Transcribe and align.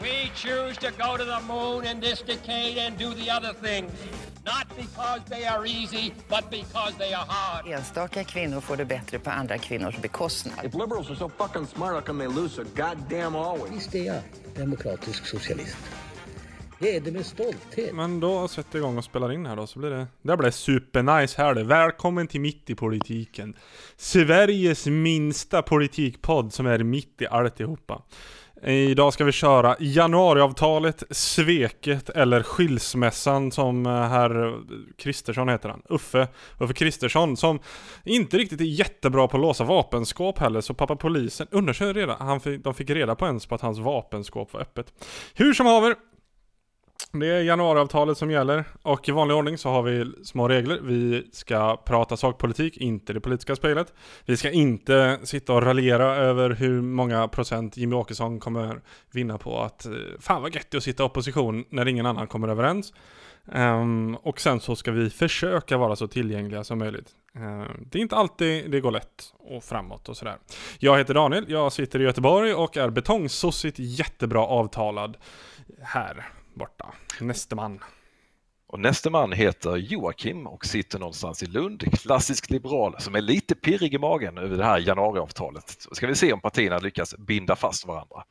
We 0.00 0.30
choose 0.34 0.76
to 0.78 0.90
go 0.90 1.16
to 1.18 1.24
the 1.24 1.40
moon 1.46 1.84
in 1.84 2.00
this 2.00 2.22
decade 2.22 2.78
and 2.78 2.98
do 2.98 3.14
the 3.14 3.30
other 3.30 3.52
things. 3.52 3.92
Not 4.44 4.66
because 4.76 5.20
they 5.28 5.44
are 5.44 5.66
easy, 5.66 6.14
but 6.28 6.50
because 6.50 6.94
they 6.98 7.12
are 7.14 7.26
hard. 7.28 7.66
Enstaka 7.66 8.24
kvinnor 8.24 8.60
får 8.60 8.76
det 8.76 8.84
bättre 8.84 9.18
på 9.18 9.30
andra 9.30 9.58
kvinnors 9.58 9.96
bekostnad. 10.02 10.64
If 10.64 10.74
liberals 10.74 11.10
are 11.10 11.16
so 11.16 11.28
fucking 11.28 11.66
smart, 11.66 11.94
how 11.94 12.00
come 12.00 12.24
they 12.24 12.34
lose 12.34 12.54
so 12.54 12.62
goddamn 12.62 13.36
always? 13.36 13.72
Visst 13.72 13.94
är 13.94 14.04
jag 14.04 14.22
demokratisk 14.56 15.26
socialist. 15.26 15.76
Det 16.78 16.96
är 16.96 17.00
det 17.00 17.10
med 17.10 17.26
stolthet. 17.26 17.94
Men 17.94 18.20
då 18.20 18.48
sätter 18.48 18.78
jag 18.78 18.84
igång 18.84 18.98
och 18.98 19.04
spelar 19.04 19.32
in 19.32 19.46
här 19.46 19.56
då 19.56 19.66
så 19.66 19.78
blir 19.78 19.90
det 19.90 20.06
Det 20.22 20.36
blir 20.36 20.50
supernice 20.50 21.42
här 21.42 21.54
det. 21.54 21.64
Välkommen 21.64 22.26
till 22.26 22.40
Mitt 22.40 22.70
i 22.70 22.74
politiken 22.74 23.56
Sveriges 23.96 24.86
minsta 24.86 25.62
politikpodd 25.62 26.52
som 26.52 26.66
är 26.66 26.78
mitt 26.78 27.22
i 27.22 27.26
alltihopa 27.26 28.02
Idag 28.62 29.12
ska 29.12 29.24
vi 29.24 29.32
köra 29.32 29.76
januariavtalet, 29.78 31.02
sveket 31.10 32.10
eller 32.10 32.42
skilsmässan 32.42 33.52
som 33.52 33.86
eh, 33.86 33.92
herr 33.92 34.54
Kristersson 34.98 35.48
heter 35.48 35.68
han. 35.68 35.82
Uffe, 35.88 36.28
Uffe 36.58 36.74
Kristersson 36.74 37.36
som 37.36 37.58
inte 38.04 38.38
riktigt 38.38 38.60
är 38.60 38.64
jättebra 38.64 39.28
på 39.28 39.36
att 39.36 39.40
låsa 39.40 39.64
vapenskåp 39.64 40.38
heller 40.38 40.60
så 40.60 40.74
pappa 40.74 40.96
polisen 40.96 41.46
undersökte 41.50 42.00
redan, 42.00 42.16
han 42.20 42.40
fick, 42.40 42.64
de 42.64 42.74
fick 42.74 42.90
reda 42.90 43.14
på 43.14 43.26
ens 43.26 43.46
på 43.46 43.54
att 43.54 43.60
hans 43.60 43.78
vapenskåp 43.78 44.52
var 44.52 44.60
öppet. 44.60 44.92
Hur 45.34 45.54
som 45.54 45.66
haver, 45.66 45.94
det 47.12 47.26
är 47.26 47.42
januariavtalet 47.42 48.18
som 48.18 48.30
gäller 48.30 48.64
och 48.82 49.08
i 49.08 49.12
vanlig 49.12 49.36
ordning 49.36 49.58
så 49.58 49.68
har 49.68 49.82
vi 49.82 50.12
små 50.24 50.48
regler. 50.48 50.80
Vi 50.82 51.28
ska 51.32 51.76
prata 51.76 52.16
sakpolitik, 52.16 52.76
inte 52.76 53.12
det 53.12 53.20
politiska 53.20 53.56
spelet. 53.56 53.94
Vi 54.24 54.36
ska 54.36 54.50
inte 54.50 55.18
sitta 55.22 55.52
och 55.52 55.62
raljera 55.62 56.16
över 56.16 56.50
hur 56.50 56.82
många 56.82 57.28
procent 57.28 57.76
Jimmy 57.76 57.96
Åkesson 57.96 58.40
kommer 58.40 58.80
vinna 59.10 59.38
på 59.38 59.60
att 59.60 59.86
eh, 59.86 59.92
fan 60.20 60.42
vad 60.42 60.54
gött 60.54 60.74
att 60.74 60.82
sitta 60.82 61.02
i 61.02 61.06
opposition 61.06 61.64
när 61.70 61.88
ingen 61.88 62.06
annan 62.06 62.26
kommer 62.26 62.48
överens. 62.48 62.92
Um, 63.44 64.14
och 64.14 64.40
sen 64.40 64.60
så 64.60 64.76
ska 64.76 64.90
vi 64.92 65.10
försöka 65.10 65.76
vara 65.76 65.96
så 65.96 66.08
tillgängliga 66.08 66.64
som 66.64 66.78
möjligt. 66.78 67.08
Uh, 67.36 67.64
det 67.90 67.98
är 67.98 68.02
inte 68.02 68.16
alltid 68.16 68.70
det 68.70 68.80
går 68.80 68.90
lätt 68.90 69.34
och 69.38 69.64
framåt 69.64 70.08
och 70.08 70.16
sådär. 70.16 70.36
Jag 70.78 70.98
heter 70.98 71.14
Daniel, 71.14 71.44
jag 71.48 71.72
sitter 71.72 72.00
i 72.00 72.04
Göteborg 72.04 72.54
och 72.54 72.76
är 72.76 72.90
betongsossigt 72.90 73.78
jättebra 73.78 74.40
avtalad 74.40 75.16
här 75.82 76.26
borta. 76.60 76.94
Nästa 77.20 77.56
man. 77.56 77.80
Och 78.66 78.80
nästa 78.80 79.10
man 79.10 79.32
heter 79.32 79.76
Joakim 79.76 80.46
och 80.46 80.64
sitter 80.64 80.98
någonstans 80.98 81.42
i 81.42 81.46
Lund, 81.46 82.00
klassisk 82.00 82.50
liberal 82.50 82.96
som 82.98 83.14
är 83.14 83.20
lite 83.20 83.54
pirrig 83.54 83.94
i 83.94 83.98
magen 83.98 84.38
över 84.38 84.56
det 84.56 84.64
här 84.64 84.78
januariavtalet. 84.78 85.76
Så 85.78 85.94
ska 85.94 86.06
vi 86.06 86.14
se 86.14 86.32
om 86.32 86.40
partierna 86.40 86.78
lyckas 86.78 87.14
binda 87.18 87.56
fast 87.56 87.86
varandra. 87.86 88.24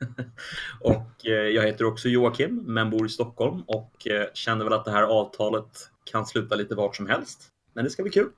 och 0.80 1.26
eh, 1.26 1.32
jag 1.32 1.62
heter 1.62 1.84
också 1.84 2.08
Joakim 2.08 2.62
men 2.66 2.90
bor 2.90 3.06
i 3.06 3.08
Stockholm 3.08 3.62
och 3.66 4.06
eh, 4.06 4.26
känner 4.34 4.64
väl 4.64 4.72
att 4.72 4.84
det 4.84 4.90
här 4.90 5.02
avtalet 5.02 5.90
kan 6.04 6.26
sluta 6.26 6.54
lite 6.54 6.74
vart 6.74 6.96
som 6.96 7.06
helst. 7.06 7.48
Men 7.72 7.84
det 7.84 7.90
ska 7.90 8.02
bli 8.02 8.12
kul. 8.12 8.30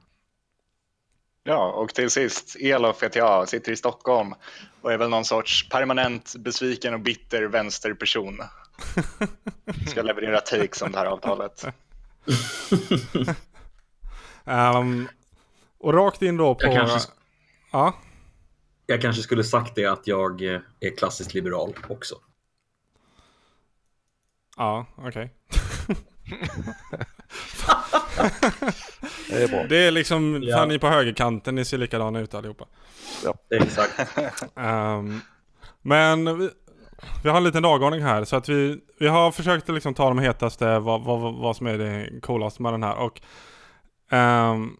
Ja, 1.43 1.73
och 1.73 1.95
till 1.95 2.11
sist, 2.11 2.57
Elof 2.61 3.03
heter 3.03 3.21
jag, 3.21 3.49
sitter 3.49 3.73
i 3.73 3.77
Stockholm 3.77 4.35
och 4.81 4.93
är 4.93 4.99
väl 4.99 5.11
någon 5.11 5.25
sorts 5.25 5.69
permanent 5.69 6.35
besviken 6.39 6.95
och 6.95 7.01
bitter 7.01 7.43
vänsterperson. 7.43 8.41
Ska 9.87 10.03
leverera 10.03 10.41
takes 10.41 10.83
om 10.83 10.93
det 10.93 10.99
här 10.99 11.07
avtalet. 11.07 11.65
um, 14.45 15.09
och 15.79 15.95
rakt 15.95 16.23
in 16.23 16.37
då 16.37 16.55
på... 16.55 16.67
Jag 16.67 16.75
kanske, 16.75 17.11
ja? 17.73 17.95
jag 18.87 19.03
kanske 19.03 19.23
skulle 19.23 19.45
sagt 19.45 19.75
det 19.75 19.87
att 19.87 20.07
jag 20.07 20.43
är 20.81 20.97
klassiskt 20.99 21.35
liberal 21.35 21.75
också. 21.89 22.15
Ja, 24.57 24.87
okej. 24.97 25.09
Okay. 25.09 25.29
det 29.29 29.43
är 29.43 29.49
bra. 29.49 29.67
Det 29.69 29.77
är 29.77 29.91
liksom, 29.91 30.43
ja. 30.43 30.57
fan 30.57 30.69
ni 30.69 30.79
på 30.79 30.89
högerkanten, 30.89 31.55
ni 31.55 31.65
ser 31.65 31.79
likadana 31.79 32.21
ut 32.21 32.35
allihopa. 32.35 32.67
Ja, 33.25 33.35
exakt. 33.51 34.19
um, 34.55 35.21
men 35.83 36.51
vi, 37.23 37.29
har 37.29 37.37
en 37.37 37.45
liten 37.45 37.63
dagordning 37.63 38.03
här 38.03 38.25
så 38.25 38.37
att 38.37 38.49
vi, 38.49 38.81
vi 38.99 39.09
har 39.09 39.33
försökt 39.33 39.69
att 39.69 39.75
liksom 39.75 39.95
ta 39.95 40.09
de 40.09 40.19
hetaste, 40.19 40.79
vad, 40.79 41.03
vad, 41.03 41.35
vad 41.35 41.57
som 41.57 41.67
är 41.67 41.79
det 41.79 42.21
coolaste 42.21 42.63
med 42.63 42.73
den 42.73 42.83
här. 42.83 42.97
Och 42.97 43.21
um, 44.13 44.77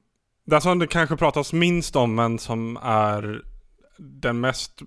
det 0.47 0.61
som 0.61 0.79
det 0.79 0.87
kanske 0.87 1.17
pratas 1.17 1.53
minst 1.53 1.97
om 1.97 2.15
men 2.15 2.39
som 2.39 2.79
är 2.83 3.43
den 3.99 4.41
mest 4.41 4.83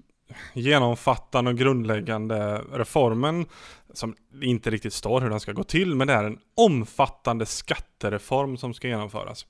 genomfattande 0.53 1.51
och 1.51 1.57
grundläggande 1.57 2.61
reformen 2.73 3.45
som 3.93 4.16
inte 4.41 4.69
riktigt 4.69 4.93
står 4.93 5.22
hur 5.22 5.29
den 5.29 5.39
ska 5.39 5.51
gå 5.51 5.63
till, 5.63 5.95
men 5.95 6.07
det 6.07 6.13
är 6.13 6.23
en 6.23 6.39
omfattande 6.55 7.45
skattereform 7.45 8.57
som 8.57 8.73
ska 8.73 8.88
genomföras. 8.88 9.45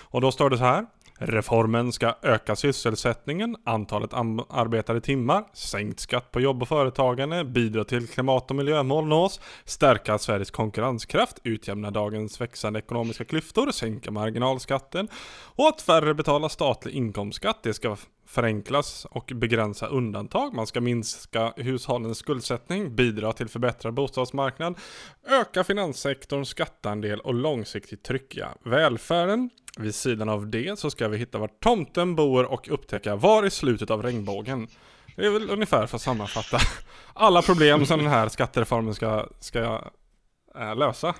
Och 0.00 0.20
då 0.20 0.32
står 0.32 0.50
det 0.50 0.58
så 0.58 0.64
här. 0.64 0.86
Reformen 1.20 1.92
ska 1.92 2.14
öka 2.22 2.56
sysselsättningen, 2.56 3.56
antalet 3.64 4.14
arbetade 4.48 5.00
timmar, 5.00 5.44
sänkt 5.52 6.00
skatt 6.00 6.32
på 6.32 6.40
jobb 6.40 6.62
och 6.62 6.68
företagande, 6.68 7.44
bidra 7.44 7.84
till 7.84 8.08
klimat 8.08 8.50
och 8.50 8.56
miljömål 8.56 9.06
nås, 9.06 9.40
stärka 9.64 10.18
Sveriges 10.18 10.50
konkurrenskraft, 10.50 11.38
utjämna 11.44 11.90
dagens 11.90 12.40
växande 12.40 12.78
ekonomiska 12.78 13.24
klyftor, 13.24 13.70
sänka 13.70 14.10
marginalskatten 14.10 15.08
och 15.54 15.68
att 15.68 15.82
färre 15.82 16.14
betalar 16.14 16.48
statlig 16.48 16.94
inkomstskatt. 16.94 17.62
Det 17.62 17.74
ska 17.74 17.96
förenklas 18.26 19.06
och 19.10 19.32
begränsa 19.34 19.86
undantag. 19.86 20.54
Man 20.54 20.66
ska 20.66 20.80
minska 20.80 21.52
hushållens 21.56 22.18
skuldsättning, 22.18 22.96
bidra 22.96 23.32
till 23.32 23.48
förbättrad 23.48 23.94
bostadsmarknad, 23.94 24.78
öka 25.26 25.64
finanssektorns 25.64 26.48
skatteandel 26.48 27.20
och 27.20 27.34
långsiktigt 27.34 28.02
trycka 28.02 28.48
välfärden. 28.64 29.50
Vid 29.78 29.94
sidan 29.94 30.28
av 30.28 30.46
det 30.46 30.78
så 30.78 30.90
ska 30.90 31.08
vi 31.08 31.18
hitta 31.18 31.38
var 31.38 31.48
tomten 31.48 32.14
bor 32.14 32.44
och 32.44 32.68
upptäcka 32.70 33.16
var 33.16 33.46
i 33.46 33.50
slutet 33.50 33.90
av 33.90 34.02
regnbågen. 34.02 34.68
Det 35.16 35.26
är 35.26 35.30
väl 35.30 35.50
ungefär 35.50 35.86
för 35.86 35.96
att 35.96 36.02
sammanfatta 36.02 36.58
alla 37.14 37.42
problem 37.42 37.86
som 37.86 37.98
den 37.98 38.08
här 38.08 38.28
skattereformen 38.28 38.94
ska, 38.94 39.26
ska 39.40 39.90
äh, 40.58 40.76
lösa. 40.76 41.14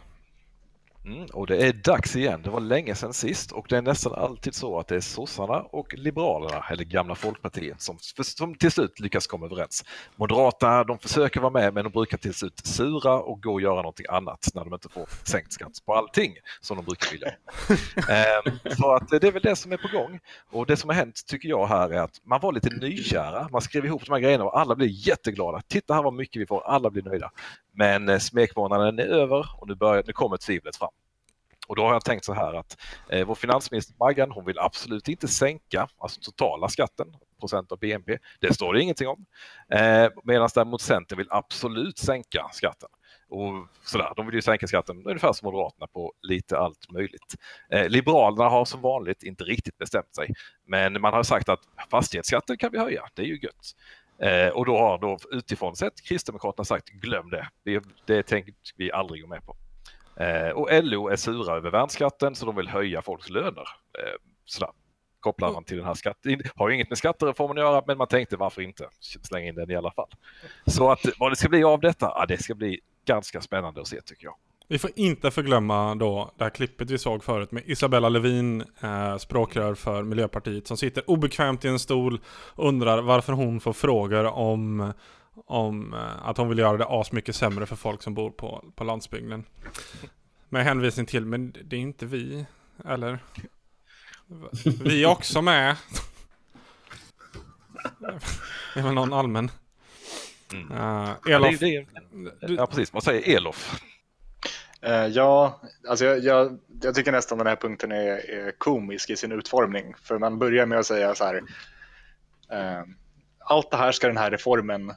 Mm, 1.09 1.27
och 1.33 1.47
det 1.47 1.57
är 1.67 1.73
dags 1.73 2.17
igen. 2.17 2.43
Det 2.43 2.51
var 2.51 2.61
länge 2.61 2.95
sedan 2.95 3.13
sist 3.13 3.53
och 3.53 3.67
det 3.69 3.77
är 3.77 3.83
nästan 3.83 4.15
alltid 4.15 4.55
så 4.55 4.79
att 4.79 4.89
det 4.89 4.97
är 4.97 5.01
sossarna 5.01 5.61
och 5.61 5.95
liberalerna, 5.95 6.65
eller 6.71 6.85
gamla 6.85 7.15
folkpartiet, 7.15 7.81
som, 7.83 7.99
som 8.23 8.55
till 8.55 8.71
slut 8.71 9.01
lyckas 9.01 9.27
komma 9.27 9.47
överens. 9.47 9.85
Moderaterna, 10.17 10.85
de 10.85 10.99
försöker 10.99 11.41
vara 11.41 11.53
med 11.53 11.75
men 11.75 11.85
de 11.85 11.91
brukar 11.93 12.19
till 12.19 12.35
slut 12.35 12.67
sura 12.67 13.21
och 13.21 13.43
gå 13.43 13.53
och 13.53 13.61
göra 13.61 13.77
någonting 13.77 14.07
annat 14.09 14.49
när 14.55 14.65
de 14.65 14.75
inte 14.75 14.89
får 14.89 15.09
sänkt 15.25 15.53
skatt 15.53 15.73
på 15.87 15.95
allting 15.95 16.35
som 16.61 16.77
de 16.77 16.85
brukar 16.85 17.11
vilja. 17.11 17.29
ehm, 18.15 18.75
så 18.77 18.95
att 18.95 19.09
det 19.09 19.25
är 19.25 19.33
väl 19.33 19.43
det 19.43 19.57
som 19.57 19.73
är 19.73 19.77
på 19.77 19.89
gång. 19.89 20.21
Och 20.51 20.67
det 20.67 20.77
som 20.77 20.91
har 20.91 20.95
hänt 20.95 21.23
tycker 21.27 21.49
jag 21.49 21.67
här 21.67 21.91
är 21.91 22.01
att 22.01 22.21
man 22.25 22.41
var 22.41 22.53
lite 22.53 22.71
nykära. 22.71 23.49
Man 23.53 23.61
skrev 23.61 23.85
ihop 23.85 24.07
de 24.07 24.13
här 24.13 24.21
grejerna 24.21 24.45
och 24.45 24.61
alla 24.61 24.75
blir 24.75 25.09
jätteglada. 25.09 25.63
Titta 25.69 25.95
här 25.95 26.03
vad 26.03 26.15
mycket 26.15 26.43
vi 26.43 26.47
får, 26.47 26.63
alla 26.67 26.91
blir 26.91 27.03
nöjda. 27.03 27.31
Men 27.79 28.09
eh, 28.09 28.19
smekmånaden 28.19 28.99
är 28.99 29.07
över 29.07 29.47
och 29.61 29.69
nu, 29.69 29.75
börjar, 29.75 30.03
nu 30.07 30.13
kommer 30.13 30.37
tvivlet 30.37 30.77
fram. 30.77 30.91
Och 31.69 31.77
då 31.77 31.83
har 31.83 31.93
jag 31.93 32.05
tänkt 32.05 32.25
så 32.25 32.33
här 32.33 32.55
att 32.55 32.77
eh, 33.09 33.27
vår 33.27 33.35
finansminister 33.35 33.95
Maggan, 33.99 34.31
hon 34.31 34.45
vill 34.45 34.59
absolut 34.59 35.09
inte 35.09 35.29
sänka 35.29 35.89
alltså 35.99 36.21
totala 36.21 36.69
skatten, 36.69 37.07
procent 37.41 37.73
av 37.73 37.79
BNP. 37.79 38.19
Det 38.41 38.55
står 38.55 38.75
det 38.75 38.83
ingenting 38.83 39.09
om. 39.09 39.27
Eh, 39.73 40.09
Medan 40.25 40.49
däremot 40.55 40.81
Centern 40.81 41.19
vill 41.19 41.27
absolut 41.31 41.99
sänka 41.99 42.49
skatten. 42.53 42.89
Och 43.31 43.69
sådär, 43.85 44.13
de 44.17 44.27
vill 44.27 44.35
ju 44.35 44.43
sänka 44.43 44.67
skatten 44.67 45.03
ungefär 45.07 45.33
som 45.33 45.47
Moderaterna 45.47 45.87
på 45.87 46.13
lite 46.23 46.59
allt 46.59 46.91
möjligt. 46.93 47.35
Eh, 47.71 47.89
Liberalerna 47.89 48.49
har 48.49 48.65
som 48.65 48.81
vanligt 48.81 49.23
inte 49.23 49.45
riktigt 49.45 49.79
bestämt 49.79 50.15
sig. 50.15 50.35
Men 50.67 51.01
man 51.01 51.13
har 51.13 51.23
sagt 51.23 51.49
att 51.49 51.61
fastighetsskatten 51.91 52.57
kan 52.57 52.73
vi 52.73 52.79
höja, 52.79 53.09
det 53.15 53.23
är 53.23 53.27
ju 53.27 53.39
gött. 53.39 53.75
Eh, 54.23 54.49
och 54.49 54.67
då 54.67 54.79
har 54.79 54.99
då 54.99 55.19
utifrån 55.31 55.77
sett 55.77 56.03
Kristdemokraterna 56.03 56.65
sagt 56.65 56.89
glöm 56.89 57.31
det, 57.31 57.49
det, 57.65 57.85
det 58.07 58.23
tänker 58.23 58.55
vi 58.77 58.93
aldrig 58.93 59.23
gå 59.23 59.29
med 59.29 59.43
på. 59.45 59.57
Eh, 60.23 60.51
och 60.51 60.69
LO 60.85 61.09
är 61.09 61.17
sura 61.17 61.57
över 61.57 61.71
värnskatten 61.71 62.35
så 62.35 62.47
de 62.47 62.57
vill 62.57 62.69
höja 62.69 63.03
folks 63.03 63.31
löner. 63.31 63.65
Eh, 63.99 64.19
sådär 64.45 64.71
kopplar 65.21 65.53
man 65.53 65.65
till 65.65 65.77
den 65.77 65.87
här 65.87 65.95
skatten. 65.95 66.41
Har 66.55 66.69
ju 66.69 66.75
inget 66.75 66.89
med 66.89 66.99
skattereformen 66.99 67.59
att 67.59 67.65
göra 67.65 67.83
men 67.87 67.99
man 67.99 68.07
tänkte 68.07 68.37
varför 68.37 68.63
inte 68.63 68.89
slänga 69.01 69.49
in 69.49 69.55
den 69.55 69.71
i 69.71 69.77
alla 69.77 69.91
fall. 69.91 70.11
Så 70.67 70.91
att 70.91 71.01
vad 71.19 71.33
det 71.33 71.37
ska 71.37 71.49
bli 71.49 71.65
av 71.65 71.81
detta, 71.81 72.13
ja, 72.15 72.27
det 72.27 72.43
ska 72.43 72.55
bli 72.55 72.81
ganska 73.05 73.41
spännande 73.41 73.81
att 73.81 73.89
se 73.89 74.01
tycker 74.01 74.25
jag. 74.25 74.35
Vi 74.71 74.79
får 74.79 74.91
inte 74.97 75.31
förglömma 75.31 75.95
då 75.95 76.35
det 76.39 76.45
här 76.45 76.51
klippet 76.51 76.91
vi 76.91 76.99
såg 76.99 77.25
förut 77.25 77.53
med 77.53 77.63
Isabella 77.67 78.09
Lövin, 78.09 78.65
eh, 78.81 79.17
språkrör 79.17 79.75
för 79.75 80.03
Miljöpartiet, 80.03 80.67
som 80.67 80.77
sitter 80.77 81.11
obekvämt 81.11 81.65
i 81.65 81.69
en 81.69 81.79
stol 81.79 82.21
och 82.27 82.69
undrar 82.69 83.03
varför 83.03 83.33
hon 83.33 83.61
får 83.61 83.73
frågor 83.73 84.25
om, 84.25 84.93
om 85.47 85.95
eh, 85.95 86.29
att 86.29 86.37
hon 86.37 86.49
vill 86.49 86.59
göra 86.59 86.77
det 86.77 86.87
asmycket 86.89 87.37
sämre 87.37 87.67
för 87.67 87.77
folk 87.77 88.03
som 88.03 88.15
bor 88.15 88.31
på, 88.31 88.65
på 88.75 88.85
landsbygden. 88.85 89.45
Med 90.49 90.65
hänvisning 90.65 91.07
till, 91.07 91.25
men 91.25 91.53
det 91.65 91.77
är 91.77 91.81
inte 91.81 92.07
vi, 92.07 92.47
eller? 92.85 93.19
Vi 94.85 95.05
är 95.05 95.09
också 95.09 95.43
med. 95.43 95.77
Det 98.75 98.81
är 98.81 98.85
väl 98.85 98.95
någon 98.95 99.13
allmän 99.13 99.51
Mm. 100.53 100.73
Uh, 100.73 100.79
Ja, 101.25 101.37
Elof, 101.37 101.59
det, 101.59 101.87
det, 102.41 102.53
ja, 102.55 102.67
precis. 102.67 102.93
Vad 102.93 103.03
säger 103.03 103.37
Elof? 103.37 103.81
Eh, 104.83 105.07
ja, 105.07 105.61
alltså 105.89 106.05
jag, 106.05 106.19
jag, 106.19 106.59
jag 106.83 106.95
tycker 106.95 107.13
nästan 107.13 107.39
den 107.39 107.47
här 107.47 107.57
punkten 107.57 107.93
är, 107.93 108.31
är 108.31 108.51
komisk 108.59 109.11
i 109.11 109.17
sin 109.17 109.33
utformning. 109.33 109.95
För 110.03 110.19
man 110.19 110.39
börjar 110.39 110.67
med 110.67 110.79
att 110.79 110.87
säga 110.87 111.15
så 111.15 111.25
här. 111.25 111.37
eh, 112.53 112.83
allt 113.39 113.71
det 113.71 113.77
här 113.77 113.93
ska 113.93 114.07
den 114.07 114.17
här 114.17 114.31
reformen 114.31 114.91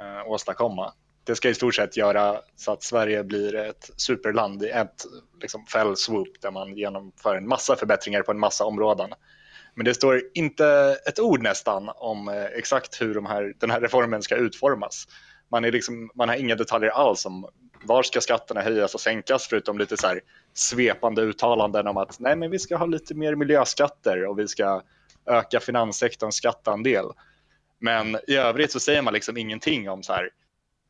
eh, 0.00 0.26
åstadkomma. 0.26 0.92
Det 1.24 1.36
ska 1.36 1.48
i 1.48 1.54
stort 1.54 1.74
sett 1.74 1.96
göra 1.96 2.40
så 2.56 2.72
att 2.72 2.82
Sverige 2.82 3.24
blir 3.24 3.54
ett 3.54 3.90
superland 3.96 4.62
i 4.62 4.68
ett 4.68 5.04
liksom, 5.40 5.66
fell 5.66 5.96
swoop 5.96 6.40
där 6.40 6.50
man 6.50 6.76
genomför 6.76 7.36
en 7.36 7.48
massa 7.48 7.76
förbättringar 7.76 8.22
på 8.22 8.30
en 8.30 8.38
massa 8.38 8.64
områden. 8.64 9.10
Men 9.74 9.84
det 9.84 9.94
står 9.94 10.22
inte 10.34 10.96
ett 11.06 11.18
ord 11.18 11.42
nästan 11.42 11.90
om 11.96 12.28
eh, 12.28 12.44
exakt 12.44 13.00
hur 13.00 13.14
de 13.14 13.26
här, 13.26 13.54
den 13.58 13.70
här 13.70 13.80
reformen 13.80 14.22
ska 14.22 14.36
utformas. 14.36 15.08
Man, 15.50 15.64
är 15.64 15.72
liksom, 15.72 16.10
man 16.14 16.28
har 16.28 16.36
inga 16.36 16.54
detaljer 16.54 16.90
alls 16.90 17.26
om 17.26 17.48
var 17.82 18.02
ska 18.02 18.20
skatterna 18.20 18.60
höjas 18.60 18.94
och 18.94 19.00
sänkas 19.00 19.46
förutom 19.46 19.78
lite 19.78 19.96
så 19.96 20.06
här 20.06 20.20
svepande 20.54 21.22
uttalanden 21.22 21.86
om 21.86 21.96
att 21.96 22.20
nej 22.20 22.36
men 22.36 22.50
vi 22.50 22.58
ska 22.58 22.76
ha 22.76 22.86
lite 22.86 23.14
mer 23.14 23.34
miljöskatter 23.34 24.26
och 24.26 24.38
vi 24.38 24.48
ska 24.48 24.82
öka 25.26 25.60
finanssektorns 25.60 26.36
skatteandel. 26.36 27.04
Men 27.78 28.16
i 28.26 28.36
övrigt 28.36 28.72
så 28.72 28.80
säger 28.80 29.02
man 29.02 29.14
liksom 29.14 29.36
ingenting 29.36 29.90
om 29.90 30.02
så 30.02 30.12
här, 30.12 30.30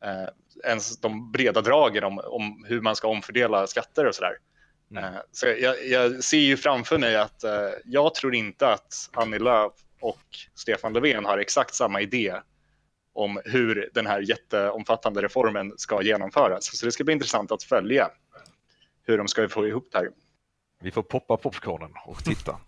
eh, 0.03 0.29
ens 0.63 0.97
de 0.97 1.31
breda 1.31 1.61
dragen 1.61 2.03
om, 2.03 2.19
om 2.23 2.65
hur 2.67 2.81
man 2.81 2.95
ska 2.95 3.07
omfördela 3.07 3.67
skatter 3.67 4.05
och 4.05 4.15
sådär. 4.15 4.37
Mm. 4.91 5.03
Eh, 5.03 5.19
så 5.31 5.47
jag, 5.47 5.87
jag 5.87 6.23
ser 6.23 6.37
ju 6.37 6.57
framför 6.57 6.97
mig 6.97 7.15
att 7.15 7.43
eh, 7.43 7.69
jag 7.85 8.15
tror 8.15 8.35
inte 8.35 8.67
att 8.67 9.09
Annie 9.13 9.39
Lööf 9.39 9.73
och 10.01 10.23
Stefan 10.55 10.93
Löfven 10.93 11.25
har 11.25 11.37
exakt 11.37 11.75
samma 11.75 12.01
idé 12.01 12.35
om 13.19 13.41
hur 13.45 13.89
den 13.93 14.07
här 14.07 14.21
jätteomfattande 14.21 15.21
reformen 15.21 15.73
ska 15.77 16.01
genomföras. 16.01 16.77
Så 16.77 16.85
det 16.85 16.91
ska 16.91 17.03
bli 17.03 17.13
intressant 17.13 17.51
att 17.51 17.63
följa 17.63 18.09
hur 19.07 19.17
de 19.17 19.27
ska 19.27 19.49
få 19.49 19.67
ihop 19.67 19.87
det 19.91 19.97
här. 19.97 20.09
Vi 20.81 20.91
får 20.91 21.01
poppa 21.01 21.37
popcornen 21.37 21.91
och 22.05 22.23
titta. 22.23 22.59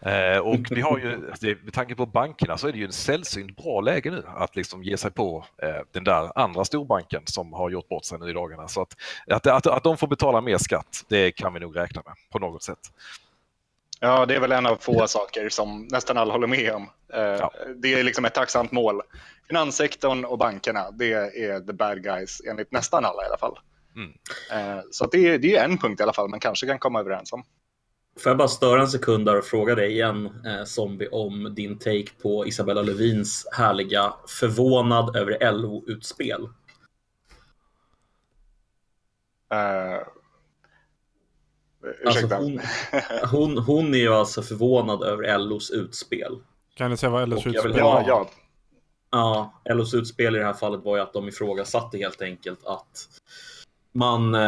eh, 0.00 0.38
och 0.38 0.66
vi 0.70 0.80
har 0.80 0.98
ju, 0.98 1.30
alltså, 1.30 1.46
med 1.46 1.72
tanke 1.72 1.94
på 1.94 2.06
bankerna 2.06 2.58
så 2.58 2.68
är 2.68 2.72
det 2.72 2.78
ju 2.78 2.84
en 2.84 2.92
sällsynt 2.92 3.56
bra 3.56 3.80
läge 3.80 4.10
nu 4.10 4.22
att 4.26 4.56
liksom 4.56 4.82
ge 4.82 4.96
sig 4.96 5.10
på 5.10 5.44
eh, 5.62 5.82
den 5.92 6.04
där 6.04 6.38
andra 6.38 6.64
storbanken 6.64 7.22
som 7.24 7.52
har 7.52 7.70
gjort 7.70 7.88
bort 7.88 8.04
sig 8.04 8.18
nu 8.18 8.30
i 8.30 8.32
dagarna. 8.32 8.68
Så 8.68 8.82
att, 8.82 8.96
att, 9.26 9.46
att, 9.46 9.66
att 9.66 9.82
de 9.82 9.96
får 9.96 10.06
betala 10.06 10.40
mer 10.40 10.58
skatt, 10.58 11.04
det 11.08 11.30
kan 11.30 11.54
vi 11.54 11.60
nog 11.60 11.76
räkna 11.76 12.02
med 12.06 12.14
på 12.30 12.38
något 12.38 12.62
sätt. 12.62 12.92
Ja, 14.00 14.26
det 14.26 14.34
är 14.34 14.40
väl 14.40 14.52
en 14.52 14.66
av 14.66 14.76
få 14.76 15.06
saker 15.06 15.48
som 15.48 15.88
nästan 15.90 16.16
alla 16.18 16.32
håller 16.32 16.46
med 16.46 16.72
om. 16.74 16.90
Eh, 17.12 17.48
Det 17.76 17.94
är 17.94 18.04
liksom 18.04 18.24
ett 18.24 18.34
tacksamt 18.34 18.72
mål. 18.72 19.02
Finanssektorn 19.48 20.24
och 20.24 20.38
bankerna, 20.38 20.90
det 20.90 21.12
är 21.12 21.60
the 21.66 21.72
bad 21.72 22.02
guys 22.02 22.40
enligt 22.50 22.72
nästan 22.72 23.04
alla 23.04 23.22
i 23.22 23.26
alla 23.26 23.38
fall. 23.38 23.58
Mm. 23.96 24.10
Eh, 24.52 24.82
Så 24.90 25.06
det, 25.06 25.28
är, 25.28 25.38
det 25.38 25.56
är 25.56 25.64
en 25.64 25.78
punkt 25.78 26.00
i 26.00 26.02
alla 26.02 26.12
fall 26.12 26.28
man 26.28 26.40
kanske 26.40 26.66
kan 26.66 26.78
komma 26.78 27.00
överens 27.00 27.32
om. 27.32 27.42
Får 28.22 28.30
jag 28.30 28.36
bara 28.38 28.48
störa 28.48 28.80
en 28.80 28.88
sekund 28.88 29.26
där 29.26 29.38
och 29.38 29.44
fråga 29.44 29.74
dig 29.74 29.90
igen, 29.92 30.26
eh, 30.26 30.64
Zombie, 30.64 31.08
om 31.08 31.54
din 31.54 31.78
take 31.78 32.06
på 32.22 32.46
Isabella 32.46 32.82
Lövins 32.82 33.46
härliga 33.52 34.14
förvånad 34.28 35.16
över 35.16 35.52
LO-utspel. 35.52 36.48
Alltså 42.06 42.26
hon, 42.36 42.60
hon, 43.30 43.58
hon 43.58 43.94
är 43.94 43.98
ju 43.98 44.14
alltså 44.14 44.42
förvånad 44.42 45.02
över 45.02 45.38
LOs 45.38 45.70
utspel. 45.70 46.38
kan 46.74 46.90
du 46.90 46.96
säga 46.96 47.10
vad 47.10 47.28
LOs 47.28 47.46
utspel 47.46 47.74
ja, 47.76 47.84
var? 47.84 48.04
ja. 48.06 48.30
Ja, 49.10 49.60
LOs 49.64 49.94
utspel 49.94 50.36
i 50.36 50.38
det 50.38 50.44
här 50.44 50.52
fallet 50.52 50.84
var 50.84 50.96
ju 50.96 51.02
att 51.02 51.12
de 51.12 51.28
ifrågasatte 51.28 51.98
helt 51.98 52.22
enkelt 52.22 52.64
att 52.64 53.08
man... 53.92 54.34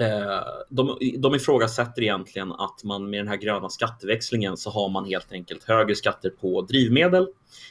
Eh, 0.00 0.42
de, 0.68 0.98
de 1.18 1.34
ifrågasätter 1.34 2.02
egentligen 2.02 2.52
att 2.52 2.84
man 2.84 3.10
med 3.10 3.20
den 3.20 3.28
här 3.28 3.36
gröna 3.36 3.68
skatteväxlingen 3.68 4.56
så 4.56 4.70
har 4.70 4.88
man 4.88 5.04
helt 5.04 5.32
enkelt 5.32 5.64
högre 5.64 5.94
skatter 5.94 6.30
på 6.30 6.62
drivmedel, 6.62 7.28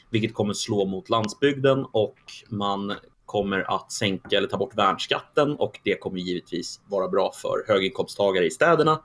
vilket 0.09 0.33
kommer 0.33 0.53
slå 0.53 0.85
mot 0.85 1.09
landsbygden 1.09 1.85
och 1.91 2.17
man 2.49 2.93
kommer 3.25 3.75
att 3.75 3.91
sänka 3.91 4.37
eller 4.37 4.47
ta 4.47 4.57
bort 4.57 4.77
värnskatten 4.77 5.55
och 5.55 5.79
det 5.83 5.95
kommer 5.95 6.19
givetvis 6.19 6.81
vara 6.87 7.07
bra 7.07 7.31
för 7.35 7.65
höginkomsttagare 7.67 8.45
i 8.45 8.51
städerna. 8.51 9.01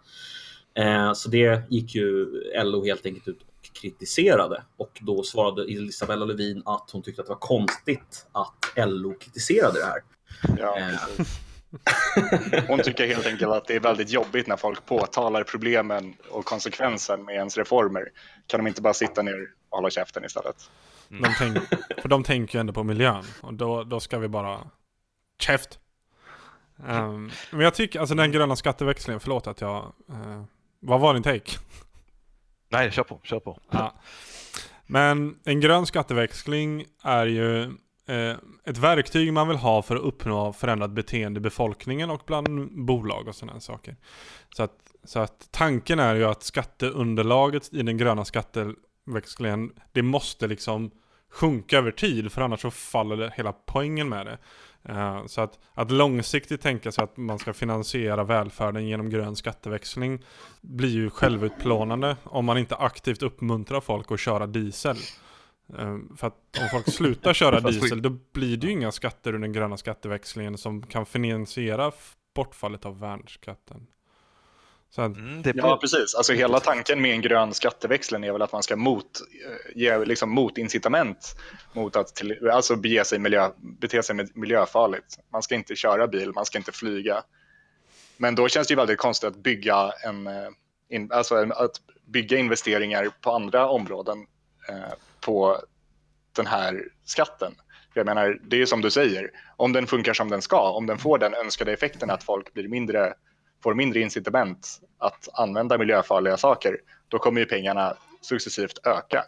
Eh, 0.74 1.12
så 1.12 1.28
det 1.28 1.62
gick 1.70 1.94
ju 1.94 2.26
LO 2.64 2.84
helt 2.84 3.06
enkelt 3.06 3.28
ut 3.28 3.42
och 3.42 3.76
kritiserade 3.80 4.62
och 4.76 4.98
då 5.00 5.22
svarade 5.22 5.72
Isabella 5.72 6.24
Lövin 6.24 6.62
att 6.64 6.90
hon 6.92 7.02
tyckte 7.02 7.22
att 7.22 7.26
det 7.26 7.32
var 7.32 7.40
konstigt 7.40 8.26
att 8.32 8.88
LO 8.88 9.14
kritiserade 9.14 9.80
det 9.80 9.86
här. 9.86 10.02
ja 10.58 10.78
Eh. 10.78 12.66
Hon 12.68 12.78
tycker 12.78 13.06
helt 13.06 13.26
enkelt 13.26 13.52
att 13.52 13.66
det 13.66 13.74
är 13.74 13.80
väldigt 13.80 14.10
jobbigt 14.10 14.46
när 14.46 14.56
folk 14.56 14.86
påtalar 14.86 15.44
problemen 15.44 16.14
och 16.30 16.44
konsekvensen 16.44 17.24
med 17.24 17.34
ens 17.34 17.58
reformer. 17.58 18.08
Kan 18.46 18.60
de 18.60 18.66
inte 18.66 18.82
bara 18.82 18.94
sitta 18.94 19.22
ner 19.22 19.48
och 19.70 19.78
hålla 19.78 19.90
käften 19.90 20.24
istället? 20.24 20.56
De 21.18 21.34
tänk, 21.38 21.58
för 22.02 22.08
de 22.08 22.22
tänker 22.22 22.58
ju 22.58 22.60
ändå 22.60 22.72
på 22.72 22.84
miljön. 22.84 23.24
Och 23.40 23.54
då, 23.54 23.84
då 23.84 24.00
ska 24.00 24.18
vi 24.18 24.28
bara... 24.28 24.70
Käft! 25.38 25.78
Ehm, 26.88 27.30
men 27.50 27.60
jag 27.60 27.74
tycker, 27.74 28.00
alltså 28.00 28.14
den 28.14 28.32
gröna 28.32 28.56
skatteväxlingen, 28.56 29.20
förlåt 29.20 29.46
att 29.46 29.60
jag... 29.60 29.92
eh, 30.08 30.44
vad 30.80 31.00
var 31.00 31.14
din 31.14 31.22
take? 31.22 31.52
Nej, 32.68 32.90
kör 32.90 33.02
på, 33.02 33.20
kör 33.22 33.40
på. 33.40 33.58
Ja. 33.70 33.94
Men 34.86 35.38
en 35.44 35.60
grön 35.60 35.86
skatteväxling 35.86 36.84
är 37.02 37.26
ju 37.26 37.62
eh, 38.06 38.36
ett 38.64 38.78
verktyg 38.78 39.32
man 39.32 39.48
vill 39.48 39.56
ha 39.56 39.82
för 39.82 39.96
att 39.96 40.02
uppnå 40.02 40.52
förändrat 40.52 40.90
beteende 40.90 41.38
i 41.38 41.40
befolkningen 41.40 42.10
och 42.10 42.22
bland 42.26 42.68
bolag 42.84 43.28
och 43.28 43.34
sådana 43.34 43.60
saker. 43.60 43.96
Så 44.56 44.62
att, 44.62 44.92
så 45.04 45.18
att 45.18 45.48
tanken 45.50 45.98
är 45.98 46.14
ju 46.14 46.24
att 46.24 46.42
skatteunderlaget 46.42 47.74
i 47.74 47.82
den 47.82 47.96
gröna 47.96 48.24
skatteväxlingen, 49.10 49.72
det 49.92 50.02
måste 50.02 50.46
liksom 50.46 50.90
sjunka 51.30 51.78
över 51.78 51.90
tid 51.90 52.32
för 52.32 52.42
annars 52.42 52.60
så 52.60 52.70
faller 52.70 53.16
det 53.16 53.32
hela 53.36 53.52
poängen 53.52 54.08
med 54.08 54.26
det. 54.26 54.38
Eh, 54.88 55.26
Så 55.26 55.40
att, 55.40 55.58
att 55.74 55.90
långsiktigt 55.90 56.60
tänka 56.60 56.92
sig 56.92 57.04
att 57.04 57.16
man 57.16 57.38
ska 57.38 57.52
finansiera 57.52 58.24
välfärden 58.24 58.86
genom 58.88 59.10
grön 59.10 59.36
skatteväxling 59.36 60.24
blir 60.62 60.90
ju 60.90 61.10
självutplånande 61.10 62.16
om 62.24 62.44
man 62.44 62.58
inte 62.58 62.76
aktivt 62.76 63.22
uppmuntrar 63.22 63.80
folk 63.80 64.12
att 64.12 64.20
köra 64.20 64.46
diesel. 64.46 64.96
Eh, 65.78 65.98
För 66.16 66.26
att 66.26 66.58
om 66.60 66.68
folk 66.72 66.92
slutar 66.92 67.34
köra 67.34 67.60
diesel 67.70 68.02
då 68.02 68.10
blir 68.32 68.56
det 68.56 68.66
ju 68.66 68.72
inga 68.72 68.92
skatter 68.92 69.34
ur 69.34 69.38
den 69.38 69.52
gröna 69.52 69.76
skatteväxlingen 69.76 70.58
som 70.58 70.82
kan 70.82 71.06
finansiera 71.06 71.92
bortfallet 72.34 72.86
av 72.86 72.98
värnskatten. 73.00 73.86
Så 74.90 75.02
att, 75.02 75.16
Mm, 75.16 75.42
det 75.42 75.52
Ja, 75.56 75.78
precis. 75.80 76.14
Alltså 76.14 76.32
hela 76.32 76.60
tanken 76.60 77.00
med 77.02 77.10
en 77.12 77.20
grön 77.20 77.54
skatteväxling 77.54 78.24
är 78.24 78.32
väl 78.32 78.42
att 78.42 78.52
man 78.52 78.62
ska 78.62 78.76
mot, 78.76 79.04
eh, 79.46 79.76
ge 79.80 80.04
liksom 80.04 80.30
motincitament 80.30 81.36
mot 81.72 81.96
att 81.96 82.14
till, 82.14 82.48
alltså 82.52 82.76
bege 82.76 83.04
sig 83.04 83.18
miljö, 83.18 83.50
bete 83.80 84.02
sig 84.02 84.16
med- 84.16 84.36
miljöfarligt. 84.36 85.18
Man 85.32 85.42
ska 85.42 85.54
inte 85.54 85.76
köra 85.76 86.06
bil, 86.06 86.32
man 86.34 86.44
ska 86.44 86.58
inte 86.58 86.72
flyga. 86.72 87.22
Men 88.16 88.34
då 88.34 88.48
känns 88.48 88.68
det 88.68 88.72
ju 88.72 88.76
väldigt 88.76 88.98
konstigt 88.98 89.28
att 89.30 89.36
bygga, 89.36 89.92
en, 90.04 90.26
eh, 90.26 90.48
in, 90.88 91.12
alltså 91.12 91.34
att 91.36 91.72
bygga 92.06 92.38
investeringar 92.38 93.08
på 93.20 93.30
andra 93.32 93.68
områden 93.68 94.26
eh, 94.68 94.92
på 95.20 95.58
den 96.36 96.46
här 96.46 96.84
skatten. 97.04 97.54
Jag 97.94 98.06
menar, 98.06 98.38
det 98.42 98.62
är 98.62 98.66
som 98.66 98.80
du 98.80 98.90
säger, 98.90 99.30
om 99.56 99.72
den 99.72 99.86
funkar 99.86 100.14
som 100.14 100.30
den 100.30 100.42
ska, 100.42 100.70
om 100.70 100.86
den 100.86 100.98
får 100.98 101.18
den 101.18 101.34
önskade 101.34 101.72
effekten 101.72 102.10
att 102.10 102.22
folk 102.24 102.52
blir 102.54 102.68
mindre 102.68 103.14
får 103.62 103.74
mindre 103.74 104.00
incitament 104.00 104.80
att 104.98 105.28
använda 105.32 105.78
miljöfarliga 105.78 106.36
saker, 106.36 106.76
då 107.08 107.18
kommer 107.18 107.40
ju 107.40 107.46
pengarna 107.46 107.94
successivt 108.20 108.86
öka. 108.86 109.24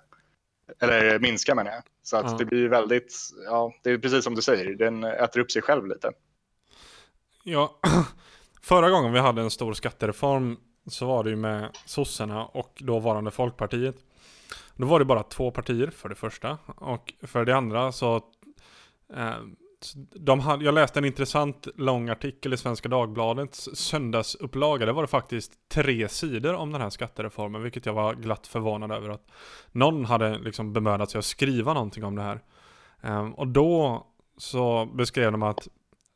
Eller 0.80 1.18
minska 1.18 1.54
menar 1.54 1.70
jag. 1.70 1.82
Så 2.02 2.16
att 2.16 2.30
Ja. 2.30 2.36
det 2.38 2.44
blir 2.44 2.68
väldigt, 2.68 3.14
ja, 3.46 3.72
det 3.82 3.90
är 3.90 3.98
precis 3.98 4.24
som 4.24 4.34
du 4.34 4.42
säger, 4.42 4.74
den 4.74 5.04
äter 5.04 5.40
upp 5.40 5.50
sig 5.50 5.62
själv 5.62 5.86
lite. 5.86 6.12
Ja, 7.44 7.78
förra 8.62 8.90
gången 8.90 9.12
vi 9.12 9.18
hade 9.18 9.42
en 9.42 9.50
stor 9.50 9.72
skattereform 9.72 10.56
så 10.86 11.06
var 11.06 11.24
det 11.24 11.30
ju 11.30 11.36
med 11.36 11.76
sossarna 11.86 12.44
och 12.46 12.72
dåvarande 12.80 13.30
Folkpartiet. 13.30 13.96
Då 14.76 14.86
var 14.86 14.98
det 14.98 15.04
bara 15.04 15.22
två 15.22 15.50
partier 15.50 15.90
för 15.90 16.08
det 16.08 16.14
första. 16.14 16.58
Och 16.66 17.14
för 17.22 17.44
det 17.44 17.56
andra 17.56 17.92
så... 17.92 18.16
Eh, 19.16 19.34
de 20.14 20.40
hade, 20.40 20.64
jag 20.64 20.74
läste 20.74 20.98
en 20.98 21.04
intressant 21.04 21.68
lång 21.76 22.08
artikel 22.08 22.52
i 22.52 22.56
Svenska 22.56 22.88
Dagbladets 22.88 23.68
söndagsupplaga. 23.74 24.86
Det 24.86 24.92
var 24.92 25.02
det 25.02 25.08
faktiskt 25.08 25.52
tre 25.68 26.08
sidor 26.08 26.54
om 26.54 26.72
den 26.72 26.80
här 26.80 26.90
skattereformen, 26.90 27.62
vilket 27.62 27.86
jag 27.86 27.92
var 27.92 28.14
glatt 28.14 28.46
förvånad 28.46 28.92
över 28.92 29.08
att 29.10 29.30
någon 29.72 30.04
hade 30.04 30.38
liksom 30.38 30.72
bemödat 30.72 31.10
sig 31.10 31.18
att 31.18 31.24
skriva 31.24 31.74
någonting 31.74 32.04
om 32.04 32.16
det 32.16 32.22
här. 32.22 32.40
Ehm, 33.00 33.34
och 33.34 33.48
då 33.48 34.06
så 34.36 34.86
beskrev 34.94 35.32
de 35.32 35.42
att 35.42 35.68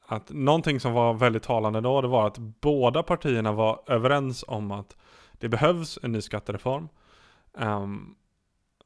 att 0.08 0.30
någonting 0.30 0.80
som 0.80 0.92
var 0.92 1.14
väldigt 1.14 1.42
talande 1.42 1.80
då, 1.80 2.00
det 2.00 2.08
var 2.08 2.26
att 2.26 2.38
båda 2.38 3.02
partierna 3.02 3.52
var 3.52 3.82
överens 3.87 4.44
om 4.49 4.70
att 4.70 4.96
det 5.32 5.49
behövs 5.49 5.99
en 6.02 6.12
ny 6.12 6.20
skattereform. 6.20 6.88
Ehm, 7.58 8.14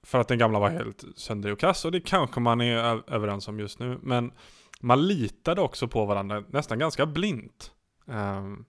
för 0.02 0.18
att 0.20 0.28
den 0.28 0.38
gamla 0.38 0.58
var 0.58 0.70
helt 0.70 1.04
sönder 1.16 1.52
och 1.52 1.58
kass 1.58 1.84
och 1.84 1.92
det 1.92 2.00
kanske 2.00 2.40
man 2.40 2.60
är 2.60 3.12
överens 3.14 3.48
om 3.48 3.60
just 3.60 3.78
nu. 3.78 3.98
Men 4.02 4.32
man 4.80 5.06
litade 5.06 5.60
också 5.60 5.88
på 5.88 6.04
varandra 6.04 6.44
nästan 6.48 6.78
ganska 6.78 7.06
blint. 7.06 7.72
Ehm, 8.06 8.64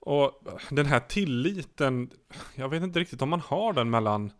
och 0.00 0.42
den 0.70 0.86
här 0.86 1.00
tilliten, 1.00 2.10
jag 2.54 2.68
vet 2.68 2.82
inte 2.82 3.00
riktigt 3.00 3.22
om 3.22 3.28
man 3.28 3.40
har 3.40 3.72
den 3.72 3.90
mellan 3.90 4.32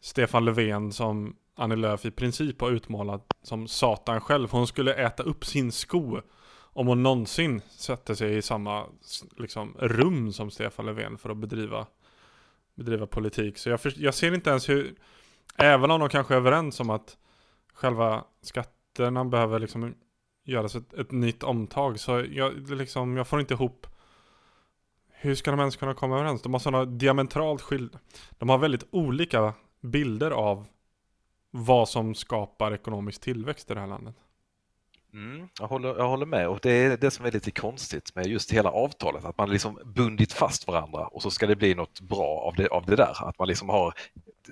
Stefan 0.00 0.44
Löfven 0.44 0.92
som 0.92 1.36
Annie 1.54 1.76
Lööf 1.76 2.04
i 2.04 2.10
princip 2.10 2.60
har 2.60 2.70
utmålat 2.70 3.26
som 3.42 3.68
Satan 3.68 4.20
själv. 4.20 4.50
Hon 4.50 4.66
skulle 4.66 4.94
äta 4.94 5.22
upp 5.22 5.44
sin 5.44 5.72
sko 5.72 6.20
om 6.74 6.86
hon 6.86 7.02
någonsin 7.02 7.60
sätter 7.70 8.14
sig 8.14 8.36
i 8.36 8.42
samma 8.42 8.86
liksom, 9.36 9.76
rum 9.78 10.32
som 10.32 10.50
Stefan 10.50 10.86
Löfven 10.86 11.18
för 11.18 11.30
att 11.30 11.36
bedriva, 11.36 11.86
bedriva 12.74 13.06
politik. 13.06 13.58
Så 13.58 13.70
jag, 13.70 13.80
för, 13.80 13.92
jag 13.96 14.14
ser 14.14 14.34
inte 14.34 14.50
ens 14.50 14.68
hur, 14.68 14.94
även 15.56 15.90
om 15.90 16.00
de 16.00 16.08
kanske 16.08 16.34
är 16.34 16.38
överens 16.38 16.80
om 16.80 16.90
att 16.90 17.16
själva 17.74 18.24
skatterna 18.42 19.24
behöver 19.24 19.58
liksom 19.58 19.94
göras 20.44 20.74
ett, 20.74 20.94
ett 20.94 21.10
nytt 21.10 21.42
omtag, 21.42 22.00
så 22.00 22.26
jag, 22.30 22.70
liksom, 22.70 23.16
jag 23.16 23.28
får 23.28 23.40
inte 23.40 23.54
ihop 23.54 23.86
hur 25.08 25.34
ska 25.34 25.50
de 25.50 25.60
ens 25.60 25.76
kunna 25.76 25.94
komma 25.94 26.16
överens? 26.16 26.42
De 26.42 26.52
har 26.52 26.60
sådana 26.60 26.84
diametralt 26.84 27.62
skilda, 27.62 27.98
de 28.30 28.48
har 28.48 28.58
väldigt 28.58 28.84
olika 28.90 29.54
bilder 29.80 30.30
av 30.30 30.66
vad 31.50 31.88
som 31.88 32.14
skapar 32.14 32.72
ekonomisk 32.72 33.20
tillväxt 33.20 33.70
i 33.70 33.74
det 33.74 33.80
här 33.80 33.86
landet. 33.86 34.16
Mm, 35.14 35.48
jag, 35.60 35.66
håller, 35.66 35.88
jag 35.96 36.08
håller 36.08 36.26
med 36.26 36.48
och 36.48 36.58
det 36.62 36.70
är 36.70 36.96
det 36.96 37.10
som 37.10 37.26
är 37.26 37.32
lite 37.32 37.50
konstigt 37.50 38.14
med 38.14 38.26
just 38.26 38.52
hela 38.52 38.70
avtalet, 38.70 39.24
att 39.24 39.38
man 39.38 39.50
liksom 39.50 39.78
bundit 39.84 40.32
fast 40.32 40.66
varandra 40.66 41.06
och 41.06 41.22
så 41.22 41.30
ska 41.30 41.46
det 41.46 41.56
bli 41.56 41.74
något 41.74 42.00
bra 42.00 42.40
av 42.46 42.54
det, 42.54 42.68
av 42.68 42.86
det 42.86 42.96
där. 42.96 43.28
Att 43.28 43.38
man 43.38 43.48
liksom 43.48 43.68
har 43.68 43.94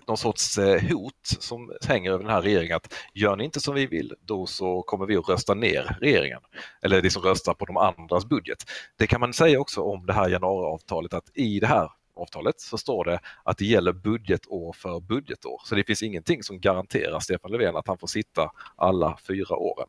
någon 0.06 0.16
sorts 0.16 0.58
eh, 0.58 0.82
hot 0.90 1.14
som 1.22 1.72
hänger 1.88 2.10
över 2.10 2.24
den 2.24 2.32
här 2.32 2.42
regeringen 2.42 2.76
att 2.76 2.94
gör 3.14 3.36
ni 3.36 3.44
inte 3.44 3.60
som 3.60 3.74
vi 3.74 3.86
vill, 3.86 4.14
då 4.20 4.46
så 4.46 4.82
kommer 4.82 5.06
vi 5.06 5.16
att 5.16 5.28
rösta 5.28 5.54
ner 5.54 5.96
regeringen. 6.00 6.40
Eller 6.82 7.02
liksom 7.02 7.22
rösta 7.22 7.54
på 7.54 7.64
de 7.64 7.76
andras 7.76 8.26
budget. 8.26 8.64
Det 8.98 9.06
kan 9.06 9.20
man 9.20 9.32
säga 9.32 9.60
också 9.60 9.80
om 9.80 10.06
det 10.06 10.12
här 10.12 10.28
januariavtalet, 10.28 11.14
att 11.14 11.30
i 11.34 11.60
det 11.60 11.66
här 11.66 11.90
avtalet 12.14 12.60
så 12.60 12.78
står 12.78 13.04
det 13.04 13.20
att 13.44 13.58
det 13.58 13.64
gäller 13.64 13.92
budgetår 13.92 14.72
för 14.72 15.00
budgetår. 15.00 15.60
Så 15.64 15.74
det 15.74 15.84
finns 15.84 16.02
ingenting 16.02 16.42
som 16.42 16.60
garanterar 16.60 17.20
Stefan 17.20 17.50
Löfven 17.50 17.76
att 17.76 17.88
han 17.88 17.98
får 17.98 18.06
sitta 18.06 18.50
alla 18.76 19.18
fyra 19.28 19.56
åren. 19.56 19.88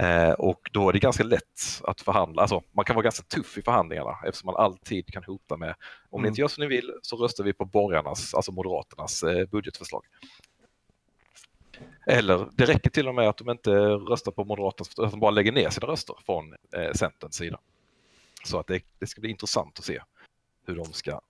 Eh, 0.00 0.30
och 0.30 0.70
då 0.72 0.88
är 0.88 0.92
det 0.92 0.98
ganska 0.98 1.24
lätt 1.24 1.60
att 1.84 2.00
förhandla, 2.00 2.42
alltså 2.42 2.62
man 2.72 2.84
kan 2.84 2.96
vara 2.96 3.04
ganska 3.04 3.22
tuff 3.22 3.58
i 3.58 3.62
förhandlingarna 3.62 4.18
eftersom 4.26 4.46
man 4.46 4.56
alltid 4.56 5.12
kan 5.12 5.24
hota 5.24 5.56
med 5.56 5.74
om 6.10 6.20
ni 6.22 6.26
Mm. 6.26 6.28
inte 6.28 6.40
gör 6.40 6.48
som 6.48 6.60
ni 6.62 6.66
vill 6.68 6.92
så 7.02 7.16
röstar 7.16 7.44
vi 7.44 7.52
på 7.52 7.64
borgarnas, 7.64 8.34
alltså 8.34 8.52
Moderaternas 8.52 9.22
eh, 9.22 9.46
budgetförslag. 9.46 10.04
Eller 12.06 12.48
det 12.52 12.64
räcker 12.64 12.90
till 12.90 13.08
och 13.08 13.14
med 13.14 13.28
att 13.28 13.36
de 13.36 13.50
inte 13.50 13.70
röstar 13.88 14.32
på 14.32 14.44
Moderaternas, 14.44 14.98
att 14.98 15.10
de 15.10 15.20
bara 15.20 15.30
lägger 15.30 15.52
ner 15.52 15.70
sina 15.70 15.86
röster 15.86 16.14
från 16.26 16.52
eh, 16.76 16.92
Centerns 16.92 17.34
sida. 17.36 17.60
Så 18.44 18.58
att 18.58 18.66
det, 18.66 18.82
det 18.98 19.06
ska 19.06 19.20
bli 19.20 19.30
intressant 19.30 19.78
att 19.78 19.84
se 19.84 20.00
hur 20.66 20.76
de 20.76 20.84
ska 20.92 21.20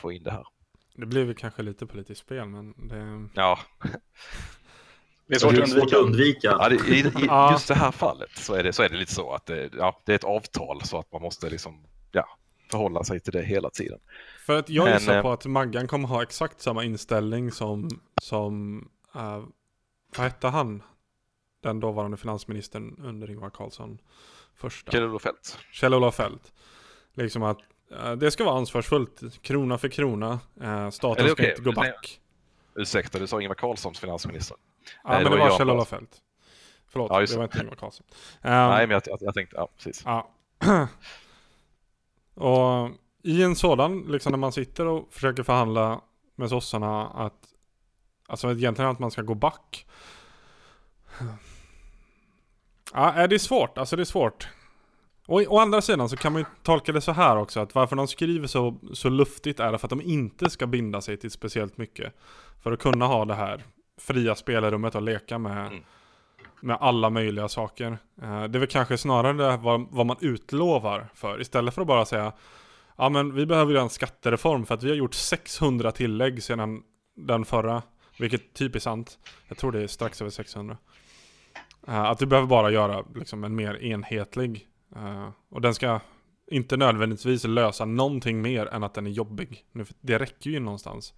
få 0.00 0.12
in 0.12 0.22
det 0.22 0.30
här. 0.30 0.46
Det 0.94 1.06
blir 1.06 1.24
väl 1.24 1.34
kanske 1.34 1.62
lite 1.62 1.86
politiskt 1.86 2.20
spel, 2.20 2.46
men 2.46 2.88
det... 2.88 3.28
Ja, 3.34 3.58
Det 5.30 5.36
är 5.36 5.38
svårt 5.38 5.54
Det 5.54 5.60
är 5.60 5.62
att 5.62 5.70
undvika. 5.70 5.96
att 5.96 6.02
undvika. 6.02 6.48
ja 6.60 6.68
det, 6.68 6.74
i, 6.74 6.98
i 6.98 7.50
just 7.52 7.68
det 7.68 7.74
här 7.74 7.90
fallet 7.90 8.30
så 8.34 8.54
är 8.54 8.62
det, 8.62 8.72
så 8.72 8.82
är 8.82 8.88
det 8.88 8.96
lite 8.96 9.14
så 9.14 9.32
att 9.32 9.46
det, 9.46 9.70
ja, 9.78 10.00
det 10.04 10.12
är 10.12 10.16
ett 10.16 10.24
avtal 10.24 10.82
så 10.84 10.98
att 10.98 11.12
man 11.12 11.22
måste 11.22 11.50
liksom, 11.50 11.86
ja, 12.12 12.26
förhålla 12.70 13.04
sig 13.04 13.20
till 13.20 13.32
det 13.32 13.42
hela 13.42 13.70
tiden. 13.70 13.98
För 14.46 14.58
att 14.58 14.68
jag 14.68 14.94
gissar 14.94 15.16
eh, 15.16 15.22
på 15.22 15.30
att 15.32 15.46
Maggan 15.46 15.88
kommer 15.88 16.08
ha 16.08 16.22
exakt 16.22 16.60
samma 16.60 16.84
inställning 16.84 17.52
som, 17.52 17.88
som 18.22 18.78
uh, 19.16 19.44
vad 20.16 20.26
hette 20.26 20.48
han? 20.48 20.82
Den 21.62 21.80
dåvarande 21.80 22.16
finansministern 22.16 22.96
under 23.04 23.30
Ingvar 23.30 23.50
Carlsson 23.50 23.98
första. 24.54 24.92
Kjell-Olof 24.92 25.22
Feldt. 25.22 25.58
Kjell-Olof 25.72 26.14
Feldt. 26.14 26.52
Liksom 27.14 27.42
att 27.42 27.58
eh, 27.90 28.12
det 28.12 28.30
ska 28.30 28.44
vara 28.44 28.56
ansvarsfullt, 28.56 29.42
krona 29.42 29.78
för 29.78 29.88
krona. 29.88 30.40
Eh, 30.62 30.90
staten 30.90 31.24
ska 31.24 31.32
okej? 31.32 31.50
inte 31.50 31.62
gå 31.62 31.72
Nej. 31.72 31.90
back. 31.90 32.20
Ursäkta, 32.74 33.18
du 33.18 33.26
sa 33.26 33.40
Ingvar 33.40 33.54
Carlssons 33.54 34.00
finansminister. 34.00 34.56
Ja, 35.04 35.10
men 35.10 35.24
det 35.24 35.30
det 35.30 35.36
var 35.36 35.58
Kjell-Olof 35.58 35.88
Feldt. 35.88 36.16
Förlåt, 36.88 37.10
Ja, 37.10 37.20
det 37.20 37.36
var 37.36 37.44
inte 37.44 37.58
Ingvar 37.58 37.74
Carlsson. 37.74 38.06
Um, 38.42 38.50
Nej, 38.50 38.86
men 38.86 38.90
jag, 38.90 39.02
jag, 39.06 39.18
jag 39.20 39.34
tänkte, 39.34 39.56
ja 39.56 39.68
precis. 39.76 40.02
Ja. 40.04 40.30
och 42.34 42.90
i 43.22 43.42
en 43.42 43.56
sådan, 43.56 44.02
liksom 44.08 44.30
när 44.30 44.38
man 44.38 44.52
sitter 44.52 44.86
och 44.86 45.08
försöker 45.10 45.42
förhandla 45.42 46.00
med 46.36 46.48
sossarna 46.48 47.08
att 47.08 47.50
Alltså 48.30 48.50
egentligen 48.50 48.90
att 48.90 48.98
man 48.98 49.10
ska 49.10 49.22
gå 49.22 49.34
back. 49.34 49.86
Ja, 52.92 53.12
är 53.12 53.28
det 53.28 53.36
är 53.36 53.38
svårt. 53.38 53.78
Alltså 53.78 53.96
det 53.96 54.02
är 54.02 54.04
svårt. 54.04 54.48
Och 55.26 55.42
å 55.48 55.58
andra 55.58 55.82
sidan 55.82 56.08
så 56.08 56.16
kan 56.16 56.32
man 56.32 56.42
ju 56.42 56.46
tolka 56.62 56.92
det 56.92 57.00
så 57.00 57.12
här 57.12 57.36
också 57.36 57.60
att 57.60 57.74
varför 57.74 57.96
de 57.96 58.08
skriver 58.08 58.46
så, 58.46 58.78
så 58.92 59.08
luftigt 59.08 59.60
är 59.60 59.72
det 59.72 59.78
för 59.78 59.86
att 59.86 59.90
de 59.90 60.00
inte 60.00 60.50
ska 60.50 60.66
binda 60.66 61.00
sig 61.00 61.16
till 61.16 61.30
speciellt 61.30 61.76
mycket. 61.76 62.14
För 62.62 62.72
att 62.72 62.78
kunna 62.78 63.06
ha 63.06 63.24
det 63.24 63.34
här 63.34 63.64
fria 64.00 64.34
spelrummet 64.34 64.94
och 64.94 65.02
leka 65.02 65.38
med, 65.38 65.66
Mm. 65.66 65.82
med 66.60 66.76
alla 66.80 67.10
möjliga 67.10 67.48
saker. 67.48 67.98
Eh, 68.22 68.44
det 68.44 68.58
är 68.58 68.60
väl 68.60 68.66
kanske 68.68 68.98
snarare 68.98 69.32
det 69.32 69.56
vad, 69.56 69.86
vad 69.90 70.06
man 70.06 70.16
utlovar 70.20 71.08
för. 71.14 71.40
Istället 71.40 71.74
för 71.74 71.80
att 71.82 71.88
bara 71.88 72.04
säga 72.04 72.32
Ja 72.96 73.08
men 73.08 73.34
vi 73.34 73.46
behöver 73.46 73.72
göra 73.72 73.82
en 73.82 73.90
skattereform 73.90 74.66
för 74.66 74.74
att 74.74 74.82
vi 74.82 74.88
har 74.88 74.96
gjort 74.96 75.14
600 75.14 75.92
tillägg 75.92 76.42
sedan 76.42 76.82
den 77.16 77.44
förra. 77.44 77.82
Vilket 78.18 78.54
typ 78.54 78.74
är 78.74 78.78
sant. 78.78 79.18
Jag 79.48 79.58
tror 79.58 79.72
det 79.72 79.82
är 79.82 79.86
strax 79.86 80.20
över 80.20 80.30
600. 80.30 80.76
Eh, 81.88 82.00
att 82.02 82.22
vi 82.22 82.26
behöver 82.26 82.48
bara 82.48 82.70
göra 82.70 83.04
liksom 83.14 83.44
en 83.44 83.54
mer 83.54 83.82
enhetlig. 83.82 84.68
eh, 84.96 85.28
och 85.48 85.60
den 85.60 85.74
ska 85.74 86.00
inte 86.50 86.76
nödvändigtvis 86.76 87.44
lösa 87.44 87.84
någonting 87.84 88.42
mer 88.42 88.66
än 88.66 88.84
att 88.84 88.94
den 88.94 89.06
är 89.06 89.10
jobbig. 89.10 89.64
Nu, 89.72 89.84
det 90.00 90.18
räcker 90.18 90.50
ju 90.50 90.60
någonstans. 90.60 91.14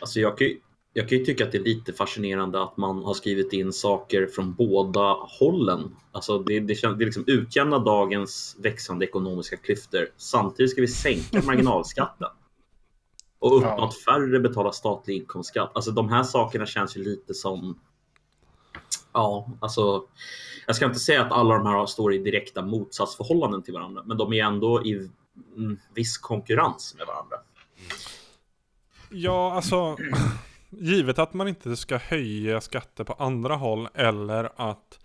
Alltså 0.00 0.20
jag, 0.20 0.38
kan 0.38 0.46
ju, 0.46 0.60
jag 0.98 1.08
kan 1.08 1.18
ju 1.18 1.24
tycka 1.24 1.44
att 1.44 1.52
det 1.52 1.58
är 1.58 1.62
lite 1.62 1.92
fascinerande 1.92 2.62
att 2.62 2.76
man 2.76 3.04
har 3.04 3.14
skrivit 3.14 3.52
in 3.52 3.72
saker 3.72 4.26
från 4.26 4.54
båda 4.54 5.16
hållen. 5.40 5.96
Alltså 6.12 6.38
det, 6.38 6.60
det, 6.60 6.74
det 6.82 7.04
liksom 7.04 7.24
utjämna 7.26 7.78
dagens 7.78 8.56
växande 8.58 9.04
ekonomiska 9.04 9.56
klyftor. 9.56 10.08
Samtidigt 10.16 10.70
ska 10.70 10.80
vi 10.80 10.88
sänka 10.88 11.42
marginalskatten. 11.46 12.28
Och 13.38 13.56
uppnå 13.56 13.68
Ja. 13.68 13.88
att 13.88 13.94
färre 13.94 14.40
betalar 14.40 14.70
statlig 14.70 15.16
inkomstskatt. 15.16 15.70
Alltså 15.74 15.90
de 15.90 16.08
här 16.08 16.22
sakerna 16.22 16.66
känns 16.66 16.96
ju 16.96 17.04
lite 17.04 17.34
som... 17.34 17.80
Ja, 19.12 19.50
alltså... 19.60 20.04
Jag 20.66 20.76
ska 20.76 20.86
inte 20.86 20.98
säga 20.98 21.22
att 21.24 21.32
alla 21.32 21.54
de 21.54 21.66
här 21.66 21.86
står 21.86 22.14
i 22.14 22.18
direkta 22.18 22.62
motsatsförhållanden 22.62 23.62
till 23.62 23.74
varandra, 23.74 24.02
men 24.06 24.16
de 24.16 24.32
är 24.32 24.44
ändå 24.44 24.86
i 24.86 25.10
mm, 25.56 25.78
viss 25.94 26.18
konkurrens 26.18 26.94
med 26.98 27.06
varandra. 27.06 27.36
Ja, 29.10 29.52
alltså 29.54 29.96
givet 30.70 31.18
att 31.18 31.34
man 31.34 31.48
inte 31.48 31.76
ska 31.76 31.96
höja 31.96 32.60
skatter 32.60 33.04
på 33.04 33.12
andra 33.12 33.54
håll 33.54 33.88
eller 33.94 34.50
att 34.56 34.98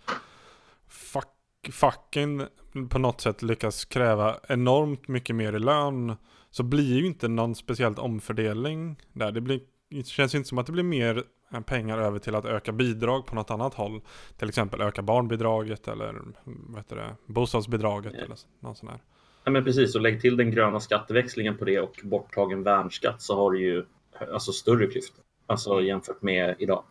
fack, 0.88 1.70
facken 1.72 2.46
på 2.90 2.98
något 2.98 3.20
sätt 3.20 3.42
lyckas 3.42 3.84
kräva 3.84 4.36
enormt 4.48 5.08
mycket 5.08 5.36
mer 5.36 5.52
i 5.52 5.58
lön 5.58 6.16
så 6.50 6.62
blir 6.62 6.98
ju 6.98 7.06
inte 7.06 7.28
någon 7.28 7.54
speciellt 7.54 7.98
omfördelning 7.98 8.96
där. 9.12 9.32
Det, 9.32 9.40
blir, 9.40 9.60
det 9.90 10.06
känns 10.06 10.34
inte 10.34 10.48
som 10.48 10.58
att 10.58 10.66
det 10.66 10.72
blir 10.72 10.82
mer 10.84 11.24
pengar 11.66 11.98
över 11.98 12.18
till 12.18 12.34
att 12.34 12.44
öka 12.44 12.72
bidrag 12.72 13.26
på 13.26 13.34
något 13.34 13.50
annat 13.50 13.74
håll. 13.74 14.00
Till 14.36 14.48
exempel 14.48 14.80
öka 14.80 15.02
barnbidraget 15.02 15.88
eller 15.88 16.14
vad 16.44 16.76
heter 16.76 16.96
det, 16.96 17.16
bostadsbidraget 17.26 18.12
Ja. 18.16 18.24
eller 18.24 18.36
något 18.60 18.78
sånt 18.78 18.92
där. 18.92 19.00
Ja, 19.44 19.50
men 19.50 19.64
precis, 19.64 19.94
och 19.94 20.00
lägg 20.00 20.20
till 20.20 20.36
den 20.36 20.50
gröna 20.50 20.80
skatteväxlingen 20.80 21.56
på 21.56 21.64
det 21.64 21.80
och 21.80 22.00
borttagen 22.02 22.62
värnskatt 22.62 23.22
så 23.22 23.36
har 23.36 23.50
du 23.50 23.60
ju 23.60 23.84
alltså, 24.32 24.52
större 24.52 24.86
klyftor 24.86 25.23
alltså, 25.46 25.82
jämfört 25.82 26.22
med 26.22 26.56
idag. 26.58 26.84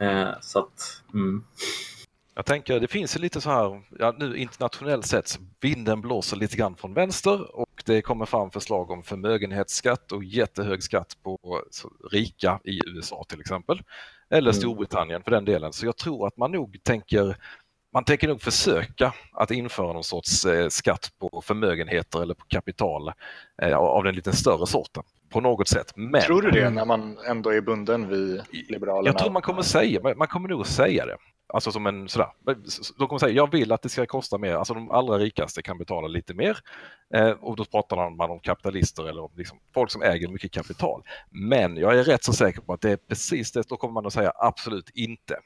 Eh, 0.00 0.30
så 0.40 0.58
att, 0.58 1.02
mm. 1.14 1.44
Jag 2.36 2.46
tänker, 2.46 2.80
det 2.80 2.88
finns 2.88 3.18
lite 3.18 3.40
så 3.40 3.50
här, 3.50 3.82
ja, 3.98 4.14
nu 4.18 4.36
internationellt 4.36 5.06
sett, 5.06 5.38
vinden 5.60 6.00
blåser 6.00 6.36
lite 6.36 6.56
grann 6.56 6.76
från 6.76 6.94
vänster 6.94 7.56
och 7.56 7.82
det 7.84 8.02
kommer 8.02 8.26
fram 8.26 8.50
förslag 8.50 8.90
om 8.90 9.02
förmögenhetsskatt 9.02 10.12
och 10.12 10.24
jättehög 10.24 10.82
skatt 10.82 11.16
på 11.22 11.62
rika 12.10 12.60
i 12.64 12.80
USA 12.86 13.24
till 13.28 13.40
exempel. 13.40 13.82
Eller 14.30 14.50
Mm. 14.50 14.60
Storbritannien 14.60 15.22
för 15.22 15.30
den 15.30 15.44
delen. 15.44 15.72
Så 15.72 15.86
jag 15.86 15.96
tror 15.96 16.26
att 16.26 16.36
man 16.36 16.52
nog 16.52 16.78
tänker 16.82 17.36
man 17.94 18.04
tänker 18.04 18.28
nog 18.28 18.42
försöka 18.42 19.14
att 19.32 19.50
införa 19.50 19.92
någon 19.92 20.04
sorts 20.04 20.44
eh, 20.44 20.68
skatt 20.68 21.10
på 21.18 21.42
förmögenheter 21.44 22.22
eller 22.22 22.34
på 22.34 22.44
kapital 22.48 23.12
eh, 23.62 23.76
av 23.76 24.04
den 24.04 24.14
lite 24.14 24.32
större 24.32 24.66
sorten 24.66 25.02
på 25.30 25.40
något 25.40 25.68
sätt. 25.68 25.92
Men 25.96 26.22
Tror 26.22 26.42
du 26.42 26.50
det 26.50 26.70
när 26.70 26.84
man 26.84 27.18
ändå 27.28 27.50
är 27.50 27.60
bunden 27.60 28.08
vid 28.08 28.42
Liberalerna? 28.68 29.08
jag 29.08 29.18
tror 29.18 29.30
man 29.30 29.42
kommer 29.42 29.62
säga, 29.62 30.14
man 30.16 30.28
kommer 30.28 30.48
nog 30.48 30.66
säga 30.66 31.06
det. 31.06 31.16
Alltså 31.52 31.72
som 31.72 31.86
en 31.86 32.08
sådär. 32.08 32.28
De 32.98 33.08
kommer 33.08 33.18
säga, 33.18 33.32
jag 33.32 33.52
vill 33.52 33.72
att 33.72 33.82
det 33.82 33.88
ska 33.88 34.06
kosta 34.06 34.38
mer. 34.38 34.54
Alltså 34.54 34.74
de 34.74 34.90
allra 34.90 35.18
rikaste 35.18 35.62
kan 35.62 35.78
betala 35.78 36.08
lite 36.08 36.34
mer. 36.34 36.58
Eh, 37.14 37.30
och 37.30 37.56
då 37.56 37.64
pratar 37.64 38.10
man 38.10 38.30
om 38.30 38.40
kapitalister 38.40 39.08
eller 39.08 39.24
om 39.24 39.30
liksom 39.36 39.58
folk 39.74 39.90
som 39.90 40.02
äger 40.02 40.28
mycket 40.28 40.52
kapital. 40.52 41.02
Men 41.30 41.76
jag 41.76 41.98
är 41.98 42.04
rätt 42.04 42.24
så 42.24 42.32
säker 42.32 42.60
på 42.60 42.72
att 42.72 42.80
det 42.80 42.90
är 42.90 42.96
precis 42.96 43.52
det. 43.52 43.68
Då 43.68 43.76
kommer 43.76 43.94
man 43.94 44.06
att 44.06 44.12
säga 44.12 44.32
absolut 44.36 44.90
inte 44.94 45.38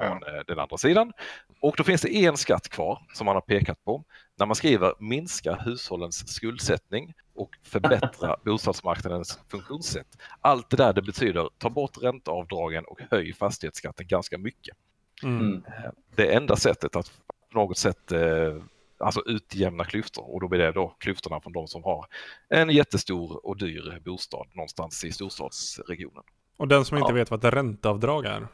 från 0.00 0.22
ja. 0.26 0.42
den 0.46 0.58
andra 0.58 0.76
sidan. 0.76 1.12
Och 1.60 1.74
då 1.76 1.84
finns 1.84 2.02
det 2.02 2.24
en 2.24 2.36
skatt 2.36 2.68
kvar 2.68 3.02
som 3.14 3.24
man 3.24 3.36
har 3.36 3.40
pekat 3.40 3.84
på. 3.84 4.04
När 4.38 4.46
man 4.46 4.56
skriver 4.56 4.94
minska 4.98 5.54
hushållens 5.54 6.28
skuldsättning 6.28 7.14
och 7.34 7.50
förbättra 7.62 8.36
bostadsmarknadens 8.44 9.38
funktionssätt. 9.48 10.06
Allt 10.40 10.70
det 10.70 10.76
där 10.76 10.92
det 10.92 11.02
betyder 11.02 11.48
ta 11.58 11.70
bort 11.70 12.02
ränteavdragen 12.02 12.84
och 12.84 13.00
höj 13.10 13.32
fastighetsskatten 13.32 14.06
ganska 14.06 14.38
mycket. 14.38 14.76
Mm. 15.22 15.64
Eh, 15.66 15.90
det 16.14 16.34
enda 16.34 16.56
sättet 16.56 16.96
att 16.96 17.12
på 17.52 17.58
något 17.58 17.78
sätt 17.78 18.12
eh, 18.12 18.56
alltså 18.98 19.22
utjämna 19.26 19.84
klyftor 19.84 20.34
och 20.34 20.40
då 20.40 20.48
blir 20.48 20.58
det 20.58 20.72
då 20.72 20.88
klyftorna 20.88 21.40
från 21.40 21.52
de 21.52 21.68
som 21.68 21.84
har 21.84 22.06
en 22.48 22.70
jättestor 22.70 23.46
och 23.46 23.56
dyr 23.56 24.02
bostad 24.04 24.46
någonstans 24.52 25.04
i 25.04 25.12
storstadsregionen. 25.12 26.22
Och 26.56 26.68
den 26.68 26.84
som 26.84 26.98
inte 26.98 27.10
ja. 27.10 27.14
vet 27.14 27.30
vad 27.30 27.44
ett 27.44 27.54
ränteavdrag 27.54 28.26
är? 28.26 28.48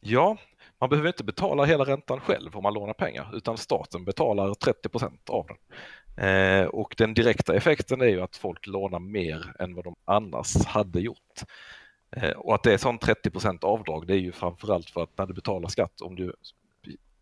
Ja, 0.00 0.36
man 0.80 0.90
behöver 0.90 1.08
inte 1.08 1.24
betala 1.24 1.64
hela 1.64 1.84
räntan 1.84 2.20
själv 2.20 2.56
om 2.56 2.62
man 2.62 2.74
lånar 2.74 2.94
pengar 2.94 3.30
utan 3.36 3.56
staten 3.56 4.04
betalar 4.04 4.48
30% 4.54 5.30
av 5.30 5.46
den. 5.46 5.56
Eh, 6.20 6.66
och 6.66 6.94
den 6.98 7.14
direkta 7.14 7.54
effekten 7.54 8.00
är 8.00 8.06
ju 8.06 8.20
att 8.20 8.36
folk 8.36 8.66
lånar 8.66 8.98
mer 8.98 9.52
än 9.58 9.74
vad 9.74 9.84
de 9.84 9.96
annars 10.04 10.66
hade 10.66 11.00
gjort. 11.00 11.42
Eh, 12.16 12.30
och 12.30 12.54
att 12.54 12.62
det 12.62 12.72
är 12.72 12.78
sån 12.78 12.98
30% 12.98 13.64
avdrag 13.64 14.06
det 14.06 14.14
är 14.14 14.18
ju 14.18 14.32
framförallt 14.32 14.90
för 14.90 15.02
att 15.02 15.18
när 15.18 15.26
du 15.26 15.34
betalar 15.34 15.68
skatt 15.68 16.00
om 16.00 16.16
du 16.16 16.34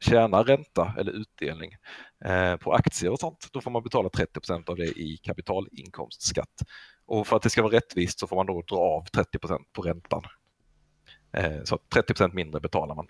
tjänar 0.00 0.44
ränta 0.44 0.94
eller 0.98 1.12
utdelning 1.12 1.76
eh, 2.24 2.56
på 2.56 2.72
aktier 2.72 3.10
och 3.10 3.20
sånt, 3.20 3.48
då 3.52 3.60
får 3.60 3.70
man 3.70 3.82
betala 3.82 4.08
30% 4.08 4.70
av 4.70 4.76
det 4.76 4.86
i 4.86 5.16
kapitalinkomstskatt. 5.22 6.62
Och 7.06 7.26
för 7.26 7.36
att 7.36 7.42
det 7.42 7.50
ska 7.50 7.62
vara 7.62 7.76
rättvist 7.76 8.18
så 8.18 8.26
får 8.26 8.36
man 8.36 8.46
då 8.46 8.62
dra 8.62 8.76
av 8.76 9.04
30% 9.04 9.58
på 9.72 9.82
räntan. 9.82 10.22
Eh, 11.32 11.64
så 11.64 11.78
30% 11.94 12.34
mindre 12.34 12.60
betalar 12.60 12.94
man. 12.94 13.06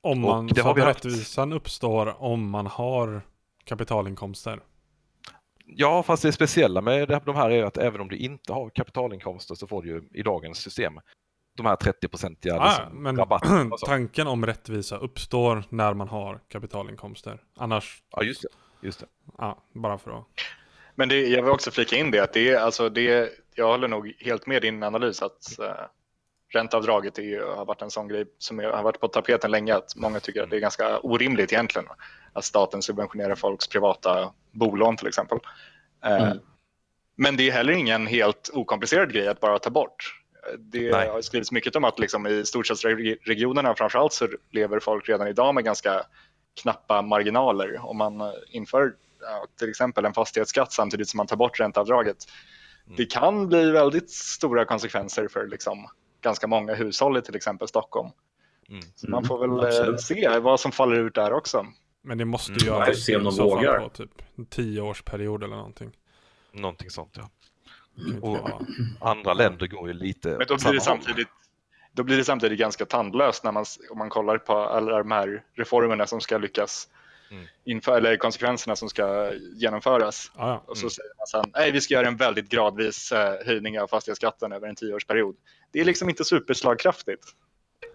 Om 0.00 0.20
man, 0.20 0.46
det 0.46 0.62
så 0.62 0.70
att 0.70 0.78
rättvisan 0.78 1.52
uppstår 1.52 2.22
om 2.22 2.50
man 2.50 2.66
har 2.66 3.22
kapitalinkomster? 3.64 4.60
Ja, 5.66 6.02
fast 6.02 6.22
det 6.22 6.32
speciella 6.32 6.80
med 6.80 7.20
de 7.24 7.36
här 7.36 7.50
är 7.50 7.64
att 7.64 7.78
även 7.78 8.00
om 8.00 8.08
du 8.08 8.16
inte 8.16 8.52
har 8.52 8.70
kapitalinkomster 8.70 9.54
så 9.54 9.66
får 9.66 9.82
du 9.82 9.88
ju 9.88 10.02
i 10.12 10.22
dagens 10.22 10.58
system 10.58 11.00
de 11.58 11.66
här 11.66 11.76
30-procentiga 11.76 12.56
ah, 12.60 12.88
liksom, 12.90 13.16
rabatten. 13.16 13.72
Tanken 13.86 14.26
om 14.26 14.46
rättvisa 14.46 14.96
uppstår 14.96 15.64
när 15.68 15.94
man 15.94 16.08
har 16.08 16.40
kapitalinkomster. 16.48 17.42
Annars... 17.56 18.02
Ja, 18.10 18.22
just 18.22 18.42
det. 18.42 18.48
Just 18.86 19.00
det. 19.00 19.06
Ja, 19.38 19.62
bara 19.72 19.98
för 19.98 20.18
att... 20.18 20.24
Men 20.94 21.08
det, 21.08 21.20
jag 21.20 21.42
vill 21.42 21.52
också 21.52 21.70
flika 21.70 21.96
in 21.96 22.10
det 22.10 22.20
att 22.20 22.32
det 22.32 22.48
är, 22.48 22.58
alltså 22.58 22.88
det, 22.88 23.30
jag 23.54 23.66
håller 23.66 23.88
nog 23.88 24.14
helt 24.18 24.46
med 24.46 24.62
din 24.62 24.82
analys 24.82 25.22
att 25.22 25.56
uh, 25.60 25.66
ränteavdraget 26.48 27.18
är, 27.18 27.56
har 27.56 27.64
varit 27.64 27.82
en 27.82 27.90
sån 27.90 28.08
grej 28.08 28.24
som 28.38 28.58
har 28.58 28.82
varit 28.82 29.00
på 29.00 29.08
tapeten 29.08 29.50
länge 29.50 29.74
att 29.74 29.96
många 29.96 30.20
tycker 30.20 30.42
att 30.42 30.50
det 30.50 30.56
är 30.56 30.60
ganska 30.60 30.98
orimligt 30.98 31.52
egentligen 31.52 31.88
att 32.32 32.44
staten 32.44 32.82
subventionerar 32.82 33.34
folks 33.34 33.68
privata 33.68 34.32
bolån 34.52 34.96
till 34.96 35.08
exempel. 35.08 35.38
Eh, 36.04 36.22
mm. 36.22 36.38
Men 37.16 37.36
det 37.36 37.48
är 37.48 37.52
heller 37.52 37.72
ingen 37.72 38.06
helt 38.06 38.50
okomplicerad 38.52 39.12
grej 39.12 39.28
att 39.28 39.40
bara 39.40 39.58
ta 39.58 39.70
bort. 39.70 40.14
Det 40.58 40.90
Nej. 40.90 41.08
har 41.08 41.22
skrivits 41.22 41.52
mycket 41.52 41.76
om 41.76 41.84
att 41.84 41.98
liksom 41.98 42.26
i 42.26 42.46
storstadsregionerna 42.46 43.74
framförallt 43.74 44.12
så 44.12 44.28
lever 44.50 44.80
folk 44.80 45.08
redan 45.08 45.28
idag 45.28 45.54
med 45.54 45.64
ganska 45.64 46.02
knappa 46.62 47.02
marginaler. 47.02 47.86
Om 47.86 47.96
man 47.96 48.32
inför 48.50 48.94
ja, 49.20 49.46
till 49.58 49.70
exempel 49.70 50.04
en 50.04 50.14
fastighetsskatt 50.14 50.72
samtidigt 50.72 51.08
som 51.08 51.18
man 51.18 51.26
tar 51.26 51.36
bort 51.36 51.60
ränteavdraget. 51.60 52.16
Mm. 52.86 52.96
Det 52.96 53.06
kan 53.06 53.48
bli 53.48 53.70
väldigt 53.70 54.10
stora 54.10 54.64
konsekvenser 54.64 55.28
för 55.28 55.46
liksom 55.46 55.88
ganska 56.20 56.46
många 56.46 56.74
hushåll 56.74 57.16
i 57.16 57.22
till 57.22 57.36
exempel 57.36 57.68
Stockholm. 57.68 58.10
Mm. 58.68 58.82
Så 58.94 59.10
man 59.10 59.24
får 59.24 59.38
väl 59.38 59.84
mm, 59.84 59.98
se 59.98 60.38
vad 60.38 60.60
som 60.60 60.72
faller 60.72 60.96
ut 60.96 61.14
där 61.14 61.32
också. 61.32 61.66
Men 62.02 62.18
det 62.18 62.24
måste 62.24 62.52
ju 62.52 62.68
mm. 62.68 62.80
göras 62.80 63.04
se 63.04 63.16
om 63.16 63.24
de 63.24 63.36
vågar. 63.36 63.78
på 63.78 63.88
typ 63.88 64.22
en 64.36 64.46
tioårsperiod 64.46 65.44
eller 65.44 65.56
någonting. 65.56 65.90
Någonting 66.52 66.90
sånt 66.90 67.14
ja. 67.16 67.30
Mm. 68.06 68.22
Och 68.22 68.50
andra 69.00 69.34
länder 69.34 69.66
går 69.66 69.88
ju 69.88 69.94
lite 69.94 70.28
Men 70.28 70.46
då 70.46 70.56
blir 70.56 70.72
det 70.72 70.80
samtidigt 70.80 71.28
då 71.92 72.02
blir 72.02 72.16
det 72.16 72.24
samtidigt 72.24 72.58
ganska 72.58 72.86
tandlöst 72.86 73.44
när 73.44 73.52
man, 73.52 73.64
om 73.90 73.98
man 73.98 74.08
kollar 74.08 74.38
på 74.38 74.52
alla 74.52 74.98
de 74.98 75.10
här 75.10 75.42
reformerna 75.54 76.06
som 76.06 76.20
ska 76.20 76.38
lyckas 76.38 76.88
mm. 77.30 77.46
inför, 77.64 77.96
eller 77.96 78.16
konsekvenserna 78.16 78.76
som 78.76 78.88
ska 78.88 79.32
genomföras. 79.34 80.32
Ah, 80.34 80.48
ja. 80.48 80.64
Och 80.66 80.76
så 80.76 80.82
mm. 80.82 80.90
säger 80.90 81.10
man 81.18 81.26
sen, 81.26 81.52
nej 81.54 81.72
vi 81.72 81.80
ska 81.80 81.94
göra 81.94 82.08
en 82.08 82.16
väldigt 82.16 82.48
gradvis 82.48 83.12
eh, 83.12 83.46
höjning 83.46 83.80
av 83.80 83.86
fastighetsskatten 83.86 84.52
över 84.52 84.68
en 84.68 84.74
tioårsperiod. 84.74 85.36
Det 85.72 85.80
är 85.80 85.84
liksom 85.84 86.08
inte 86.08 86.24
superslagkraftigt. 86.24 87.24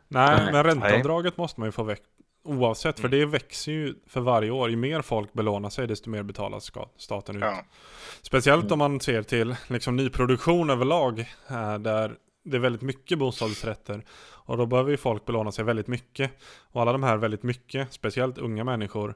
Nej, 0.08 0.38
nej. 0.38 0.54
men 0.54 0.64
ränteavdraget 0.64 1.38
måste 1.38 1.60
man 1.60 1.68
ju 1.68 1.72
få 1.72 1.84
väck 1.84 2.02
oavsett, 2.44 3.00
för 3.00 3.08
mm. 3.08 3.20
det 3.20 3.26
växer 3.26 3.72
ju 3.72 3.96
för 4.08 4.22
varje 4.22 4.52
år. 4.52 4.70
Ju 4.70 4.76
mer 4.76 5.02
folk 5.02 5.34
belånar 5.34 5.70
sig, 5.70 5.88
desto 5.88 6.10
mer 6.10 6.24
betalar 6.24 6.62
staten 6.98 7.36
ut. 7.36 7.42
Ja. 7.42 7.66
Speciellt 8.22 8.72
om 8.72 8.80
man 8.80 9.00
ser 9.00 9.24
till 9.24 9.56
liksom, 9.68 9.96
nyproduktion 9.96 10.70
överlag, 10.70 11.20
eh, 11.48 11.78
där 11.78 12.18
det 12.44 12.58
är 12.58 12.62
väldigt 12.62 12.82
mycket 12.82 13.20
bostadsrätter. 13.20 14.06
Och 14.46 14.58
då 14.58 14.66
behöver 14.66 14.92
ju 14.92 14.98
folk 14.98 15.26
belåna 15.26 15.52
sig 15.52 15.66
väldigt 15.66 15.88
mycket. 15.88 16.32
Och 16.72 16.82
alla 16.82 16.92
de 16.92 17.04
här 17.04 17.18
väldigt 17.18 17.44
mycket, 17.44 17.94
speciellt 17.94 18.38
unga 18.38 18.64
människor, 18.64 19.16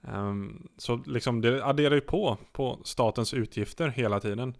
um, 0.00 0.68
så 0.76 0.96
liksom 0.96 1.40
det 1.40 1.64
adderar 1.64 1.94
ju 1.94 2.00
på, 2.00 2.38
på 2.52 2.80
statens 2.84 3.34
utgifter 3.34 3.88
hela 3.88 4.20
tiden. 4.20 4.56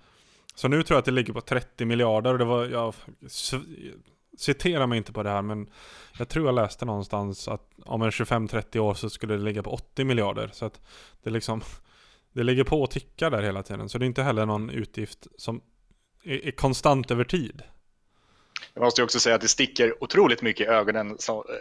Så 0.58 0.68
nu 0.68 0.82
tror 0.82 0.96
jag 0.96 0.98
att 0.98 1.04
det 1.04 1.10
ligger 1.10 1.32
på 1.32 1.40
30 1.40 1.84
miljarder. 1.84 2.32
Och 2.32 2.38
det 2.38 2.44
var, 2.44 2.66
jag 2.66 2.94
citera 4.38 4.86
mig 4.86 4.98
inte 4.98 5.12
på 5.12 5.22
det 5.22 5.30
här, 5.30 5.42
men 5.42 5.70
jag 6.18 6.28
tror 6.28 6.46
jag 6.46 6.54
läste 6.54 6.84
någonstans 6.84 7.48
att 7.48 7.70
om 7.84 8.02
en 8.02 8.10
25-30 8.10 8.78
år 8.78 8.94
så 8.94 9.10
skulle 9.10 9.34
det 9.34 9.42
ligga 9.42 9.62
på 9.62 9.70
80 9.70 10.04
miljarder. 10.04 10.50
Så 10.52 10.64
att 10.64 10.80
det 11.22 11.30
liksom, 11.30 11.62
det 12.32 12.42
ligger 12.42 12.64
på 12.64 12.82
och 12.82 12.90
tickar 12.90 13.30
där 13.30 13.42
hela 13.42 13.62
tiden. 13.62 13.88
Så 13.88 13.98
det 13.98 14.04
är 14.04 14.06
inte 14.06 14.22
heller 14.22 14.46
någon 14.46 14.70
utgift 14.70 15.26
som 15.36 15.60
är, 16.24 16.46
är 16.46 16.50
konstant 16.50 17.10
över 17.10 17.24
tid. 17.24 17.62
Jag 18.74 18.84
måste 18.84 19.02
också 19.02 19.20
säga 19.20 19.34
att 19.34 19.40
det 19.40 19.48
sticker 19.48 20.04
otroligt 20.04 20.42
mycket 20.42 20.66
i 20.66 20.70
ögonen 20.70 21.16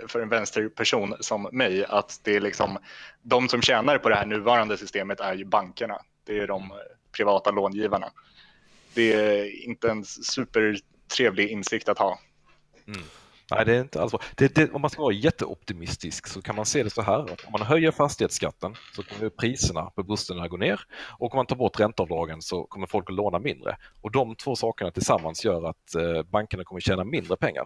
för 0.08 0.20
en 0.20 0.30
vänsterperson 0.30 1.14
som 1.20 1.48
mig 1.52 1.86
att 1.86 2.20
det 2.24 2.36
är 2.36 2.42
liksom 2.42 2.78
de 3.22 3.50
som 3.50 3.62
tjänar 3.62 3.98
på 3.98 4.10
det 4.10 4.16
här 4.16 4.26
nuvarande 4.26 4.78
systemet 4.78 5.20
är 5.20 5.34
ju 5.34 5.46
bankerna. 5.46 6.02
Det 6.24 6.40
är 6.40 6.48
de 6.48 6.74
privata 7.12 7.52
långivarna. 7.52 8.12
Det 8.98 9.14
är 9.14 9.64
inte 9.64 9.90
en 9.90 10.06
supertrevlig 10.06 11.50
insikt 11.50 11.90
att 11.90 12.00
ha. 12.00 12.20
Mm. 12.88 13.02
Nej, 13.52 13.66
det 13.66 13.76
är 13.76 13.82
inte 13.82 14.02
alls 14.02 14.12
bra. 14.12 14.22
Det, 14.36 14.56
det, 14.56 14.72
om 14.72 14.82
man 14.82 14.90
ska 14.90 15.02
vara 15.02 15.14
jätteoptimistisk 15.14 16.28
så 16.28 16.42
kan 16.42 16.56
man 16.56 16.66
se 16.66 16.84
det 16.84 16.90
så 16.90 17.02
här 17.02 17.20
att 17.20 17.46
om 17.46 17.52
man 17.52 17.62
höjer 17.62 17.92
fastighetsskatten 17.92 18.76
så 18.96 19.04
kommer 19.04 19.30
priserna 19.30 19.82
på 19.82 20.04
bostäderna 20.04 20.48
gå 20.48 20.58
ner 20.58 20.80
och 21.20 21.34
om 21.34 21.38
man 21.38 21.46
tar 21.46 21.56
bort 21.56 21.80
ränteavdragen 21.80 22.42
så 22.42 22.64
kommer 22.64 22.88
folk 22.88 23.10
att 23.10 23.16
låna 23.16 23.40
mindre. 23.40 23.78
Och 24.02 24.12
de 24.12 24.36
två 24.36 24.56
sakerna 24.56 24.92
tillsammans 24.92 25.46
gör 25.46 25.70
att 25.70 25.96
eh, 25.96 26.24
bankerna 26.24 26.64
kommer 26.64 26.82
tjäna 26.82 27.04
mindre 27.04 27.38
pengar. 27.38 27.66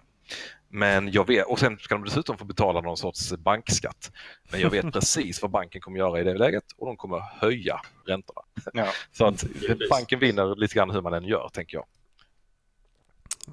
Men 0.69 1.11
jag 1.11 1.27
vet, 1.27 1.47
och 1.47 1.59
sen 1.59 1.77
ska 1.79 1.95
de 1.95 2.03
dessutom 2.03 2.37
få 2.37 2.45
betala 2.45 2.81
någon 2.81 2.97
sorts 2.97 3.31
bankskatt. 3.31 4.11
Men 4.51 4.61
jag 4.61 4.69
vet 4.69 4.91
precis 4.93 5.41
vad 5.41 5.51
banken 5.51 5.81
kommer 5.81 5.97
göra 5.97 6.19
i 6.19 6.23
det 6.23 6.37
läget 6.37 6.63
och 6.77 6.87
de 6.87 6.97
kommer 6.97 7.19
höja 7.19 7.81
räntorna. 8.05 8.41
Ja. 8.73 8.87
Så 9.11 9.25
att 9.25 9.45
banken 9.89 10.19
vinner 10.19 10.55
lite 10.55 10.75
grann 10.75 10.91
hur 10.91 11.01
man 11.01 11.13
än 11.13 11.25
gör, 11.25 11.49
tänker 11.53 11.77
jag. 11.77 11.85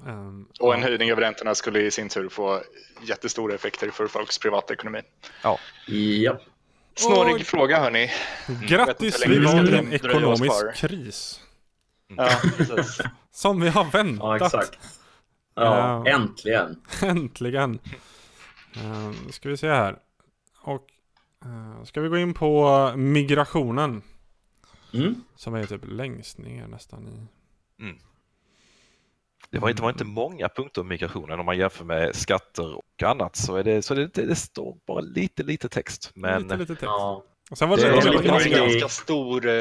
Um, 0.05 0.47
och 0.59 0.73
en 0.73 0.83
höjning 0.83 1.13
av 1.13 1.19
räntorna 1.19 1.55
skulle 1.55 1.79
i 1.79 1.91
sin 1.91 2.09
tur 2.09 2.29
få 2.29 2.61
jättestora 3.01 3.55
effekter 3.55 3.89
för 3.89 4.07
folks 4.07 4.39
privatekonomi. 4.39 5.01
Ja. 5.43 5.59
ja. 5.87 6.39
Snårig 6.95 7.35
och... 7.35 7.41
fråga 7.41 7.79
hörni. 7.79 8.11
Grattis, 8.67 9.27
vi 9.27 9.39
var 9.39 9.73
i 9.73 9.77
en 9.77 9.93
ekonomisk 9.93 10.75
kris. 10.75 11.41
Ja, 12.07 12.29
precis. 12.57 12.97
Som 13.31 13.61
vi 13.61 13.69
har 13.69 13.83
väntat. 13.83 14.39
Ja, 14.39 14.45
exakt. 14.45 14.79
Ja, 15.55 16.03
uh, 16.05 16.13
äntligen. 16.13 16.81
äntligen. 17.01 17.79
Uh, 18.77 19.29
ska 19.29 19.49
vi 19.49 19.57
se 19.57 19.67
här. 19.67 19.97
Och 20.61 20.87
uh, 21.45 21.83
ska 21.83 22.01
vi 22.01 22.09
gå 22.09 22.17
in 22.17 22.33
på 22.33 22.93
migrationen. 22.95 24.01
Mm. 24.93 25.23
Som 25.35 25.55
är 25.55 25.65
typ 25.65 25.81
längst 25.83 26.37
ner 26.37 26.67
nästan 26.67 27.07
i. 27.07 27.27
Mm. 27.83 27.97
Det 29.49 29.59
var 29.59 29.69
inte, 29.69 29.81
var 29.81 29.89
inte 29.89 30.05
många 30.05 30.49
punkter 30.49 30.81
om 30.81 30.87
migrationen 30.87 31.39
om 31.39 31.45
man 31.45 31.57
jämför 31.57 31.85
med 31.85 32.15
skatter 32.15 32.75
och 32.75 33.03
annat 33.03 33.35
så, 33.35 33.55
är 33.55 33.63
det, 33.63 33.81
så 33.81 33.93
det, 33.93 34.07
det 34.07 34.35
står 34.35 34.77
bara 34.87 34.99
lite, 34.99 35.43
lite 35.43 35.69
text. 35.69 36.11
Men, 36.13 36.41
lite, 36.41 36.57
lite 36.57 36.73
text. 36.73 36.83
Ja. 36.83 37.23
Och 37.51 37.57
sen 37.57 37.69
var 37.69 37.77
det, 37.77 37.83
det, 37.83 38.21
det 38.21 38.31
var 38.31 38.41
en 38.41 38.51
ganska 38.51 38.89
stor 38.89 39.47
eh, 39.47 39.51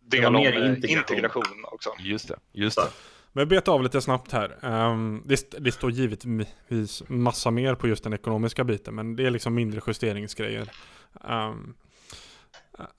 del 0.00 0.24
om 0.24 0.36
integration. 0.36 0.88
integration 0.88 1.64
också. 1.72 1.90
Just 1.98 2.28
det. 2.28 2.36
Just 2.52 2.76
det. 2.76 2.88
Men 3.32 3.48
beta 3.48 3.70
av 3.70 3.82
lite 3.82 4.00
snabbt 4.00 4.32
här. 4.32 4.58
Um, 4.62 5.22
det, 5.26 5.54
det, 5.58 5.72
står 5.72 5.90
givetvis 5.90 7.02
massa 7.08 7.50
mer 7.50 7.74
på 7.74 7.88
just 7.88 8.04
den 8.04 8.12
ekonomiska 8.12 8.64
biten, 8.64 8.94
men 8.94 9.16
det 9.16 9.26
är 9.26 9.30
liksom 9.30 9.54
mindre 9.54 9.80
justeringsgrejer. 9.86 10.70
Um, 11.12 11.74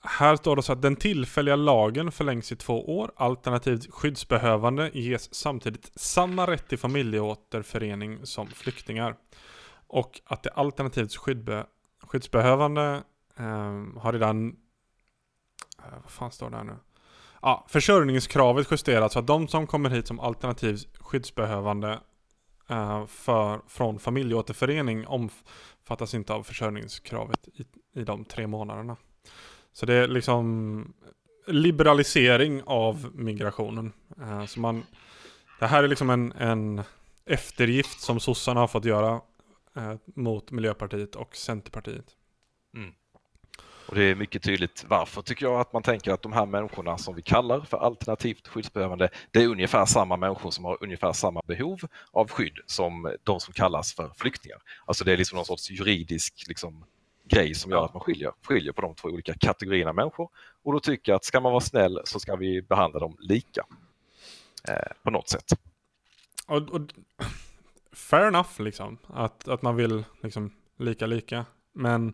här 0.00 0.36
står 0.36 0.56
det 0.56 0.62
så 0.62 0.72
att 0.72 0.82
den 0.82 0.96
tillfälliga 0.96 1.56
lagen 1.56 2.12
förlängs 2.12 2.52
i 2.52 2.56
två 2.56 2.98
år, 2.98 3.12
alternativt 3.16 3.94
skyddsbehövande 3.94 4.90
ges 4.94 5.34
samtidigt 5.34 5.92
samma 5.94 6.46
rätt 6.46 6.68
till 6.68 6.78
familjeåterförening 6.78 8.26
som 8.26 8.46
flyktingar. 8.46 9.16
Och 9.86 10.20
att 10.24 10.42
det 10.42 10.50
alternativt 10.50 11.16
skyddbe, 11.16 11.66
skyddsbehövande 12.02 13.02
eh, 13.36 14.00
har 14.00 14.12
redan... 14.12 14.48
Eh, 15.78 15.98
vad 16.02 16.10
fan 16.10 16.30
står 16.30 16.50
det 16.50 16.56
här 16.56 16.64
nu? 16.64 16.76
Ja, 17.42 17.66
försörjningskravet 17.68 18.66
justeras 18.70 19.12
så 19.12 19.18
att 19.18 19.26
de 19.26 19.48
som 19.48 19.66
kommer 19.66 19.90
hit 19.90 20.06
som 20.06 20.20
alternativt 20.20 20.98
skyddsbehövande 20.98 22.00
eh, 22.68 23.06
för, 23.06 23.60
från 23.68 23.98
familjeåterförening 23.98 25.06
omfattas 25.06 26.14
inte 26.14 26.32
av 26.32 26.42
försörjningskravet 26.42 27.48
i, 27.48 27.64
i 28.00 28.04
de 28.04 28.24
tre 28.24 28.46
månaderna. 28.46 28.96
Så 29.74 29.86
det 29.86 29.94
är 29.94 30.08
liksom 30.08 30.94
liberalisering 31.46 32.62
av 32.66 33.10
migrationen. 33.14 33.92
Eh, 34.20 34.46
så 34.46 34.60
man, 34.60 34.82
det 35.60 35.66
här 35.66 35.84
är 35.84 35.88
liksom 35.88 36.10
en, 36.10 36.32
en 36.32 36.82
eftergift 37.26 38.00
som 38.00 38.20
sossarna 38.20 38.60
har 38.60 38.68
fått 38.68 38.84
göra 38.84 39.20
eh, 39.76 39.94
mot 40.04 40.50
Miljöpartiet 40.50 41.14
och 41.14 41.36
Centerpartiet. 41.36 42.06
Mm. 42.76 42.92
Och 43.86 43.94
det 43.94 44.02
är 44.02 44.14
mycket 44.14 44.42
tydligt 44.42 44.84
varför 44.88 45.22
tycker 45.22 45.46
jag 45.46 45.60
att 45.60 45.72
man 45.72 45.82
tänker 45.82 46.12
att 46.12 46.22
de 46.22 46.32
här 46.32 46.46
människorna 46.46 46.98
som 46.98 47.14
vi 47.14 47.22
kallar 47.22 47.60
för 47.60 47.76
alternativt 47.76 48.48
skyddsbehövande, 48.48 49.10
det 49.30 49.42
är 49.42 49.48
ungefär 49.48 49.84
samma 49.86 50.16
människor 50.16 50.50
som 50.50 50.64
har 50.64 50.78
ungefär 50.80 51.12
samma 51.12 51.42
behov 51.46 51.80
av 52.12 52.30
skydd 52.30 52.58
som 52.66 53.16
de 53.22 53.40
som 53.40 53.54
kallas 53.54 53.94
för 53.94 54.12
flyktingar. 54.16 54.58
Alltså 54.86 55.04
det 55.04 55.12
är 55.12 55.16
liksom 55.16 55.36
någon 55.36 55.46
sorts 55.46 55.70
juridisk 55.70 56.44
liksom, 56.48 56.84
grej 57.24 57.54
som 57.54 57.70
gör 57.70 57.84
att 57.84 57.94
man 57.94 58.00
skiljer, 58.00 58.32
skiljer 58.42 58.72
på 58.72 58.82
de 58.82 58.94
två 58.94 59.08
olika 59.08 59.34
kategorierna 59.34 59.92
människor. 59.92 60.28
Och 60.62 60.72
då 60.72 60.80
tycker 60.80 61.12
jag 61.12 61.16
att 61.16 61.24
ska 61.24 61.40
man 61.40 61.52
vara 61.52 61.60
snäll 61.60 62.00
så 62.04 62.20
ska 62.20 62.36
vi 62.36 62.62
behandla 62.62 63.00
dem 63.00 63.16
lika 63.20 63.66
eh, 64.68 64.92
på 65.02 65.10
något 65.10 65.28
sätt. 65.28 65.52
Och, 66.46 66.70
och, 66.70 66.80
fair 67.92 68.26
enough 68.26 68.60
liksom, 68.60 68.98
att, 69.06 69.48
att 69.48 69.62
man 69.62 69.76
vill 69.76 70.04
liksom 70.22 70.52
lika 70.78 71.06
lika. 71.06 71.46
Men 71.72 72.12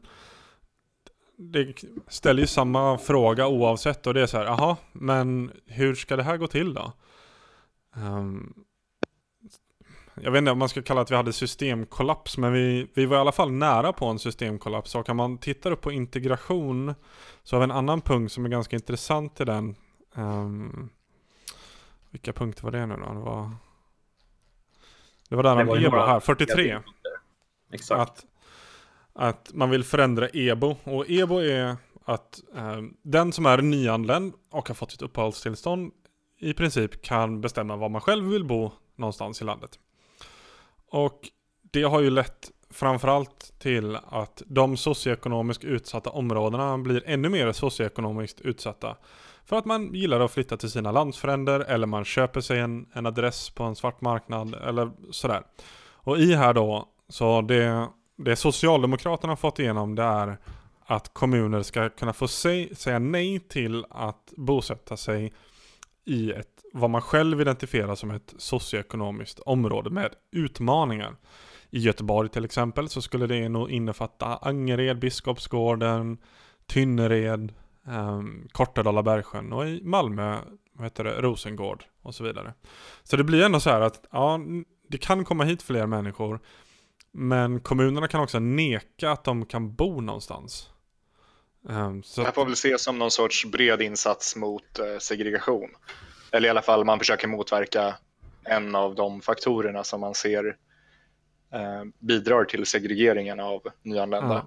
det 1.36 1.84
ställer 2.08 2.40
ju 2.40 2.46
samma 2.46 2.98
fråga 2.98 3.46
oavsett 3.46 4.06
och 4.06 4.14
det 4.14 4.22
är 4.22 4.26
så 4.26 4.38
här, 4.38 4.44
jaha, 4.44 4.76
men 4.92 5.52
hur 5.66 5.94
ska 5.94 6.16
det 6.16 6.22
här 6.22 6.36
gå 6.36 6.46
till 6.46 6.74
då? 6.74 6.92
Um, 7.96 8.64
jag 10.22 10.30
vet 10.30 10.38
inte 10.38 10.50
om 10.50 10.58
man 10.58 10.68
ska 10.68 10.82
kalla 10.82 11.00
att 11.00 11.10
vi 11.10 11.16
hade 11.16 11.32
systemkollaps, 11.32 12.38
men 12.38 12.52
vi, 12.52 12.86
vi 12.94 13.06
var 13.06 13.16
i 13.16 13.20
alla 13.20 13.32
fall 13.32 13.52
nära 13.52 13.92
på 13.92 14.06
en 14.06 14.18
systemkollaps. 14.18 14.94
Och 14.94 15.08
om 15.08 15.16
man 15.16 15.38
tittar 15.38 15.70
upp 15.70 15.80
på 15.80 15.92
integration 15.92 16.94
så 17.42 17.56
har 17.56 17.60
vi 17.60 17.64
en 17.64 17.70
annan 17.70 18.00
punkt 18.00 18.32
som 18.32 18.44
är 18.44 18.48
ganska 18.48 18.76
intressant 18.76 19.40
i 19.40 19.44
den. 19.44 19.76
Um, 20.14 20.90
vilka 22.10 22.32
punkter 22.32 22.62
var 22.62 22.70
det 22.70 22.86
nu 22.86 22.96
då? 22.96 23.12
Det 23.12 23.20
var, 23.20 23.50
det 25.28 25.36
var 25.36 25.42
där 25.42 25.62
om 25.62 25.84
EBO 25.84 25.96
här, 25.96 26.20
43. 26.20 26.78
Exakt. 27.72 28.00
Att 28.00 28.26
att 29.12 29.50
man 29.54 29.70
vill 29.70 29.84
förändra 29.84 30.28
EBO. 30.28 30.76
Och 30.84 31.10
EBO 31.10 31.38
är 31.38 31.76
att 32.04 32.40
eh, 32.56 32.82
den 33.02 33.32
som 33.32 33.46
är 33.46 33.58
nyanländ 33.62 34.34
och 34.50 34.68
har 34.68 34.74
fått 34.74 34.90
sitt 34.90 35.02
uppehållstillstånd 35.02 35.92
i 36.38 36.54
princip 36.54 37.02
kan 37.02 37.40
bestämma 37.40 37.76
var 37.76 37.88
man 37.88 38.00
själv 38.00 38.24
vill 38.24 38.44
bo 38.44 38.72
någonstans 38.96 39.42
i 39.42 39.44
landet. 39.44 39.78
Och 40.90 41.28
det 41.70 41.82
har 41.82 42.00
ju 42.00 42.10
lett 42.10 42.50
framförallt 42.70 43.52
till 43.58 43.96
att 43.96 44.42
de 44.46 44.76
socioekonomiskt 44.76 45.64
utsatta 45.64 46.10
områdena 46.10 46.78
blir 46.78 47.02
ännu 47.06 47.28
mer 47.28 47.52
socioekonomiskt 47.52 48.40
utsatta. 48.40 48.96
För 49.44 49.56
att 49.56 49.64
man 49.64 49.94
gillar 49.94 50.20
att 50.20 50.30
flytta 50.30 50.56
till 50.56 50.70
sina 50.70 50.92
landsfränder 50.92 51.60
eller 51.60 51.86
man 51.86 52.04
köper 52.04 52.40
sig 52.40 52.58
en, 52.58 52.86
en 52.92 53.06
adress 53.06 53.50
på 53.50 53.62
en 53.62 53.76
svart 53.76 54.00
marknad 54.00 54.54
eller 54.54 54.90
sådär. 55.10 55.42
Och 56.02 56.18
i 56.18 56.34
här 56.34 56.54
då, 56.54 56.88
så 57.08 57.40
det 57.40 57.88
det 58.24 58.36
Socialdemokraterna 58.36 59.36
fått 59.36 59.58
igenom 59.58 59.94
det 59.94 60.02
är 60.02 60.38
att 60.86 61.14
kommuner 61.14 61.62
ska 61.62 61.88
kunna 61.88 62.12
få 62.12 62.28
säga 62.28 62.98
nej 62.98 63.40
till 63.40 63.84
att 63.90 64.32
bosätta 64.36 64.96
sig 64.96 65.32
i 66.04 66.32
ett, 66.32 66.59
vad 66.72 66.90
man 66.90 67.02
själv 67.02 67.40
identifierar 67.40 67.94
som 67.94 68.10
ett 68.10 68.34
socioekonomiskt 68.38 69.40
område 69.40 69.90
med 69.90 70.14
utmaningar. 70.32 71.16
I 71.70 71.78
Göteborg 71.78 72.28
till 72.28 72.44
exempel 72.44 72.88
så 72.88 73.02
skulle 73.02 73.26
det 73.26 73.48
nog 73.48 73.70
innefatta 73.70 74.26
Angered, 74.36 74.98
Biskopsgården, 74.98 76.18
Tynnered, 76.66 77.52
eh, 77.86 78.22
Kortedala 78.52 79.02
Bergsjön 79.02 79.52
och 79.52 79.68
i 79.68 79.80
Malmö 79.82 80.38
vad 80.72 80.86
heter 80.86 81.04
det, 81.04 81.20
Rosengård 81.20 81.84
och 82.02 82.14
så 82.14 82.24
vidare. 82.24 82.54
Så 83.02 83.16
det 83.16 83.24
blir 83.24 83.44
ändå 83.44 83.60
så 83.60 83.70
här 83.70 83.80
att 83.80 84.06
ja, 84.10 84.40
det 84.88 84.98
kan 84.98 85.24
komma 85.24 85.44
hit 85.44 85.62
fler 85.62 85.86
människor 85.86 86.40
men 87.12 87.60
kommunerna 87.60 88.08
kan 88.08 88.20
också 88.20 88.38
neka 88.38 89.10
att 89.10 89.24
de 89.24 89.46
kan 89.46 89.74
bo 89.74 90.00
någonstans. 90.00 90.70
Um, 91.68 92.02
så... 92.02 92.20
Det 92.20 92.26
här 92.26 92.32
får 92.32 92.44
väl 92.44 92.52
ses 92.52 92.82
som 92.82 92.98
någon 92.98 93.10
sorts 93.10 93.46
bred 93.46 93.82
insats 93.82 94.36
mot 94.36 94.78
eh, 94.78 94.98
segregation. 94.98 95.70
Eller 96.32 96.48
i 96.48 96.50
alla 96.50 96.62
fall 96.62 96.84
man 96.84 96.98
försöker 96.98 97.28
motverka 97.28 97.96
en 98.44 98.74
av 98.74 98.94
de 98.94 99.20
faktorerna 99.20 99.84
som 99.84 100.00
man 100.00 100.14
ser 100.14 100.44
uh, 101.54 101.84
bidrar 101.98 102.44
till 102.44 102.66
segregeringen 102.66 103.40
av 103.40 103.62
nyanlända. 103.82 104.34
Mm. 104.34 104.46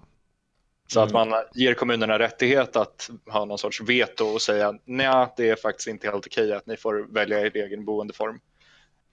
Så 0.88 1.00
att 1.00 1.12
man 1.12 1.34
ger 1.54 1.74
kommunerna 1.74 2.19
rättighet 2.19 2.76
att 2.76 3.10
ha 3.26 3.46
någon 3.46 3.58
sorts 3.58 3.82
veto 3.82 4.26
och 4.26 4.41
säga 4.41 4.74
nej, 4.86 5.28
det 5.38 5.50
är 5.50 5.56
faktiskt 5.56 5.88
inte 5.88 6.08
helt 6.08 6.28
okej 6.28 6.54
att 6.54 6.65
ni 6.65 6.78
får 6.78 7.13
välja 7.13 7.39
er 7.39 7.58
egen 7.58 7.86
boendeform 7.86 8.39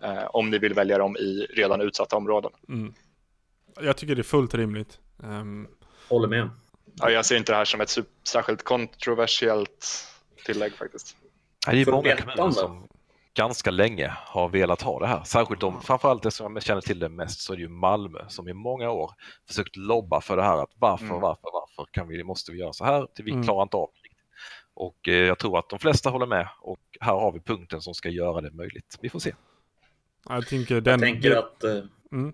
uh, 0.05 0.27
om 0.27 0.51
ni 0.51 0.59
vill 0.59 0.75
välja 0.75 0.99
dem 0.99 1.17
i 1.17 1.47
redan 1.51 1.81
utsatta 1.81 2.17
områden. 2.17 2.51
Mm. 2.69 2.95
Jag 3.81 3.97
tycker 3.97 4.15
det 4.15 4.21
är 4.21 4.23
fullt 4.23 4.55
rimligt. 4.55 4.99
Um... 5.23 5.69
Håller 6.09 6.29
med. 6.29 6.51
Ja, 6.95 7.11
jag 7.11 7.27
ser 7.27 7.37
inte 7.37 7.53
det 7.53 7.57
här 7.57 7.65
som 7.65 7.81
ett 7.81 7.97
särskilt 8.29 8.63
kontroversiellt 8.63 10.07
tillägg 10.45 10.73
faktiskt. 10.73 11.17
Ja, 11.67 11.73
det 11.73 11.81
är 11.81 11.91
många 11.91 12.17
kommuner 12.17 12.51
som 12.51 12.89
ganska 13.35 13.71
länge 13.71 14.13
har 14.17 14.49
velat 14.49 14.83
ha 14.83 14.99
det 15.01 15.07
här. 15.07 15.25
Särskilt 15.25 15.61
de, 15.61 15.83
framförallt 15.83 16.23
det 16.23 16.31
som 16.31 16.57
jag 16.57 16.63
känner 16.63 16.81
till 16.81 16.99
det 16.99 17.09
mest 17.09 17.41
så 17.41 17.53
är 17.53 17.57
det 17.57 17.63
ju 17.63 17.69
Malmö 17.69 18.25
som 18.29 18.49
i 18.49 18.53
många 18.53 18.91
år 18.91 19.11
försökt 19.49 19.77
lobba 19.77 20.21
för 20.21 20.37
det 20.37 20.43
här 20.43 20.59
att 20.63 20.71
varför, 20.79 21.05
mm. 21.05 21.21
varför, 21.21 21.51
varför 21.53 21.91
kan 21.91 22.09
vi, 22.09 22.25
måste 22.25 22.53
vi 22.53 22.59
göra 22.59 22.73
så 22.73 22.85
här? 22.85 23.07
Vi 23.17 23.31
mm. 23.31 23.45
klarar 23.45 23.63
inte 23.63 23.77
av 23.77 23.91
det. 24.03 24.09
Och 24.75 25.09
eh, 25.09 25.15
jag 25.15 25.39
tror 25.39 25.59
att 25.59 25.69
de 25.69 25.79
flesta 25.79 26.11
håller 26.11 26.27
med 26.27 26.49
och 26.61 26.81
här 27.01 27.13
har 27.13 27.33
vi 27.33 27.41
punkten 27.41 27.81
som 27.81 27.95
ska 27.95 28.09
göra 28.09 28.41
det 28.41 28.51
möjligt. 28.51 28.99
Vi 29.01 29.09
får 29.09 29.19
se. 29.19 29.35
Jag 30.29 30.47
tänker, 30.47 30.81
den... 30.81 30.93
jag 30.93 31.01
tänker 31.01 31.37
att 31.37 31.65
eh, 31.65 31.83
mm. 32.13 32.33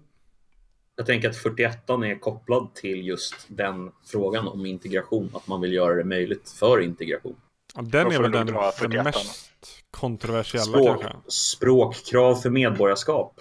Jag 0.96 1.06
tänker 1.06 1.28
att 1.28 1.36
41 1.36 1.90
är 1.90 2.18
kopplad 2.18 2.74
till 2.74 3.06
just 3.06 3.34
den 3.48 3.92
frågan 4.04 4.48
om 4.48 4.66
integration, 4.66 5.30
att 5.34 5.46
man 5.46 5.60
vill 5.60 5.72
göra 5.72 5.94
det 5.94 6.04
möjligt 6.04 6.50
för 6.50 6.80
integration. 6.80 7.36
Den 7.82 8.12
är 8.12 8.22
väl 8.22 8.30
den, 8.30 8.46
den 8.90 9.04
mest 9.04 9.50
kontroversiella 9.90 10.64
Språk, 10.64 11.02
kanske. 11.02 11.30
Språkkrav 11.30 12.34
för 12.34 12.50
medborgarskap. 12.50 13.40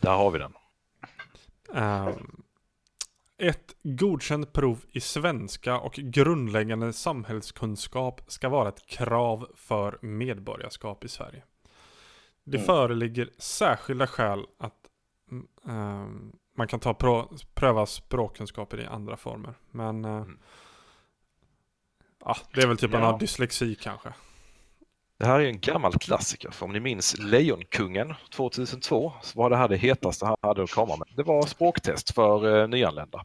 Där 0.00 0.12
har 0.12 0.30
vi 0.30 0.38
den. 0.38 0.52
Um, 1.68 2.42
ett 3.38 3.74
godkänt 3.82 4.52
prov 4.52 4.84
i 4.92 5.00
svenska 5.00 5.78
och 5.78 5.92
grundläggande 5.94 6.92
samhällskunskap 6.92 8.20
ska 8.26 8.48
vara 8.48 8.68
ett 8.68 8.86
krav 8.86 9.48
för 9.54 9.98
medborgarskap 10.02 11.04
i 11.04 11.08
Sverige. 11.08 11.42
Det 12.44 12.56
mm. 12.56 12.66
föreligger 12.66 13.30
särskilda 13.38 14.06
skäl 14.06 14.46
att 14.58 14.74
um, 15.64 16.32
man 16.56 16.68
kan 16.68 16.80
ta 16.80 16.94
pröva 17.54 17.86
språkkunskaper 17.86 18.80
i 18.80 18.86
andra 18.86 19.16
former. 19.16 19.54
Men 19.70 20.04
eh, 20.04 20.10
mm. 20.10 20.38
Ja, 22.24 22.36
det 22.54 22.62
är 22.62 22.66
väl 22.66 22.76
typ 22.76 22.92
ja. 22.92 23.12
en 23.12 23.18
dyslexi 23.18 23.74
kanske. 23.74 24.12
Det 25.18 25.26
här 25.26 25.40
är 25.40 25.46
en 25.46 25.60
gammal 25.60 25.92
klassiker, 25.92 26.50
för 26.50 26.66
om 26.66 26.72
ni 26.72 26.80
minns 26.80 27.18
Lejonkungen 27.18 28.14
2002 28.34 29.12
så 29.22 29.38
var 29.38 29.50
det 29.50 29.56
här 29.56 29.68
det 29.68 29.76
hetaste 29.76 30.26
han 30.26 30.36
hade 30.42 30.62
att 30.62 30.70
komma 30.70 30.96
med. 30.96 31.08
Det 31.16 31.22
var 31.22 31.42
språktest 31.42 32.14
för 32.14 32.62
eh, 32.62 32.68
nyanlända 32.68 33.24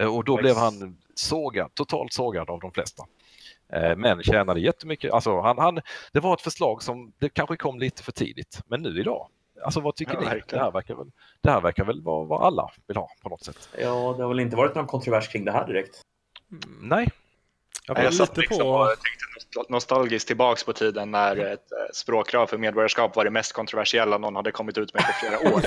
eh, 0.00 0.16
och 0.16 0.24
då 0.24 0.36
blev 0.36 0.56
han 0.56 0.98
sågad, 1.14 1.74
totalt 1.74 2.12
sågad 2.12 2.50
av 2.50 2.60
de 2.60 2.72
flesta. 2.72 3.04
Eh, 3.72 3.96
men 3.96 4.22
tjänade 4.22 4.60
jättemycket, 4.60 5.12
alltså 5.12 5.40
han, 5.40 5.58
han, 5.58 5.80
det 6.12 6.20
var 6.20 6.34
ett 6.34 6.40
förslag 6.40 6.82
som 6.82 7.12
det 7.18 7.28
kanske 7.28 7.56
kom 7.56 7.78
lite 7.78 8.02
för 8.02 8.12
tidigt, 8.12 8.60
men 8.66 8.82
nu 8.82 9.00
idag 9.00 9.28
Alltså 9.64 9.80
vad 9.80 9.96
tycker 9.96 10.14
ja, 10.14 10.20
ni? 10.20 10.42
Det 10.48 10.58
här, 10.58 10.70
verkar 10.70 10.94
väl, 10.94 11.10
det 11.40 11.50
här 11.50 11.60
verkar 11.60 11.84
väl 11.84 12.02
vara 12.02 12.24
vad 12.24 12.42
alla 12.42 12.70
vill 12.86 12.96
ha 12.96 13.08
på 13.22 13.28
något 13.28 13.44
sätt. 13.44 13.68
Ja, 13.78 14.14
det 14.16 14.22
har 14.22 14.28
väl 14.28 14.40
inte 14.40 14.56
varit 14.56 14.74
någon 14.74 14.86
kontrovers 14.86 15.28
kring 15.28 15.44
det 15.44 15.52
här 15.52 15.66
direkt? 15.66 16.02
Mm, 16.50 16.88
nej. 16.88 17.08
Ja, 17.86 18.02
jag 18.02 18.14
satt 18.14 18.36
liksom 18.36 18.58
på... 18.58 18.68
och 18.68 18.88
tänkte 18.88 19.72
nostalgiskt 19.72 20.26
tillbaks 20.26 20.64
på 20.64 20.72
tiden 20.72 21.10
när 21.10 21.36
ett 21.36 21.72
eh, 21.72 21.78
språkkrav 21.92 22.46
för 22.46 22.58
medborgarskap 22.58 23.16
var 23.16 23.24
det 23.24 23.30
mest 23.30 23.52
kontroversiella 23.52 24.18
någon 24.18 24.36
hade 24.36 24.52
kommit 24.52 24.78
ut 24.78 24.94
med 24.94 25.02
på 25.02 25.12
flera 25.12 25.54
år. 25.54 25.62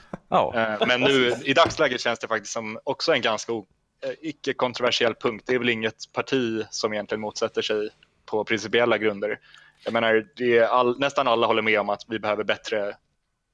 Eh, 0.30 0.86
men 0.86 1.00
nu 1.00 1.34
i 1.44 1.52
dagsläget 1.52 2.00
känns 2.00 2.18
det 2.18 2.28
faktiskt 2.28 2.52
som 2.52 2.78
också 2.84 3.12
en 3.12 3.20
ganska 3.20 3.52
eh, 3.52 4.10
icke-kontroversiell 4.20 5.14
punkt. 5.14 5.44
Det 5.46 5.54
är 5.54 5.58
väl 5.58 5.68
inget 5.68 6.12
parti 6.12 6.64
som 6.70 6.92
egentligen 6.92 7.20
motsätter 7.20 7.62
sig 7.62 7.88
på 8.26 8.44
principiella 8.44 8.98
grunder. 8.98 9.38
Jag 9.84 9.92
menar, 9.92 10.26
all, 10.68 10.98
nästan 10.98 11.28
alla 11.28 11.46
håller 11.46 11.62
med 11.62 11.80
om 11.80 11.88
att 11.88 12.02
vi 12.08 12.18
behöver 12.18 12.44
bättre 12.44 12.96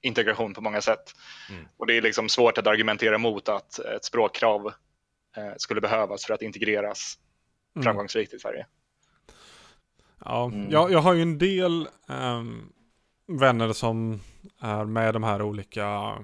integration 0.03 0.55
på 0.55 0.61
många 0.61 0.81
sätt. 0.81 1.13
Mm. 1.51 1.69
Och 1.77 1.87
det 1.87 1.97
är 1.97 2.03
liksom 2.03 2.29
svårt 2.29 2.59
att 2.59 2.67
argumentera 2.67 3.19
mot 3.19 3.49
att 3.49 3.79
ett 3.79 4.05
språkkrav 4.05 4.73
skulle 5.57 5.81
behövas 5.81 6.27
för 6.27 6.35
att 6.35 6.43
integreras 6.43 7.19
mm. 7.75 7.85
framgångsrikt 7.85 8.35
i 8.35 8.39
Sverige. 8.39 8.67
Ja, 10.25 10.45
mm. 10.45 10.71
jag, 10.71 10.93
jag 10.93 10.99
har 10.99 11.15
ju 11.15 11.23
en 11.23 11.39
del 11.39 11.89
um, 12.09 12.73
vänner 13.27 13.73
som 13.73 14.21
är 14.61 14.85
med 14.85 15.15
de 15.15 15.23
här 15.23 15.43
olika 15.43 16.17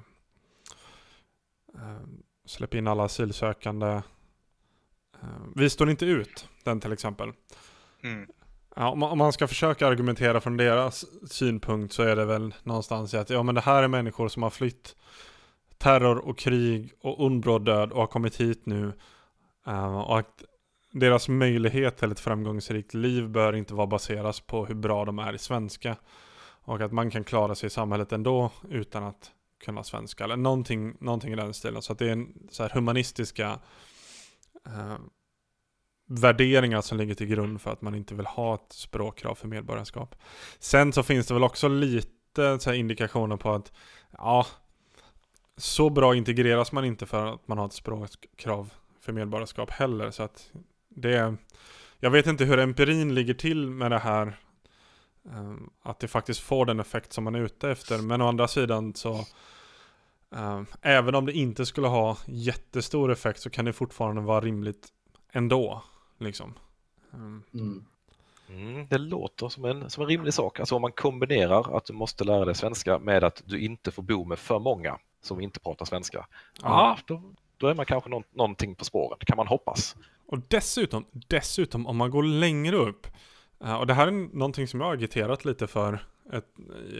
um, 1.74 2.22
släpp 2.46 2.74
in 2.74 2.86
alla 2.86 3.04
asylsökande. 3.04 4.02
Um, 5.20 5.52
vi 5.56 5.70
står 5.70 5.90
inte 5.90 6.06
ut, 6.06 6.48
den 6.64 6.80
till 6.80 6.92
exempel. 6.92 7.32
Mm. 8.02 8.28
Ja, 8.76 8.88
om 8.88 9.18
man 9.18 9.32
ska 9.32 9.48
försöka 9.48 9.86
argumentera 9.86 10.40
från 10.40 10.56
deras 10.56 11.04
synpunkt 11.30 11.94
så 11.94 12.02
är 12.02 12.16
det 12.16 12.24
väl 12.24 12.54
någonstans 12.62 13.14
i 13.14 13.16
att 13.16 13.30
ja 13.30 13.42
men 13.42 13.54
det 13.54 13.60
här 13.60 13.82
är 13.82 13.88
människor 13.88 14.28
som 14.28 14.42
har 14.42 14.50
flytt 14.50 14.96
terror 15.78 16.18
och 16.18 16.38
krig 16.38 16.92
och 17.00 17.24
ondbråd 17.24 17.64
död 17.64 17.92
och 17.92 18.00
har 18.00 18.06
kommit 18.06 18.36
hit 18.36 18.66
nu. 18.66 18.92
Uh, 19.68 19.98
och 20.00 20.18
att 20.18 20.44
deras 20.90 21.28
möjlighet 21.28 21.96
till 21.96 22.12
ett 22.12 22.20
framgångsrikt 22.20 22.94
liv 22.94 23.28
bör 23.28 23.56
inte 23.56 23.74
vara 23.74 23.86
baseras 23.86 24.40
på 24.40 24.66
hur 24.66 24.74
bra 24.74 25.04
de 25.04 25.18
är 25.18 25.32
i 25.32 25.38
svenska. 25.38 25.96
Och 26.62 26.80
att 26.80 26.92
man 26.92 27.10
kan 27.10 27.24
klara 27.24 27.54
sig 27.54 27.66
i 27.66 27.70
samhället 27.70 28.12
ändå 28.12 28.50
utan 28.68 29.04
att 29.04 29.32
kunna 29.64 29.84
svenska. 29.84 30.24
Eller 30.24 30.36
någonting, 30.36 30.96
någonting 31.00 31.32
i 31.32 31.36
den 31.36 31.54
stilen. 31.54 31.82
Så 31.82 31.92
att 31.92 31.98
det 31.98 32.08
är 32.08 32.12
en 32.12 32.48
så 32.50 32.62
här 32.62 32.70
humanistiska 32.70 33.58
eh, 34.66 34.98
värderingar 36.06 36.80
som 36.80 36.98
ligger 36.98 37.14
till 37.14 37.26
grund 37.26 37.60
för 37.60 37.70
att 37.70 37.82
man 37.82 37.94
inte 37.94 38.14
vill 38.14 38.26
ha 38.26 38.54
ett 38.54 38.72
språkkrav 38.72 39.34
för 39.34 39.48
medborgarskap. 39.48 40.14
Sen 40.58 40.92
så 40.92 41.02
finns 41.02 41.26
det 41.26 41.34
väl 41.34 41.44
också 41.44 41.68
lite 41.68 42.58
så 42.58 42.72
indikationer 42.72 43.36
på 43.36 43.52
att 43.52 43.72
ja, 44.12 44.46
så 45.56 45.90
bra 45.90 46.14
integreras 46.14 46.72
man 46.72 46.84
inte 46.84 47.06
för 47.06 47.26
att 47.26 47.48
man 47.48 47.58
har 47.58 47.66
ett 47.66 47.72
språkkrav 47.72 48.72
för 49.00 49.12
medborgarskap 49.12 49.70
heller. 49.70 50.10
Så 50.10 50.22
att 50.22 50.50
det, 50.90 51.36
jag 51.98 52.10
vet 52.10 52.26
inte 52.26 52.44
hur 52.44 52.58
empirin 52.58 53.14
ligger 53.14 53.34
till 53.34 53.70
med 53.70 53.90
det 53.90 53.98
här. 53.98 54.36
Ehm, 55.24 55.70
att 55.82 55.98
det 55.98 56.08
faktiskt 56.08 56.40
får 56.40 56.66
den 56.66 56.80
effekt 56.80 57.12
som 57.12 57.24
man 57.24 57.34
är 57.34 57.40
ute 57.40 57.70
efter. 57.70 57.98
Men 57.98 58.22
å 58.22 58.28
andra 58.28 58.48
sidan 58.48 58.94
så 58.94 59.24
ehm, 60.36 60.66
Även 60.82 61.14
om 61.14 61.26
det 61.26 61.32
inte 61.32 61.66
skulle 61.66 61.88
ha 61.88 62.16
jättestor 62.26 63.12
effekt 63.12 63.40
så 63.40 63.50
kan 63.50 63.64
det 63.64 63.72
fortfarande 63.72 64.20
vara 64.20 64.40
rimligt 64.40 64.88
ändå. 65.32 65.82
Liksom. 66.18 66.54
Ehm. 67.14 67.42
Mm. 67.54 67.84
Mm, 68.48 68.86
det 68.90 68.98
låter 68.98 69.48
som 69.48 69.64
en, 69.64 69.90
som 69.90 70.02
en 70.02 70.08
rimlig 70.08 70.34
sak. 70.34 70.60
Alltså 70.60 70.76
om 70.76 70.82
man 70.82 70.92
kombinerar 70.92 71.76
att 71.76 71.84
du 71.84 71.92
måste 71.92 72.24
lära 72.24 72.44
dig 72.44 72.54
svenska 72.54 72.98
med 72.98 73.24
att 73.24 73.42
du 73.46 73.60
inte 73.60 73.90
får 73.90 74.02
bo 74.02 74.24
med 74.24 74.38
för 74.38 74.58
många 74.58 74.98
som 75.22 75.40
inte 75.40 75.60
pratar 75.60 75.84
svenska. 75.84 76.26
Ja, 76.62 76.68
ah, 76.68 76.98
då, 77.06 77.22
då 77.56 77.66
är 77.66 77.74
man 77.74 77.86
kanske 77.86 78.10
någon, 78.10 78.22
någonting 78.30 78.74
på 78.74 78.84
spåren, 78.84 79.18
kan 79.20 79.36
man 79.36 79.46
hoppas. 79.46 79.96
Och 80.30 80.38
dessutom, 80.48 81.04
dessutom 81.12 81.86
om 81.86 81.96
man 81.96 82.10
går 82.10 82.22
längre 82.22 82.76
upp, 82.76 83.06
eh, 83.64 83.74
och 83.74 83.86
det 83.86 83.94
här 83.94 84.06
är 84.06 84.36
någonting 84.36 84.68
som 84.68 84.80
jag 84.80 84.86
har 84.86 84.94
agiterat 84.94 85.44
lite 85.44 85.66
för 85.66 86.04
ett, 86.32 86.46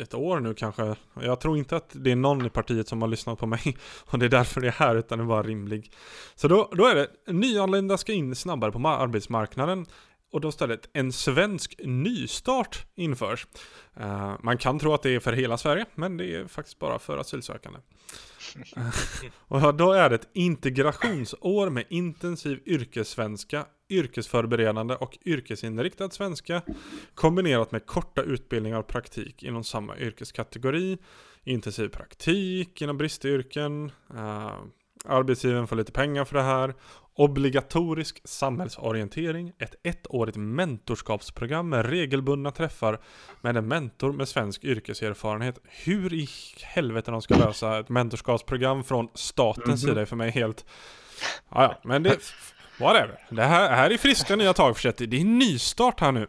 ett 0.03 0.14
år 0.14 0.40
nu 0.40 0.55
kanske. 0.55 0.97
Jag 1.21 1.40
tror 1.40 1.59
inte 1.59 1.77
att 1.77 1.90
det 1.93 2.11
är 2.11 2.16
någon 2.16 2.47
i 2.47 2.51
partiet 2.51 2.88
som 2.88 3.03
har 3.03 3.09
lyssnat 3.09 3.38
på 3.38 3.47
mig 3.47 3.77
och 4.11 4.19
det 4.19 4.25
är 4.27 4.31
därför 4.31 4.61
det 4.61 4.66
är 4.66 4.73
här, 4.73 4.97
utan 4.97 5.19
det 5.19 5.25
var 5.25 5.45
rimlig. 5.45 5.93
Så 6.35 6.49
då, 6.49 6.69
då 6.73 6.87
är 6.87 6.95
det, 6.95 7.33
nyanlända 7.33 7.99
ska 7.99 8.12
in 8.12 8.35
snabbare 8.35 8.73
på 8.73 8.88
arbetsmarknaden 8.88 9.87
och 10.33 10.40
då 10.40 10.49
istället 10.49 10.90
en 10.93 11.12
svensk 11.12 11.75
nystart 11.85 12.87
införs. 12.95 13.47
Uh, 14.01 14.35
man 14.43 14.59
kan 14.59 14.79
tro 14.79 14.95
att 14.95 15.03
det 15.03 15.11
är 15.11 15.21
för 15.21 15.33
hela 15.33 15.59
Sverige, 15.59 15.87
men 15.95 16.16
det 16.16 16.35
är 16.35 16.47
faktiskt 16.47 16.79
bara 16.79 16.99
för 16.99 17.19
asylsökande. 17.19 17.79
Eh, 18.77 18.83
och 19.64 19.75
då 19.75 19.93
är 19.93 20.09
det 20.09 20.14
ett 20.14 20.29
integrationsår 20.33 21.71
med 21.71 21.85
intensiv 21.88 22.62
yrkessvenska, 22.66 23.66
yrkesförberedande 23.88 24.95
och 24.95 25.19
yrkesinriktad 25.25 26.11
svenska 26.11 26.62
kombinerat 27.14 27.73
med 27.73 27.87
korta 27.87 28.23
utbildningar 28.23 28.79
och 28.79 28.87
praktik 28.87 29.43
inom 29.43 29.64
samma 29.64 29.99
yrkeskategori, 29.99 30.99
intensiv 31.45 31.88
praktik 31.88 32.83
inom 32.83 32.99
bristyrken, 32.99 33.93
uh, 34.14 34.53
arbetsgivaren 35.05 35.66
får 35.66 35.77
lite 35.77 35.93
pengar 35.93 36.25
för 36.25 36.37
det 36.37 36.43
här 36.43 36.75
Obligatorisk 37.14 38.20
samhällsorientering, 38.25 39.53
ett 39.59 39.75
ettårigt 39.83 40.37
mentorskapsprogram 40.37 41.68
med 41.68 41.87
regelbundna 41.87 42.51
träffar 42.51 43.01
med 43.40 43.57
en 43.57 43.68
mentor 43.68 44.12
med 44.12 44.29
svensk 44.29 44.64
yrkeserfarenhet. 44.64 45.59
Hur 45.64 46.14
i 46.14 46.29
helvete 46.62 47.11
de 47.11 47.23
ska 47.23 47.35
lösa 47.35 47.79
ett 47.79 47.88
mentorskapsprogram 47.88 48.85
från 48.85 49.09
statens 49.14 49.66
mm 49.66 49.77
-hmm. 49.77 49.81
sida 49.81 50.01
är 50.01 50.05
för 50.05 50.16
mig 50.16 50.31
helt... 50.31 50.64
Ja, 51.49 51.62
ja, 51.62 51.81
men 51.85 52.03
det... 52.03 52.18
Whatever. 52.81 53.27
Det 53.31 53.44
här, 53.44 53.70
här 53.70 53.90
är 53.90 53.99
friska 53.99 54.37
nya 54.37 54.53
tag 54.53 54.77
för 54.77 55.07
Det 55.07 55.20
är 55.20 55.25
nystart 55.25 56.01
här 56.01 56.12
nu. 56.12 56.27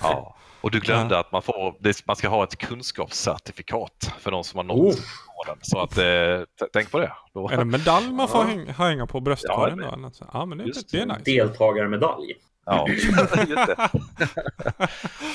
Ja, 0.00 0.36
och 0.60 0.70
du 0.70 0.80
glömde 0.80 1.14
ja. 1.14 1.20
att 1.20 1.32
man, 1.32 1.42
får, 1.42 1.74
man 2.06 2.16
ska 2.16 2.28
ha 2.28 2.44
ett 2.44 2.56
kunskapscertifikat 2.56 4.12
för 4.20 4.30
de 4.30 4.44
som 4.44 4.56
har 4.56 4.64
nått 4.64 4.94
oh 4.94 5.00
den. 5.46 5.58
Så 5.62 5.78
att, 5.78 5.98
eh, 5.98 6.68
tänk 6.72 6.90
på 6.90 6.98
det. 6.98 7.12
Då... 7.34 7.48
Är 7.48 7.56
det 7.56 7.64
medalj 7.64 8.12
man 8.12 8.28
får 8.28 8.46
ja. 8.66 8.72
hänga 8.72 9.06
på 9.06 9.20
bröstkorgen 9.20 9.78
ja, 9.78 9.96
då? 9.96 10.10
Ja, 10.32 10.46
men 10.46 10.58
det, 10.58 10.64
Just, 10.64 10.90
det 10.90 11.00
är 11.00 11.06
nice. 11.06 11.20
Deltagarmedalj. 11.24 12.34
Ja, 12.64 12.88
just 12.88 13.66
det. 13.66 13.88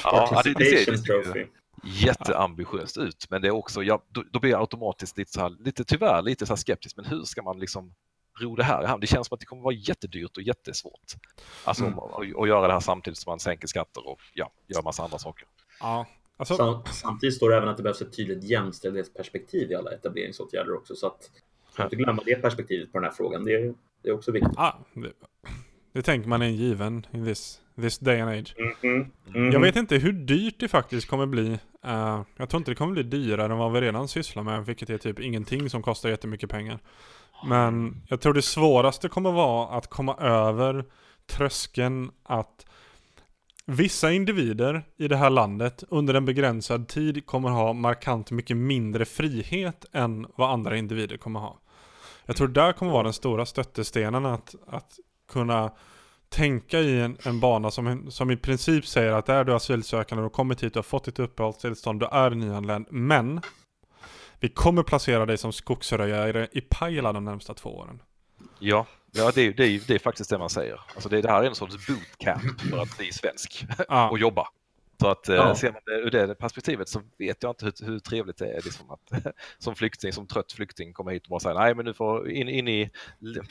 ja, 0.03 0.41
det, 0.43 0.53
det 0.53 0.85
ser 0.85 1.47
jätteambitiöst 1.83 2.97
ut, 2.97 3.27
men 3.29 3.41
det 3.41 3.47
är 3.47 3.51
också, 3.51 3.83
ja, 3.83 4.03
då, 4.07 4.23
då, 4.31 4.39
blir 4.39 4.51
jag 4.51 4.59
automatiskt 4.59 5.17
lite 5.17 5.31
så 5.31 5.41
här, 5.41 5.49
lite 5.49 5.83
tyvärr 5.83 6.21
lite 6.21 6.45
så 6.45 6.51
här 6.53 6.57
skeptisk, 6.57 6.97
men 6.97 7.05
hur 7.05 7.23
ska 7.23 7.41
man 7.41 7.59
liksom 7.59 7.93
ro 8.41 8.55
det 8.55 8.63
här 8.63 8.83
i 8.83 8.87
hamn? 8.87 9.01
Det 9.01 9.07
känns 9.07 9.27
som 9.27 9.35
att 9.35 9.39
det 9.39 9.45
kommer 9.45 9.63
vara 9.63 9.73
jättedyrt 9.73 10.37
och 10.37 10.43
jättesvårt. 10.43 11.13
Alltså 11.63 11.85
mm. 11.85 11.99
att 12.37 12.47
göra 12.47 12.67
det 12.67 12.73
här 12.73 12.79
samtidigt 12.79 13.19
som 13.19 13.31
man 13.31 13.39
sänker 13.39 13.67
skatter 13.67 14.07
och 14.07 14.19
ja, 14.33 14.51
gör 14.67 14.81
massa 14.81 15.03
andra 15.03 15.17
saker. 15.17 15.47
Ja, 15.79 16.05
Alltså... 16.41 16.83
Samtidigt 16.91 17.35
står 17.35 17.49
det 17.49 17.57
även 17.57 17.69
att 17.69 17.77
det 17.77 17.83
behövs 17.83 18.01
ett 18.01 18.15
tydligt 18.15 18.43
jämställdhetsperspektiv 18.43 19.71
i 19.71 19.75
alla 19.75 19.91
etableringsåtgärder 19.91 20.73
också. 20.73 20.95
Så 20.95 21.07
att 21.07 21.31
inte 21.79 21.95
glömma 21.95 22.23
det 22.25 22.35
perspektivet 22.35 22.91
på 22.91 22.97
den 22.97 23.03
här 23.03 23.11
frågan. 23.11 23.45
Det 23.45 23.53
är, 23.53 23.73
det 24.03 24.09
är 24.09 24.13
också 24.13 24.31
viktigt. 24.31 24.57
Ah, 24.57 24.73
det, 24.93 25.11
det 25.93 26.01
tänker 26.01 26.29
man 26.29 26.41
är 26.41 26.45
en 26.45 26.55
given 26.55 27.05
in 27.11 27.25
this, 27.25 27.61
this 27.81 27.99
day 27.99 28.21
and 28.21 28.29
age. 28.29 28.55
Mm 28.57 28.71
-hmm. 28.71 28.87
Mm 28.87 29.11
-hmm. 29.27 29.53
Jag 29.53 29.59
vet 29.59 29.75
inte 29.75 29.97
hur 29.97 30.11
dyrt 30.11 30.59
det 30.59 30.67
faktiskt 30.67 31.07
kommer 31.07 31.25
bli. 31.25 31.59
Uh, 31.85 32.21
jag 32.37 32.49
tror 32.49 32.57
inte 32.57 32.71
det 32.71 32.75
kommer 32.75 32.93
bli 32.93 33.03
dyrare 33.03 33.51
än 33.51 33.57
vad 33.57 33.71
vi 33.71 33.81
redan 33.81 34.07
sysslar 34.07 34.43
med, 34.43 34.65
vilket 34.65 34.89
är 34.89 34.97
typ 34.97 35.19
ingenting 35.19 35.69
som 35.69 35.81
kostar 35.81 36.09
jättemycket 36.09 36.49
pengar. 36.49 36.79
Men 37.47 38.01
jag 38.07 38.21
tror 38.21 38.33
det 38.33 38.41
svåraste 38.41 39.09
kommer 39.09 39.31
vara 39.31 39.77
att 39.77 39.87
komma 39.87 40.15
över 40.15 40.85
tröskeln 41.25 42.11
att 42.23 42.65
Vissa 43.73 44.11
individer 44.11 44.83
i 44.97 45.07
det 45.07 45.15
här 45.15 45.29
landet 45.29 45.83
under 45.89 46.13
en 46.13 46.25
begränsad 46.25 46.87
tid 46.87 47.25
kommer 47.25 47.49
ha 47.49 47.73
markant 47.73 48.31
mycket 48.31 48.57
mindre 48.57 49.05
frihet 49.05 49.85
än 49.91 50.27
vad 50.35 50.49
andra 50.49 50.77
individer 50.77 51.17
kommer 51.17 51.39
ha. 51.39 51.59
Jag 52.25 52.35
tror 52.35 52.47
där 52.47 52.73
kommer 52.73 52.91
vara 52.91 53.03
den 53.03 53.13
stora 53.13 53.45
stöttestenen 53.45 54.25
att, 54.25 54.55
att 54.67 54.99
kunna 55.31 55.71
tänka 56.29 56.79
i 56.79 56.99
en, 56.99 57.17
en 57.23 57.39
bana 57.39 57.71
som, 57.71 58.11
som 58.11 58.31
i 58.31 58.37
princip 58.37 58.85
säger 58.85 59.11
att 59.11 59.29
är 59.29 59.43
du 59.43 59.53
asylsökande 59.53 60.23
och 60.23 60.33
kommit 60.33 60.63
hit 60.63 60.75
och 60.75 60.85
fått 60.85 61.03
ditt 61.03 61.19
uppehållstillstånd, 61.19 61.99
du 61.99 62.05
är 62.05 62.29
nyanländ. 62.29 62.85
Men 62.89 63.41
vi 64.39 64.49
kommer 64.49 64.83
placera 64.83 65.25
dig 65.25 65.37
som 65.37 65.53
skogsröjare 65.53 66.47
i 66.51 66.61
Pajala 66.61 67.13
de 67.13 67.25
närmsta 67.25 67.53
två 67.53 67.69
åren. 67.77 68.01
Ja, 68.59 68.85
Ja, 69.11 69.31
det, 69.35 69.51
det, 69.51 69.87
det 69.87 69.95
är 69.95 69.99
faktiskt 69.99 70.29
det 70.29 70.37
man 70.37 70.49
säger. 70.49 70.81
Alltså 70.93 71.09
det, 71.09 71.21
det 71.21 71.29
här 71.29 71.43
är 71.43 71.47
en 71.47 71.55
sorts 71.55 71.87
bootcamp 71.87 72.61
för 72.61 72.81
att 72.81 72.97
bli 72.97 73.11
svensk 73.11 73.65
ja. 73.87 74.09
och 74.09 74.19
jobba. 74.19 74.47
Så 75.01 75.07
att 75.07 75.29
eh, 75.29 75.35
ja. 75.35 75.55
ser 75.55 75.71
man 75.71 75.81
det 75.85 75.91
ur 75.91 76.11
det 76.11 76.35
perspektivet 76.35 76.89
så 76.89 77.01
vet 77.17 77.43
jag 77.43 77.51
inte 77.51 77.65
hur, 77.65 77.85
hur 77.85 77.99
trevligt 77.99 78.37
det 78.37 78.51
är 78.51 78.61
liksom 78.61 78.91
att, 78.91 79.25
som 79.57 79.75
flykting, 79.75 80.13
som 80.13 80.27
trött 80.27 80.51
flykting 80.51 80.93
komma 80.93 81.11
hit 81.11 81.23
och 81.23 81.29
bara 81.29 81.39
säga 81.39 81.53
nej 81.53 81.75
men 81.75 81.85
nu 81.85 81.93
får 81.93 82.29
in, 82.29 82.49
in 82.49 82.67
i 82.67 82.89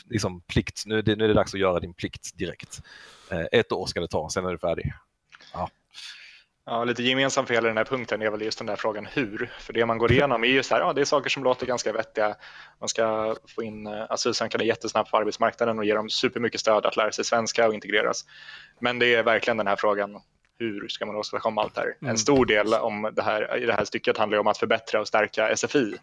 liksom, 0.09 0.41
plikt, 0.41 0.83
nu, 0.87 1.03
det, 1.03 1.17
nu 1.17 1.25
är 1.25 1.29
det 1.29 1.35
dags 1.35 1.55
att 1.55 1.61
göra 1.61 1.81
din 1.81 1.95
plikt 1.95 2.39
direkt. 2.39 2.83
Eh, 3.31 3.47
ett 3.53 3.73
år 3.73 3.87
ska 3.87 4.01
det 4.01 4.09
ta, 4.09 4.29
sen 4.29 4.45
är 4.45 4.51
du 4.51 4.59
färdig. 4.59 4.93
Ja. 5.53 5.71
Ja, 6.71 6.85
lite 6.85 7.03
gemensamt 7.03 7.49
för 7.49 7.55
hela 7.55 7.69
den 7.69 7.77
här 7.77 7.85
punkten 7.85 8.23
är 8.23 8.31
väl 8.31 8.43
just 8.43 8.59
den 8.59 8.67
där 8.67 8.77
frågan 8.77 9.07
hur. 9.07 9.51
För 9.59 9.73
det 9.73 9.87
man 9.87 9.99
går 9.99 10.13
igenom 10.13 10.45
är 10.45 10.49
ju 10.49 10.63
så 10.63 10.75
här, 10.75 10.83
ja 10.83 10.93
det 10.93 11.01
är 11.01 11.05
saker 11.05 11.31
som 11.31 11.45
låter 11.45 11.67
ganska 11.67 11.93
vettiga. 11.93 12.35
Man 12.81 12.89
ska 12.89 13.37
få 13.57 13.63
in 13.63 13.87
eh, 13.87 14.07
asylsökande 14.09 14.65
jättesnabbt 14.65 15.11
på 15.11 15.17
arbetsmarknaden 15.17 15.79
och 15.79 15.85
ge 15.85 15.95
dem 15.95 16.11
supermycket 16.11 16.61
stöd 16.61 16.87
att 16.87 16.97
lära 16.97 17.13
sig 17.13 17.25
svenska 17.25 17.69
och 17.69 17.75
integreras. 17.75 18.25
Men 18.79 18.99
det 18.99 19.15
är 19.15 19.23
verkligen 19.23 19.57
den 19.57 19.67
här 19.67 19.77
frågan, 19.77 20.21
hur 20.59 20.89
ska 20.89 21.07
man 21.07 21.17
åstadkomma 21.17 21.63
allt 21.63 21.75
det 21.75 21.81
här? 21.81 21.97
Mm. 22.01 22.11
En 22.11 22.19
stor 22.19 22.47
del 22.47 22.75
om 22.75 23.11
det 23.13 23.23
här, 23.23 23.57
i 23.63 23.67
det 23.67 23.73
här 23.73 23.85
stycket 23.85 24.19
handlar 24.19 24.37
ju 24.37 24.41
om 24.41 24.47
att 24.47 24.59
förbättra 24.59 25.01
och 25.01 25.09
stärka 25.09 25.57
SFI. 25.57 25.95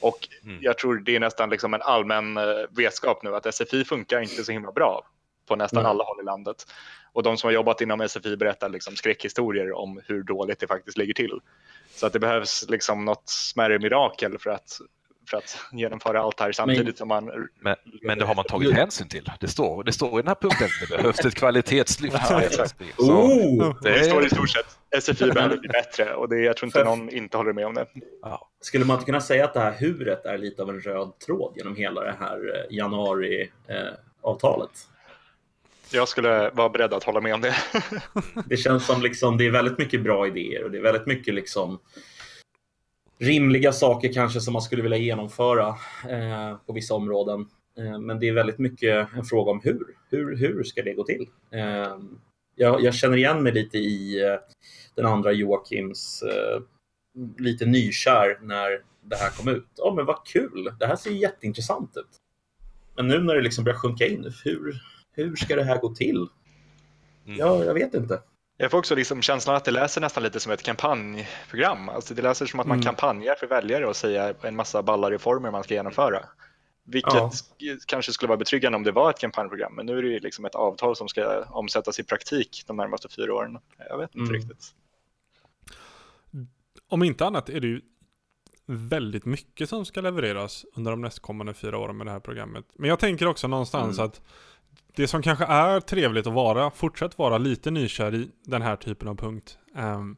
Och 0.00 0.28
Mm. 0.44 0.58
jag 0.62 0.78
tror 0.78 0.96
det 0.96 1.16
är 1.16 1.20
nästan 1.20 1.50
liksom 1.50 1.74
en 1.74 1.82
allmän 1.82 2.36
eh, 2.36 2.44
vetskap 2.70 3.22
nu 3.22 3.34
att 3.36 3.54
SFI 3.54 3.84
funkar 3.84 4.20
inte 4.20 4.44
så 4.44 4.52
himla 4.52 4.72
bra 4.72 5.04
på 5.52 5.56
nästan 5.56 5.82
Nej. 5.82 5.90
alla 5.90 6.04
håll 6.04 6.20
i 6.20 6.24
landet. 6.24 6.56
Och 7.12 7.22
de 7.22 7.36
som 7.36 7.48
har 7.48 7.52
jobbat 7.52 7.80
inom 7.80 8.08
SFI 8.08 8.36
berättar 8.36 8.68
liksom 8.68 8.96
skräckhistorier 8.96 9.72
om 9.72 10.00
hur 10.06 10.22
dåligt 10.22 10.60
det 10.60 10.66
faktiskt 10.66 10.98
ligger 10.98 11.14
till. 11.14 11.40
Så 11.94 12.06
att 12.06 12.12
det 12.12 12.18
behövs 12.18 12.64
liksom 12.68 13.04
något 13.04 13.22
smärre 13.28 13.78
mirakel 13.78 14.38
för 14.38 14.50
att, 14.50 14.78
för 15.30 15.36
att 15.36 15.58
genomföra 15.72 16.20
allt 16.20 16.36
det 16.38 16.44
här 16.44 16.52
samtidigt 16.52 16.98
som 16.98 17.08
man... 17.08 17.30
Men, 17.60 17.76
men 18.02 18.18
det 18.18 18.24
har 18.24 18.34
man 18.34 18.44
tagit 18.44 18.72
hänsyn 18.74 19.08
till. 19.08 19.30
Det 19.40 19.48
står, 19.48 19.84
det 19.84 19.92
står 19.92 20.18
i 20.18 20.22
den 20.22 20.28
här 20.28 20.34
punkten 20.34 20.68
det 20.80 20.96
behövs 20.96 21.24
ett 21.24 21.34
kvalitetslyft. 21.34 22.16
Ja, 22.30 22.42
Oh! 22.98 23.74
Det 23.82 24.04
står 24.04 24.26
i 24.26 24.30
stort 24.30 24.50
sett 24.50 24.78
SFI 25.02 25.30
behöver 25.30 25.56
bli 25.56 25.68
bättre 25.68 26.14
och 26.14 26.28
det, 26.28 26.38
jag 26.40 26.56
tror 26.56 26.66
inte 26.66 26.78
För- 26.78 26.84
någon 26.84 27.10
inte 27.10 27.36
håller 27.36 27.52
med 27.52 27.66
om 27.66 27.74
det. 27.74 27.86
ja. 28.22 28.48
Skulle 28.60 28.84
man 28.84 28.94
inte 28.96 29.06
kunna 29.06 29.20
säga 29.20 29.44
att 29.44 29.54
det 29.54 29.60
här 29.60 29.72
huret 29.72 30.24
är 30.24 30.38
lite 30.38 30.62
av 30.62 30.70
en 30.70 30.80
röd 30.80 31.18
tråd 31.26 31.52
genom 31.56 31.76
hela 31.76 32.00
det 32.00 32.14
här 32.20 32.36
eh, 32.36 32.76
januari-avtalet? 32.76 34.70
Jag 35.92 36.08
skulle 36.08 36.50
vara 36.50 36.68
beredd 36.68 36.92
att 36.92 37.04
hålla 37.04 37.20
med 37.20 37.34
om 37.34 37.40
det. 37.40 37.54
Det 38.46 38.56
känns 38.56 38.86
som 38.86 39.02
liksom, 39.02 39.38
det 39.38 39.46
är 39.46 39.50
väldigt 39.50 39.78
mycket 39.78 40.02
bra 40.02 40.26
idéer 40.26 40.64
och 40.64 40.70
det 40.70 40.78
är 40.78 40.82
väldigt 40.82 41.06
mycket 41.06 41.34
liksom 41.34 41.78
rimliga 43.18 43.72
saker 43.72 44.12
kanske 44.12 44.40
som 44.40 44.52
man 44.52 44.62
skulle 44.62 44.82
vilja 44.82 44.98
genomföra 44.98 45.68
eh, 46.08 46.56
på 46.66 46.72
vissa 46.72 46.94
områden. 46.94 47.46
Eh, 47.78 47.98
men 47.98 48.20
det 48.20 48.28
är 48.28 48.32
väldigt 48.32 48.58
mycket 48.58 49.08
en 49.14 49.24
fråga 49.24 49.50
om 49.50 49.60
hur. 49.64 49.96
Hur, 50.10 50.36
hur 50.36 50.64
ska 50.64 50.82
det 50.82 50.94
gå 50.94 51.04
till? 51.04 51.28
Eh, 51.50 51.96
jag, 52.54 52.82
jag 52.82 52.94
känner 52.94 53.16
igen 53.16 53.42
mig 53.42 53.52
lite 53.52 53.78
i 53.78 54.24
eh, 54.24 54.36
den 54.94 55.06
andra 55.06 55.32
Joakims 55.32 56.22
eh, 56.22 56.62
lite 57.38 57.66
nykär 57.66 58.38
när 58.42 58.82
det 59.02 59.16
här 59.16 59.30
kom 59.30 59.48
ut. 59.48 59.66
Ja, 59.76 59.94
men 59.96 60.06
vad 60.06 60.26
kul! 60.26 60.74
Det 60.78 60.86
här 60.86 60.96
ser 60.96 61.10
jätteintressant 61.10 61.96
ut. 61.96 62.18
Men 62.96 63.08
nu 63.08 63.20
när 63.20 63.34
det 63.34 63.42
liksom 63.42 63.64
börjar 63.64 63.78
sjunka 63.78 64.06
in, 64.06 64.32
hur, 64.44 64.82
hur 65.12 65.36
ska 65.36 65.56
det 65.56 65.64
här 65.64 65.78
gå 65.78 65.94
till? 65.94 66.26
Mm. 67.26 67.38
Ja, 67.38 67.64
jag 67.64 67.74
vet 67.74 67.94
inte. 67.94 68.22
Jag 68.56 68.70
får 68.70 68.78
också 68.78 68.94
liksom 68.94 69.22
känslan 69.22 69.56
att 69.56 69.64
det 69.64 69.70
läser 69.70 70.00
nästan 70.00 70.22
lite 70.22 70.40
som 70.40 70.52
ett 70.52 70.62
kampanjprogram. 70.62 71.88
Alltså 71.88 72.14
det 72.14 72.22
läser 72.22 72.46
som 72.46 72.60
att 72.60 72.66
man 72.66 72.76
Mm. 72.76 72.84
kampanjar 72.84 73.34
för 73.34 73.46
väljare 73.46 73.86
och 73.86 73.96
säger 73.96 74.34
en 74.46 74.56
massa 74.56 74.82
balla 74.82 75.10
reformer 75.10 75.50
man 75.50 75.64
ska 75.64 75.74
genomföra. 75.74 76.24
Vilket 76.84 77.14
Ja. 77.14 77.30
kanske 77.86 78.12
skulle 78.12 78.28
vara 78.28 78.36
betryggande 78.38 78.76
om 78.76 78.82
det 78.82 78.92
var 78.92 79.10
ett 79.10 79.18
kampanjprogram, 79.18 79.74
men 79.74 79.86
nu 79.86 79.98
är 79.98 80.02
det 80.02 80.08
ju 80.08 80.18
liksom 80.20 80.44
ett 80.44 80.54
avtal 80.54 80.96
som 80.96 81.08
ska 81.08 81.44
omsättas 81.44 81.98
i 82.00 82.04
praktik 82.04 82.64
de 82.66 82.76
närmaste 82.76 83.08
fyra 83.08 83.34
åren. 83.34 83.58
Jag 83.88 83.98
vet 83.98 84.14
inte 84.14 84.30
Mm. 84.30 84.32
riktigt. 84.32 84.74
Om 86.88 87.02
inte 87.02 87.26
annat 87.26 87.48
är 87.48 87.60
det 87.60 87.66
ju 87.66 87.80
väldigt 88.66 89.24
mycket 89.24 89.68
som 89.68 89.84
ska 89.84 90.00
levereras 90.00 90.64
under 90.74 90.90
de 90.90 91.00
nästkommande 91.00 91.54
fyra 91.54 91.78
åren 91.78 91.96
med 91.96 92.06
det 92.06 92.10
här 92.10 92.20
programmet. 92.20 92.64
Men 92.74 92.88
jag 92.90 92.98
tänker 92.98 93.26
också 93.26 93.48
någonstans 93.48 93.98
Mm. 93.98 94.06
att 94.08 94.20
det 94.96 95.08
som 95.08 95.22
kanske 95.22 95.44
är 95.44 95.80
trevligt 95.80 96.26
att 96.26 96.32
vara, 96.32 96.70
fortsätt 96.70 97.18
vara 97.18 97.38
lite 97.38 97.70
nykär 97.70 98.14
i 98.14 98.28
den 98.44 98.62
här 98.62 98.76
typen 98.76 99.08
av 99.08 99.14
punkt. 99.14 99.58
Um, 99.76 100.16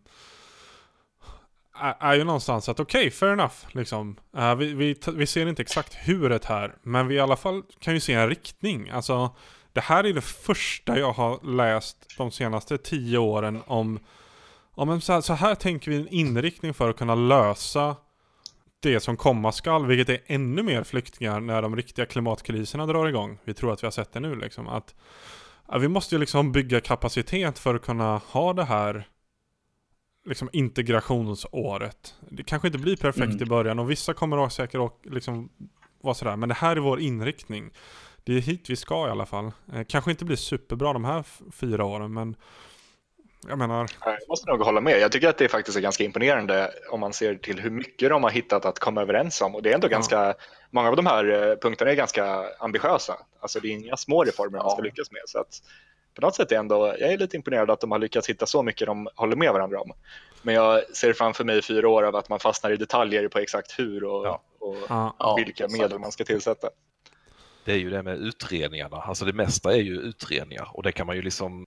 är, 1.77 1.97
är 2.01 2.15
ju 2.15 2.25
någonstans 2.25 2.69
att 2.69 2.81
okej, 2.81 3.11
fair 3.11 3.33
enough. 3.33 3.55
Liksom. 3.73 4.17
Uh, 4.37 4.55
vi, 4.55 4.75
vi, 4.75 4.97
vi 5.15 5.27
ser 5.27 5.47
inte 5.47 5.63
exakt 5.63 5.95
huret 5.95 6.45
här, 6.45 6.75
men 6.83 7.07
vi 7.07 7.15
i 7.15 7.21
alla 7.21 7.37
fall 7.37 7.63
kan 7.81 7.95
ju 7.95 8.01
se 8.01 8.13
en 8.13 8.29
riktning. 8.29 8.91
Alltså, 8.91 9.37
det 9.73 9.81
här 9.81 10.05
är 10.05 10.13
det 10.13 10.21
första 10.21 10.99
jag 10.99 11.13
har 11.13 11.57
läst 11.57 12.17
de 12.19 12.31
senaste 12.31 12.79
tio 12.79 13.19
åren 13.19 13.63
om 13.67 13.99
om 14.77 15.01
så 15.01 15.13
här, 15.13 15.21
så 15.21 15.33
här 15.33 15.55
tänker 15.55 15.91
vi 15.91 15.97
en 15.97 16.09
inriktning 16.09 16.75
för 16.75 16.91
att 16.91 16.97
kunna 16.97 17.15
lösa 17.15 17.97
det 18.89 19.01
som 19.01 19.17
komma 19.17 19.53
skall, 19.53 19.87
vilket 19.87 20.09
är 20.09 20.35
ännu 20.35 20.63
mer 20.63 20.85
flyktingar 20.85 21.41
när 21.41 21.63
de 21.63 21.77
riktiga 21.77 22.07
klimatkriserna 22.07 22.87
drar 22.87 23.07
igång. 23.07 23.39
Vi 23.45 23.55
tror 23.55 23.73
att 23.73 23.83
vi 23.83 23.87
har 23.87 23.93
sett 23.93 24.13
det 24.13 24.21
nu 24.21 24.35
liksom. 24.35 24.69
Att, 24.69 24.95
ja, 25.69 25.79
vi 25.79 25.89
måste 25.89 26.15
ju 26.15 26.19
liksom 26.19 26.53
bygga 26.53 26.81
kapacitet 26.81 27.59
för 27.59 27.75
att 27.75 27.83
kunna 27.83 28.19
ha 28.19 28.53
det 28.53 28.65
här 28.65 29.09
liksom 30.29 30.49
integrationsåret. 30.53 32.15
Det 32.31 32.43
kanske 32.43 32.69
inte 32.69 32.79
blir 32.79 32.97
perfekt 32.97 33.25
Mm. 33.25 33.43
i 33.43 33.47
början 33.47 33.79
och 33.79 33.91
vissa 33.91 34.15
kommer 34.15 34.47
att 34.47 34.53
säkert 34.53 34.81
att 34.81 35.13
liksom 35.13 35.49
vara 36.01 36.15
sådär, 36.15 36.37
men 36.37 36.49
det 36.49 36.55
här 36.55 36.77
är 36.77 36.81
vår 36.81 37.01
inriktning. 37.01 37.71
Det 38.25 38.37
är 38.37 38.41
hit 38.41 38.71
vi 38.71 38.77
ska 38.77 39.09
i 39.09 39.11
alla 39.11 39.27
fall. 39.27 39.53
Eh, 39.73 39.85
kanske 39.89 40.11
inte 40.11 40.25
blir 40.25 40.37
superbra 40.37 40.93
de 40.93 41.05
här 41.05 41.25
fyra 41.53 41.85
åren, 41.85 42.13
men 42.13 42.37
jag 43.49 43.59
menar, 43.59 43.87
Jag 44.05 44.19
måste 44.29 44.51
nog 44.51 44.61
hålla 44.63 44.81
med. 44.81 45.01
Jag 45.01 45.13
tycker 45.13 45.29
att 45.29 45.39
det 45.39 45.49
faktiskt 45.49 45.77
är 45.77 45.81
ganska 45.81 46.05
imponerande 46.05 46.71
om 46.91 47.01
man 47.01 47.13
ser 47.13 47.35
till 47.35 47.61
hur 47.61 47.71
mycket 47.71 48.09
de 48.11 48.23
har 48.23 48.31
hittat 48.31 48.65
att 48.65 48.79
komma 48.79 49.03
överens 49.03 49.41
om. 49.41 49.55
Och 49.55 49.63
det 49.63 49.71
är 49.71 49.75
ändå 49.75 49.87
Ja. 49.87 49.91
ganska, 49.91 50.35
många 50.71 50.89
av 50.89 50.97
de 50.97 51.07
här 51.07 51.49
eh, 51.51 51.57
punkterna 51.57 51.91
är 51.91 51.95
ganska 51.95 52.45
ambitiösa. 52.59 53.17
Alltså 53.41 53.61
det 53.61 53.69
är 53.69 53.73
inga 53.73 53.97
små 53.97 54.25
reformer 54.25 54.59
man 54.59 54.71
ska 54.71 54.83
lyckas 54.83 55.11
med. 55.13 55.23
Så 55.27 55.39
att 55.39 55.63
på 56.15 56.21
något 56.21 56.35
sätt 56.35 56.53
är 56.53 56.57
ändå, 56.57 56.87
jag 56.87 57.13
är 57.13 57.19
lite 57.19 57.37
imponerad 57.37 57.71
att 57.71 57.81
de 57.81 57.91
har 57.91 57.99
lyckats 57.99 58.29
hitta 58.29 58.47
så 58.47 58.63
mycket 58.63 58.87
de 58.87 59.09
håller 59.15 59.37
med 59.37 59.53
varandra 59.53 59.81
om. 59.81 59.93
Men 60.43 60.55
jag 60.55 60.97
ser 60.97 61.13
framför 61.13 61.45
mig 61.45 61.63
fyra 61.63 61.89
år 61.89 62.03
av 62.03 62.17
att 62.17 62.29
man 62.29 62.41
fastnar 62.41 62.71
i 62.71 62.77
detaljer 62.77 63.29
på 63.29 63.39
exakt 63.39 63.79
hur 63.79 64.05
och, 64.05 64.27
Ja. 64.27 64.43
och. 64.61 64.77
Ja, 64.89 65.35
vilka 65.37 65.69
medel 65.69 65.99
man 65.99 66.13
ska 66.13 66.25
tillsätta. 66.25 66.69
Det 67.65 67.73
är 67.73 67.77
ju 67.77 67.91
det 67.91 68.03
med 68.03 68.19
utredningarna, 68.19 68.97
alltså 68.97 69.25
det 69.25 69.33
mesta 69.33 69.75
är 69.75 69.81
ju 69.81 70.01
utredningar 70.01 70.69
och 70.73 70.83
det 70.83 70.93
kan 70.93 71.07
man 71.07 71.17
ju 71.17 71.23
liksom 71.23 71.67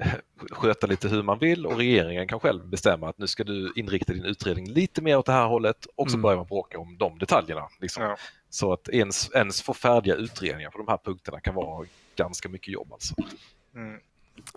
sköta 0.50 0.86
lite 0.86 1.08
hur 1.08 1.22
man 1.22 1.38
vill 1.38 1.66
och 1.66 1.76
regeringen 1.76 2.28
kan 2.28 2.40
själv 2.40 2.66
bestämma 2.68 3.08
att 3.08 3.18
nu 3.18 3.26
ska 3.26 3.44
du 3.44 3.72
inrikta 3.76 4.12
din 4.12 4.24
utredning 4.24 4.68
lite 4.70 5.02
mer 5.02 5.18
åt 5.18 5.26
det 5.26 5.32
här 5.32 5.46
hållet 5.46 5.86
och 5.96 6.10
så 6.10 6.14
Mm. 6.14 6.22
börjar 6.22 6.36
man 6.36 6.46
bråka 6.46 6.78
om 6.78 6.98
de 6.98 7.18
detaljerna. 7.18 7.68
Liksom. 7.80 8.02
Ja. 8.02 8.16
Så 8.50 8.72
att 8.72 8.88
ens, 8.88 9.30
ens 9.34 9.62
få 9.62 9.74
färdiga 9.74 10.14
utredningar 10.14 10.70
på 10.70 10.78
de 10.78 10.88
här 10.88 10.98
punkterna 11.04 11.40
kan 11.40 11.54
vara 11.54 11.86
ganska 12.16 12.48
mycket 12.48 12.68
jobb 12.74 12.92
alltså. 12.92 13.14
Mm. 13.74 14.00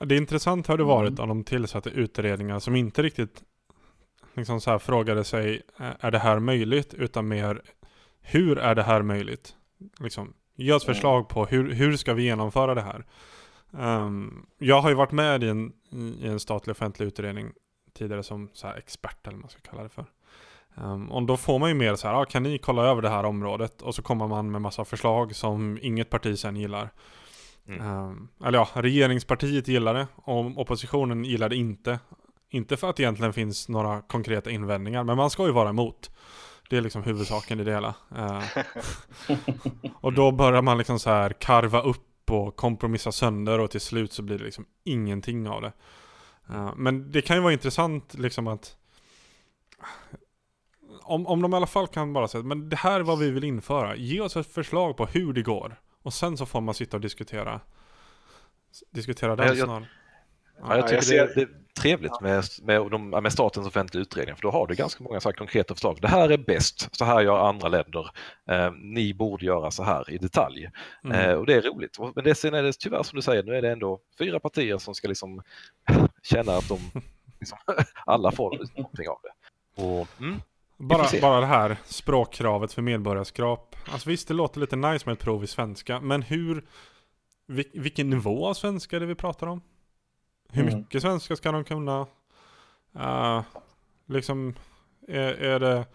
Det 0.01 0.15
är 0.15 0.17
intressant 0.17 0.67
har 0.67 0.77
det 0.77 0.83
varit 0.83 1.19
om 1.19 1.29
de 1.29 1.43
tillsatte 1.43 1.89
utredningar 1.89 2.59
som 2.59 2.75
inte 2.75 3.01
riktigt 3.03 3.43
liksom 4.33 4.61
så 4.61 4.71
här 4.71 4.79
frågade 4.79 5.23
sig 5.23 5.61
är 5.77 6.11
det 6.11 6.19
här 6.19 6.39
möjligt 6.39 6.93
utan 6.93 7.27
mer 7.27 7.61
hur 8.21 8.57
är 8.57 8.75
det 8.75 8.83
här 8.83 9.01
möjligt? 9.01 9.55
Liksom, 9.99 10.33
ge 10.55 10.73
oss 10.73 10.85
förslag 10.85 11.29
på 11.29 11.45
hur, 11.45 11.73
hur 11.73 11.97
ska 11.97 12.13
vi 12.13 12.23
genomföra 12.23 12.75
det 12.75 12.81
här? 12.81 13.05
Ehm, 13.79 14.45
jag 14.57 14.81
har 14.81 14.89
ju 14.89 14.95
varit 14.95 15.11
med 15.11 15.43
i 15.43 15.49
en, 15.49 15.73
i 16.21 16.27
en 16.27 16.39
statlig 16.39 16.71
offentlig 16.71 17.05
utredning 17.05 17.51
tidigare 17.93 18.23
som 18.23 18.49
så 18.53 18.67
expert 18.67 19.27
eller 19.27 19.35
vad 19.35 19.41
man 19.41 19.49
ska 19.49 19.61
kalla 19.61 19.83
det 19.83 19.89
för. 19.89 20.05
Ehm, 20.77 21.11
och 21.11 21.23
då 21.23 21.37
får 21.37 21.59
man 21.59 21.69
ju 21.69 21.75
mer 21.75 21.95
så 21.95 22.07
här, 22.07 22.15
ah, 22.15 22.25
kan 22.25 22.43
ni 22.43 22.57
kolla 22.57 22.83
över 22.83 23.01
det 23.01 23.09
här 23.09 23.23
området? 23.23 23.81
Och 23.81 23.95
så 23.95 24.01
kommer 24.01 24.27
man 24.27 24.51
med 24.51 24.61
massa 24.61 24.85
förslag 24.85 25.35
som 25.35 25.79
inget 25.81 26.09
parti 26.09 26.39
sen 26.39 26.55
gillar. 26.55 26.89
Mm. 27.67 27.81
Ehm, 27.81 28.27
eller 28.45 28.57
ja, 28.57 28.69
regeringspartiet 28.73 29.67
gillar 29.67 29.93
det 29.93 30.07
och 30.15 30.57
oppositionen 30.57 31.23
gillar 31.25 31.49
det 31.49 31.55
inte. 31.55 31.99
Inte 32.49 32.77
för 32.77 32.89
att 32.89 32.95
det 32.95 33.03
egentligen 33.03 33.33
finns 33.33 33.69
några 33.69 34.01
konkreta 34.01 34.51
invändningar, 34.51 35.03
men 35.03 35.17
man 35.17 35.29
ska 35.29 35.45
ju 35.45 35.51
vara 35.51 35.69
emot. 35.69 36.11
Det 36.69 36.77
är 36.77 36.81
liksom 36.81 37.03
huvudsaken 37.03 37.59
i 37.59 37.63
det 37.63 37.71
hela. 37.71 37.95
Ehm, 38.15 38.41
och 40.01 40.13
då 40.13 40.31
börjar 40.31 40.61
man 40.61 40.77
liksom 40.77 40.99
så 40.99 41.09
här 41.09 41.29
karva 41.29 41.81
upp 41.81 42.31
och 42.31 42.55
kompromissa 42.55 43.11
sönder 43.11 43.59
och 43.59 43.71
till 43.71 43.81
slut 43.81 44.13
så 44.13 44.21
blir 44.21 44.37
det 44.37 44.43
liksom 44.43 44.65
ingenting 44.83 45.47
av 45.47 45.61
det. 45.61 45.73
Ehm, 46.49 46.71
men 46.75 47.11
det 47.11 47.21
kan 47.21 47.35
ju 47.35 47.41
vara 47.41 47.53
intressant 47.53 48.13
liksom 48.13 48.47
att 48.47 48.75
om, 51.03 51.27
om 51.27 51.41
de 51.41 51.53
i 51.53 51.55
alla 51.55 51.67
fall 51.67 51.87
kan 51.87 52.13
bara 52.13 52.27
säga 52.27 52.43
men 52.43 52.69
det 52.69 52.75
här 52.75 52.99
är 52.99 53.03
vad 53.03 53.19
vi 53.19 53.31
vill 53.31 53.43
införa. 53.43 53.95
Ge 53.95 54.21
oss 54.21 54.35
ett 54.35 54.53
förslag 54.53 54.97
på 54.97 55.05
hur 55.05 55.33
det 55.33 55.41
går. 55.41 55.79
Och 56.03 56.13
sen 56.13 56.37
så 56.37 56.45
får 56.45 56.61
man 56.61 56.73
sitta 56.73 56.97
och 56.97 57.01
diskutera 57.01 57.61
Diskutera 58.91 59.35
den 59.35 59.55
snarare. 59.55 59.87
Ja, 60.61 60.67
jag 60.69 60.77
jag 60.77 60.87
tycker 60.87 61.01
ser- 61.01 61.27
det, 61.27 61.33
det 61.35 61.41
är 61.41 61.49
trevligt 61.81 62.21
med, 62.21 62.43
med, 62.61 62.91
de, 62.91 63.09
med 63.09 63.31
statens 63.33 63.67
offentliga 63.67 64.01
utredningar 64.01 64.35
för 64.35 64.41
då 64.41 64.51
har 64.51 64.67
du 64.67 64.75
ganska 64.75 65.03
många 65.03 65.19
så 65.19 65.33
konkreta 65.33 65.73
förslag. 65.73 65.97
Det 66.01 66.07
här 66.07 66.29
är 66.29 66.37
bäst, 66.37 66.95
så 66.95 67.05
här 67.05 67.21
gör 67.21 67.37
andra 67.49 67.67
länder. 67.67 68.09
Eh, 68.49 68.71
ni 68.71 69.13
borde 69.13 69.45
göra 69.45 69.71
så 69.71 69.83
här 69.83 70.09
i 70.11 70.17
detalj. 70.17 70.69
Mm. 71.03 71.19
Eh, 71.29 71.35
och 71.35 71.45
det 71.45 71.53
är 71.53 71.61
roligt. 71.61 71.97
Men 72.15 72.23
det, 72.23 72.35
sen 72.35 72.53
är 72.53 72.63
det 72.63 72.73
tyvärr 72.79 73.03
som 73.03 73.15
du 73.15 73.21
säger, 73.21 73.43
nu 73.43 73.55
är 73.55 73.61
det 73.61 73.71
ändå 73.71 73.99
fyra 74.19 74.39
partier 74.39 74.77
som 74.77 74.95
ska 74.95 75.07
liksom 75.07 75.41
känna 76.23 76.51
att 76.57 76.69
de 76.69 76.79
liksom, 77.39 77.57
alla 78.05 78.31
får 78.31 78.57
någonting 78.77 79.07
av 79.09 79.19
det. 79.23 79.31
Och, 79.83 80.07
mm, 80.19 80.41
Bara, 80.77 81.07
bara 81.21 81.39
det 81.39 81.45
här 81.45 81.77
språkkravet 81.85 82.73
för 82.73 82.81
medborgarskap. 82.81 83.75
Alltså 83.91 84.09
visst, 84.09 84.27
det 84.27 84.33
låter 84.33 84.59
lite 84.59 84.75
nice 84.75 85.05
med 85.05 85.13
ett 85.13 85.19
prov 85.19 85.43
i 85.43 85.47
svenska, 85.47 85.99
men 85.99 86.21
hur... 86.21 86.65
vil- 87.47 87.81
vilken 87.81 88.09
nivå 88.09 88.47
av 88.47 88.53
svenska 88.53 88.95
är 88.95 88.99
det 88.99 89.05
vi 89.05 89.15
pratar 89.15 89.47
om? 89.47 89.61
Hur 90.55 90.63
Mm. 90.63 90.77
mycket 90.79 91.01
svenska 91.01 91.35
ska 91.35 91.51
de 91.51 91.63
kunna? 91.63 92.05
Uh, 92.95 93.41
liksom, 94.07 94.53
är, 95.07 95.33
är 95.33 95.59
det 95.59 95.85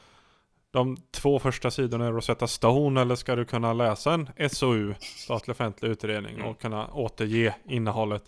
de 0.70 0.96
två 1.10 1.38
första 1.38 1.70
sidorna 1.70 2.08
i 2.08 2.10
Rosetta 2.10 2.46
Stone 2.46 3.00
eller 3.00 3.14
ska 3.14 3.36
du 3.36 3.44
kunna 3.44 3.72
läsa 3.72 4.12
en 4.12 4.50
SOU, 4.50 4.94
statlig 5.00 5.54
offentlig 5.54 5.88
utredning, 5.90 6.42
och 6.42 6.60
kunna 6.60 6.88
återge 6.92 7.54
innehållet? 7.64 8.22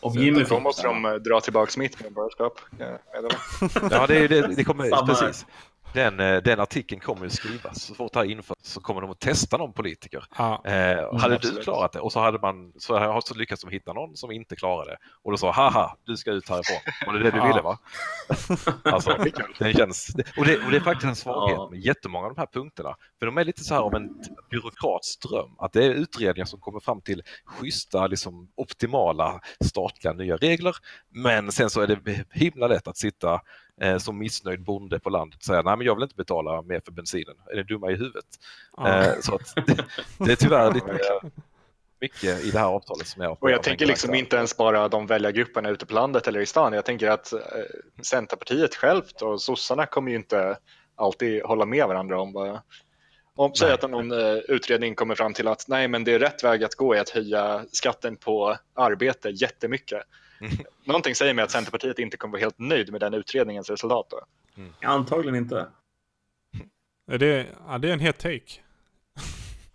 Om 0.00 0.12
Jimmy 0.14 0.44
då 0.44 0.60
måste 0.60 0.86
de 0.86 1.04
eh, 1.04 1.12
dra 1.14 1.40
tillbaka 1.40 1.72
mitt 1.76 2.02
medborgarskap. 2.02 2.60
Ja, 3.90 4.06
det, 4.06 4.28
det, 4.28 4.54
det 4.56 4.64
kommer, 4.64 5.06
precis 5.06 5.46
den, 5.92 6.20
eh, 6.20 6.42
den 6.42 6.60
artikeln 6.60 7.00
kommer 7.00 7.26
att 7.26 7.32
skrivas. 7.32 7.82
Så 7.82 7.94
fort 7.94 8.12
det 8.12 8.18
här 8.18 8.26
införs 8.26 8.56
så 8.62 8.80
kommer 8.80 9.00
de 9.00 9.10
att 9.10 9.20
testa 9.20 9.56
någon 9.56 9.72
politiker. 9.72 10.24
Ja. 10.38 10.62
Eh, 10.64 10.74
mm, 10.74 11.16
hade 11.16 11.34
absolut. 11.34 11.56
du 11.56 11.62
klarat 11.62 11.92
det? 11.92 12.00
Och 12.00 12.12
så 12.12 12.20
hade 12.20 12.38
man 12.38 12.72
så, 12.78 13.20
så 13.24 13.34
lyckats 13.34 13.62
de 13.62 13.70
hitta 13.70 13.92
någon 13.92 14.16
som 14.16 14.32
inte 14.32 14.56
klarade 14.56 14.90
det. 14.90 14.96
Och 15.22 15.30
då 15.30 15.36
sa 15.36 15.52
haha, 15.52 15.96
du 16.04 16.16
ska 16.16 16.30
ut 16.30 16.48
härifrån. 16.48 16.76
Var 17.06 17.12
det 17.12 17.22
det 17.22 17.30
du 17.30 17.36
ja. 17.36 17.46
ville 17.46 17.60
va? 17.60 17.78
alltså, 18.84 19.16
det 19.58 19.76
känns, 19.76 20.14
och, 20.36 20.44
det, 20.44 20.64
och 20.64 20.70
det 20.70 20.76
är 20.76 20.80
faktiskt 20.80 21.08
en 21.08 21.16
svaghet 21.16 21.56
ja. 21.58 21.68
med 21.70 21.80
jättemånga 21.80 22.26
av 22.26 22.34
de 22.34 22.40
här 22.40 22.48
punkterna. 22.52 22.96
För 23.18 23.26
de 23.26 23.38
är 23.38 23.44
lite 23.44 23.64
så 23.64 23.74
här 23.74 23.80
av 23.80 23.94
en 23.94 24.08
byråkrats 24.50 25.16
dröm. 25.16 25.50
Att 25.58 25.72
det 25.72 25.84
är 25.84 25.90
utredningar 25.90 26.46
som 26.46 26.60
kommer 26.60 26.80
fram 26.80 27.00
till 27.00 27.22
schyssta, 27.44 28.06
liksom, 28.06 28.48
optimala 28.54 29.40
statliga 29.64 30.12
nya 30.12 30.36
regler. 30.36 30.76
Men 31.10 31.52
sen 31.52 31.70
så 31.70 31.80
är 31.80 31.86
det 31.86 32.24
himla 32.30 32.66
lätt 32.66 32.88
att 32.88 32.96
sitta 32.96 33.40
eh, 33.82 33.98
som 33.98 34.18
missnöjd 34.18 34.62
bonde 34.62 35.00
på 35.00 35.10
landet 35.10 35.38
och 35.38 35.44
säga 35.44 35.62
nej 35.62 35.76
men 35.76 35.86
jag 35.86 35.94
vill 35.94 36.02
inte 36.02 36.14
betala 36.14 36.62
mer 36.62 36.80
för 36.84 36.92
bensinen. 36.92 37.34
Är 37.50 37.56
ni 37.56 37.62
dumma 37.62 37.90
i 37.90 37.94
huvudet? 37.94 38.24
Ja. 38.76 39.02
Eh, 39.02 39.20
så 39.20 39.34
att, 39.34 39.54
det, 39.66 39.84
det 40.18 40.32
är 40.32 40.36
tyvärr 40.36 40.74
lite 40.74 40.98
mycket 42.00 42.44
i 42.44 42.50
det 42.50 42.58
här 42.58 42.66
avtalet 42.66 43.06
som 43.06 43.22
jag 43.22 43.42
Och 43.42 43.50
jag 43.50 43.62
tänker 43.62 43.86
liksom 43.86 44.14
inte 44.14 44.36
ens 44.36 44.56
bara 44.56 44.88
de 44.88 45.06
väljargrupperna 45.06 45.68
ute 45.68 45.86
på 45.86 45.94
landet 45.94 46.28
eller 46.28 46.40
i 46.40 46.46
stan. 46.46 46.72
Jag 46.72 46.84
tänker 46.84 47.10
att 47.10 47.32
eh, 47.32 47.38
Centerpartiet 48.02 48.74
självt 48.74 49.22
och 49.22 49.42
sossarna 49.42 49.86
kommer 49.86 50.10
ju 50.10 50.16
inte 50.16 50.58
alltid 50.94 51.42
hålla 51.42 51.66
med 51.66 51.86
varandra 51.86 52.20
om 52.20 52.32
vad 52.32 52.60
om 53.34 53.54
säg 53.54 53.72
att 53.72 53.90
någon 53.90 54.12
uh, 54.12 54.36
utredning 54.36 54.94
kommer 54.94 55.14
fram 55.14 55.32
till 55.32 55.48
att 55.48 55.68
nej, 55.68 55.88
men 55.88 56.04
det 56.04 56.12
är 56.12 56.18
rätt 56.18 56.44
väg 56.44 56.64
att 56.64 56.74
gå 56.74 56.94
är 56.94 57.00
att 57.00 57.08
höja 57.08 57.64
skatten 57.72 58.16
på 58.16 58.56
arbete 58.74 59.30
jättemycket. 59.30 60.02
Någonting 60.84 61.14
säger 61.14 61.34
mig 61.34 61.44
att 61.44 61.50
Centerpartiet 61.50 61.98
inte 61.98 62.16
kommer 62.16 62.32
vara 62.32 62.40
helt 62.40 62.58
nöjd 62.58 62.92
med 62.92 63.00
den 63.00 63.14
utredningens 63.14 63.70
resultat. 63.70 64.06
Då. 64.10 64.20
Mm. 64.56 64.72
Antagligen 64.82 65.36
inte. 65.36 65.66
Är 67.10 67.18
det, 67.18 67.46
ja, 67.68 67.78
det 67.78 67.88
är 67.88 67.92
en 67.92 68.00
het 68.00 68.18
take. 68.18 68.60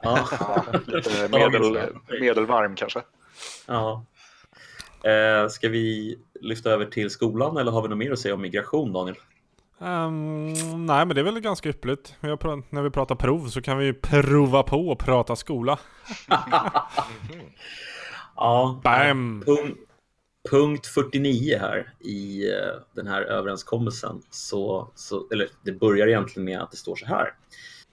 Ja, 0.01 0.27
lite 0.85 1.29
medel, 1.29 1.89
medelvarm 2.19 2.75
kanske. 2.75 3.01
Ja. 3.65 4.05
Eh, 5.03 5.47
ska 5.47 5.69
vi 5.69 6.17
lyfta 6.41 6.69
över 6.69 6.85
till 6.85 7.09
skolan 7.09 7.57
eller 7.57 7.71
har 7.71 7.81
vi 7.81 7.87
något 7.87 7.97
mer 7.97 8.11
att 8.11 8.19
säga 8.19 8.33
om 8.33 8.41
migration, 8.41 8.93
Daniel? 8.93 9.15
Um, 9.79 10.85
nej, 10.85 11.05
men 11.05 11.09
det 11.09 11.21
är 11.21 11.23
väl 11.23 11.39
ganska 11.39 11.69
yppligt. 11.69 12.15
När 12.21 12.81
vi 12.81 12.89
pratar 12.89 13.15
prov 13.15 13.47
så 13.47 13.61
kan 13.61 13.77
vi 13.77 13.93
prova 13.93 14.63
på 14.63 14.91
att 14.91 14.97
prata 14.97 15.35
skola. 15.35 15.79
ja, 18.35 18.81
Bam! 18.83 19.43
Punkt, 19.45 19.86
punkt 20.49 20.87
49 20.87 21.57
här 21.59 21.93
i 21.99 22.49
eh, 22.51 22.81
den 22.93 23.07
här 23.07 23.21
överenskommelsen, 23.21 24.21
så, 24.29 24.91
så, 24.95 25.27
eller 25.31 25.49
det 25.63 25.71
börjar 25.71 26.07
egentligen 26.07 26.45
med 26.45 26.59
att 26.61 26.71
det 26.71 26.77
står 26.77 26.95
så 26.95 27.05
här. 27.05 27.33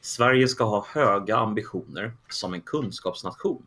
Sverige 0.00 0.48
ska 0.48 0.64
ha 0.64 0.86
höga 0.88 1.36
ambitioner 1.36 2.12
som 2.28 2.54
en 2.54 2.60
kunskapsnation. 2.60 3.66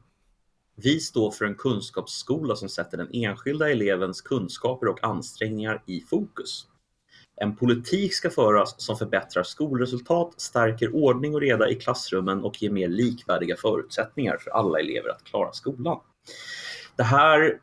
Vi 0.76 1.00
står 1.00 1.32
för 1.32 1.46
en 1.46 1.56
kunskapsskola 1.56 2.56
som 2.56 2.70
sätter 2.70 2.98
den 2.98 3.10
enskilda 3.14 3.70
elevens 3.70 4.22
kunskaper 4.22 4.88
och 4.88 5.04
ansträngningar 5.04 5.84
i 5.86 6.02
fokus. 6.02 6.68
En 7.42 7.56
politik 7.56 8.14
ska 8.14 8.30
föras 8.30 8.82
som 8.82 8.98
förbättrar 8.98 9.44
skolresultat, 9.44 10.42
stärker 10.42 10.96
ordning 10.96 11.34
och 11.36 11.42
reda 11.42 11.70
i 11.70 11.76
klassrummen 11.76 12.44
och 12.44 12.62
ger 12.64 12.70
mer 12.70 12.88
likvärdiga 12.88 13.56
förutsättningar 13.56 14.38
för 14.38 14.52
alla 14.52 14.80
elever 14.80 15.10
att 15.10 15.24
klara 15.24 15.52
skolan. 15.52 16.00
Det 16.96 17.04
här 17.04 17.60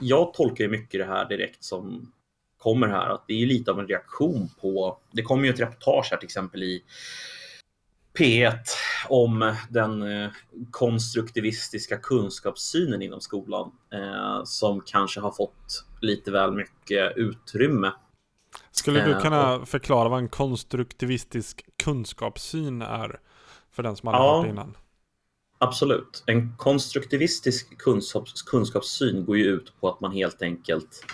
jag 0.00 0.34
tolkar 0.34 0.64
ju 0.64 0.70
mycket 0.70 1.00
det 1.00 1.06
här 1.06 1.28
direkt 1.28 1.64
som 1.64 2.12
kommer 2.58 2.88
här, 2.88 3.10
att 3.10 3.24
det 3.28 3.42
är 3.42 3.46
lite 3.46 3.70
av 3.70 3.80
en 3.80 3.86
reaktion 3.86 4.50
på, 4.60 4.98
det 5.10 5.22
kommer 5.22 5.44
ju 5.44 5.50
ett 5.50 5.60
reportage 5.60 6.08
här 6.10 6.18
till 6.18 6.26
exempel 6.26 6.62
i 6.62 6.82
P1 8.18 8.58
om 9.08 9.56
den 9.70 10.02
eh, 10.02 10.30
konstruktivistiska 10.70 11.96
kunskapssynen 11.96 13.02
inom 13.02 13.20
skolan 13.20 13.72
eh, 13.92 14.44
som 14.44 14.80
kanske 14.80 15.20
har 15.20 15.32
fått 15.32 15.84
lite 16.00 16.30
väl 16.30 16.52
mycket 16.52 17.16
utrymme. 17.16 17.92
Skulle 18.70 19.04
du 19.04 19.12
eh, 19.12 19.20
kunna 19.20 19.66
förklara 19.66 20.08
vad 20.08 20.18
en 20.18 20.28
konstruktivistisk 20.28 21.64
kunskapssyn 21.82 22.82
är 22.82 23.20
för 23.70 23.82
den 23.82 23.96
som 23.96 24.08
aldrig 24.08 24.24
ja, 24.24 24.36
hört 24.36 24.44
det 24.44 24.50
innan? 24.50 24.76
Absolut. 25.58 26.24
En 26.26 26.56
konstruktivistisk 26.56 27.78
kunskaps, 27.78 28.42
kunskapssyn 28.42 29.24
går 29.24 29.36
ju 29.36 29.44
ut 29.44 29.72
på 29.80 29.88
att 29.88 30.00
man 30.00 30.12
helt 30.12 30.42
enkelt 30.42 31.04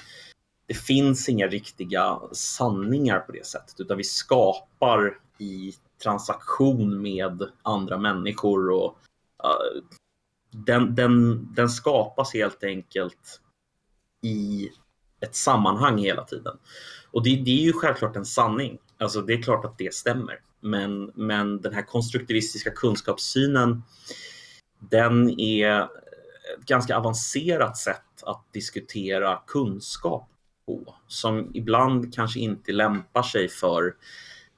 det 0.71 0.75
finns 0.75 1.29
inga 1.29 1.47
riktiga 1.47 2.21
sanningar 2.33 3.21
på 3.21 3.33
det 3.33 3.47
sättet, 3.47 3.81
utan 3.81 3.97
vi 3.97 4.05
skapar 4.05 5.19
i 5.39 5.73
transaktion 6.03 7.03
med 7.03 7.43
andra 7.63 7.99
människor 7.99 8.71
och 8.71 8.99
uh, 9.45 9.83
den, 10.51 10.95
den, 10.95 11.49
den 11.55 11.69
skapas 11.69 12.35
helt 12.35 12.65
enkelt 12.65 13.41
i 14.23 14.71
ett 15.21 15.35
sammanhang 15.35 15.99
hela 15.99 16.25
tiden. 16.25 16.59
Och 17.11 17.23
det, 17.23 17.37
det, 17.37 17.51
är 17.51 17.65
ju 17.65 17.73
självklart 17.73 18.17
en 18.17 18.27
sanning. 18.27 18.79
Alltså 18.99 19.21
det 19.21 19.33
är 19.33 19.43
klart 19.43 19.65
att 19.65 19.79
det 19.79 19.95
stämmer. 19.95 20.41
Men, 20.61 21.13
men 21.15 21.61
den 21.61 21.75
här 21.75 21.83
konstruktivistiska 21.83 22.71
kunskapssynen 22.71 23.83
den 24.79 25.41
är 25.41 25.81
ett 25.81 26.67
ganska 26.67 26.97
avancerat 26.97 27.77
sätt 27.77 28.23
att 28.23 28.53
diskutera 28.53 29.39
kunskap 29.47 30.29
på 30.67 30.95
som 31.07 31.51
ibland 31.55 32.15
kanske 32.15 32.41
inte 32.41 32.73
lämpar 32.73 33.23
sig 33.23 33.49
för 33.49 33.95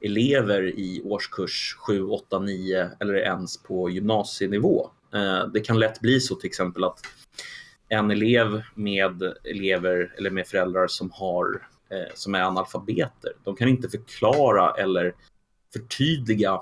elever 0.01 0.63
i 0.63 1.03
årskurs 1.05 1.77
7, 1.79 2.03
8, 2.03 2.39
9 2.39 2.91
eller 3.01 3.15
ens 3.15 3.63
på 3.63 3.91
gymnasienivå. 3.91 4.91
Eh, 5.15 5.47
det 5.47 5.61
kan 5.61 5.79
lätt 5.79 6.01
bli 6.01 6.21
så 6.21 6.35
till 6.35 6.49
exempel 6.49 6.85
att 6.85 7.01
en 7.89 8.11
elev 8.11 8.63
med 8.75 9.23
elever 9.45 10.15
eller 10.19 10.31
med 10.31 10.47
föräldrar 10.47 10.87
som, 10.87 11.11
har, 11.11 11.69
eh, 11.91 12.15
som 12.15 12.35
är 12.35 12.43
analfabeter, 12.43 13.33
de 13.45 13.57
kan 13.57 13.69
inte 13.69 13.89
förklara 13.89 14.71
eller 14.71 15.15
förtydliga 15.73 16.61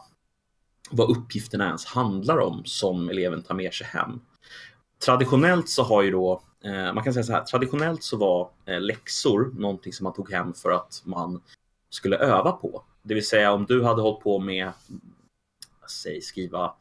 vad 0.91 1.11
uppgifterna 1.11 1.67
ens 1.67 1.85
handlar 1.85 2.39
om 2.39 2.63
som 2.65 3.09
eleven 3.09 3.43
tar 3.43 3.55
med 3.55 3.75
sig 3.75 3.87
hem. 3.87 4.21
Traditionellt 5.05 5.69
så 5.69 5.83
har 5.83 6.03
ju 6.03 6.11
då, 6.11 6.43
eh, 6.65 6.93
man 6.93 7.05
kan 7.05 7.13
säga 7.13 7.25
så 7.25 7.33
här, 7.33 7.45
traditionellt 7.45 8.03
så 8.03 8.17
var 8.17 8.51
eh, 8.67 8.81
läxor 8.81 9.53
någonting 9.55 9.93
som 9.93 10.05
man 10.05 10.13
tog 10.13 10.33
hem 10.33 10.55
för 10.55 10.71
att 10.71 11.03
man 11.05 11.43
skulle 11.91 12.17
öva 12.17 12.53
på. 12.53 12.85
Det 13.03 13.15
vill 13.15 13.27
säga 13.27 13.53
om 13.53 13.67
du 13.67 13.85
hade 13.85 14.03
hållit 14.03 14.21
på 14.21 14.39
med, 14.39 14.73
säg 16.03 16.23
skriva 16.23 16.75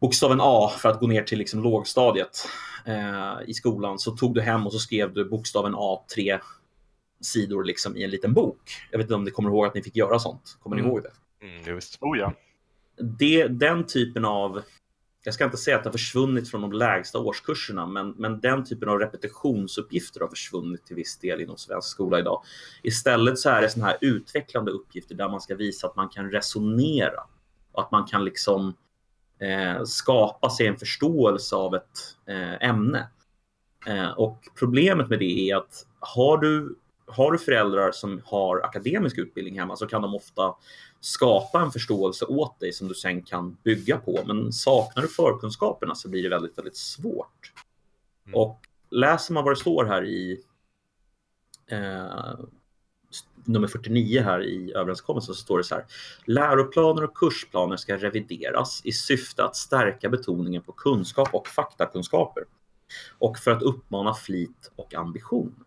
bokstaven 0.00 0.38
A 0.42 0.72
för 0.78 0.88
att 0.88 1.00
gå 1.00 1.06
ner 1.06 1.22
till 1.22 1.38
liksom 1.38 1.62
lågstadiet 1.62 2.48
eh, 2.84 3.34
i 3.46 3.54
skolan 3.54 3.98
så 3.98 4.16
tog 4.16 4.34
du 4.34 4.40
hem 4.40 4.66
och 4.66 4.72
så 4.72 4.78
skrev 4.78 5.14
du 5.14 5.24
bokstaven 5.24 5.74
A 5.76 6.04
tre 6.14 6.38
sidor 7.20 7.64
liksom 7.64 7.96
i 7.96 8.02
en 8.04 8.10
liten 8.10 8.34
bok. 8.34 8.60
Jag 8.90 8.98
vet 8.98 9.04
inte 9.04 9.14
om 9.14 9.24
ni 9.24 9.30
kommer 9.30 9.50
ihåg 9.50 9.66
att 9.66 9.74
ni 9.74 9.82
fick 9.82 9.96
göra 9.96 10.18
sånt? 10.18 10.58
Kommer 10.62 10.76
ni 10.76 10.82
mm. 10.82 10.92
ihåg 10.92 11.02
det? 11.02 11.46
Mm, 11.46 11.74
just. 11.74 11.98
Oh 12.00 12.18
ja 12.18 12.34
det, 12.98 13.48
den 13.48 13.86
typen 13.86 14.24
av, 14.24 14.62
jag 15.24 15.34
ska 15.34 15.44
inte 15.44 15.56
säga 15.56 15.76
att 15.76 15.82
det 15.84 15.88
har 15.88 15.92
försvunnit 15.92 16.50
från 16.50 16.60
de 16.60 16.72
lägsta 16.72 17.18
årskurserna, 17.18 17.86
men, 17.86 18.10
men 18.10 18.40
den 18.40 18.64
typen 18.64 18.88
av 18.88 18.98
repetitionsuppgifter 18.98 20.20
har 20.20 20.28
försvunnit 20.28 20.86
till 20.86 20.96
viss 20.96 21.18
del 21.18 21.40
inom 21.40 21.56
svensk 21.56 21.88
skola 21.88 22.18
idag. 22.18 22.42
Istället 22.82 23.38
så 23.38 23.50
är 23.50 23.62
det 23.62 23.70
sådana 23.70 23.90
här 23.90 23.98
utvecklande 24.00 24.70
uppgifter 24.70 25.14
där 25.14 25.28
man 25.28 25.40
ska 25.40 25.54
visa 25.54 25.86
att 25.86 25.96
man 25.96 26.08
kan 26.08 26.30
resonera 26.30 27.20
och 27.72 27.82
att 27.82 27.90
man 27.90 28.06
kan 28.06 28.24
liksom 28.24 28.74
eh, 29.40 29.84
skapa 29.84 30.50
sig 30.50 30.66
en 30.66 30.76
förståelse 30.76 31.56
av 31.56 31.74
ett 31.74 31.98
eh, 32.26 32.68
ämne. 32.68 33.08
Eh, 33.86 34.10
och 34.10 34.42
problemet 34.58 35.08
med 35.08 35.18
det 35.18 35.50
är 35.50 35.56
att 35.56 35.86
har 36.00 36.38
du 36.38 36.76
har 37.08 37.32
du 37.32 37.38
föräldrar 37.38 37.92
som 37.92 38.22
har 38.24 38.60
akademisk 38.64 39.18
utbildning 39.18 39.58
hemma 39.58 39.76
så 39.76 39.86
kan 39.86 40.02
de 40.02 40.14
ofta 40.14 40.54
skapa 41.00 41.60
en 41.60 41.70
förståelse 41.70 42.24
åt 42.24 42.60
dig 42.60 42.72
som 42.72 42.88
du 42.88 42.94
sen 42.94 43.22
kan 43.22 43.56
bygga 43.64 43.98
på. 43.98 44.20
Men 44.26 44.52
saknar 44.52 45.02
du 45.02 45.08
förkunskaperna 45.08 45.94
så 45.94 46.08
blir 46.08 46.22
det 46.22 46.28
väldigt, 46.28 46.58
väldigt 46.58 46.76
svårt. 46.76 47.52
Mm. 48.26 48.40
Och 48.40 48.60
läser 48.90 49.34
man 49.34 49.44
vad 49.44 49.52
det 49.52 49.60
står 49.60 49.84
här 49.84 50.04
i 50.04 50.40
eh, 51.66 52.34
nummer 53.44 53.68
49 53.68 54.22
här 54.22 54.44
i 54.44 54.72
överenskommelsen 54.72 55.34
så 55.34 55.40
står 55.40 55.58
det 55.58 55.64
så 55.64 55.74
här. 55.74 55.84
Läroplaner 56.24 57.04
och 57.04 57.16
kursplaner 57.16 57.76
ska 57.76 57.96
revideras 57.96 58.80
i 58.84 58.92
syfte 58.92 59.44
att 59.44 59.56
stärka 59.56 60.08
betoningen 60.08 60.62
på 60.62 60.72
kunskap 60.72 61.28
och 61.34 61.48
faktakunskaper 61.48 62.44
och 63.18 63.38
för 63.38 63.50
att 63.50 63.62
uppmana 63.62 64.14
flit 64.14 64.72
och 64.76 64.94
ambition. 64.94 65.64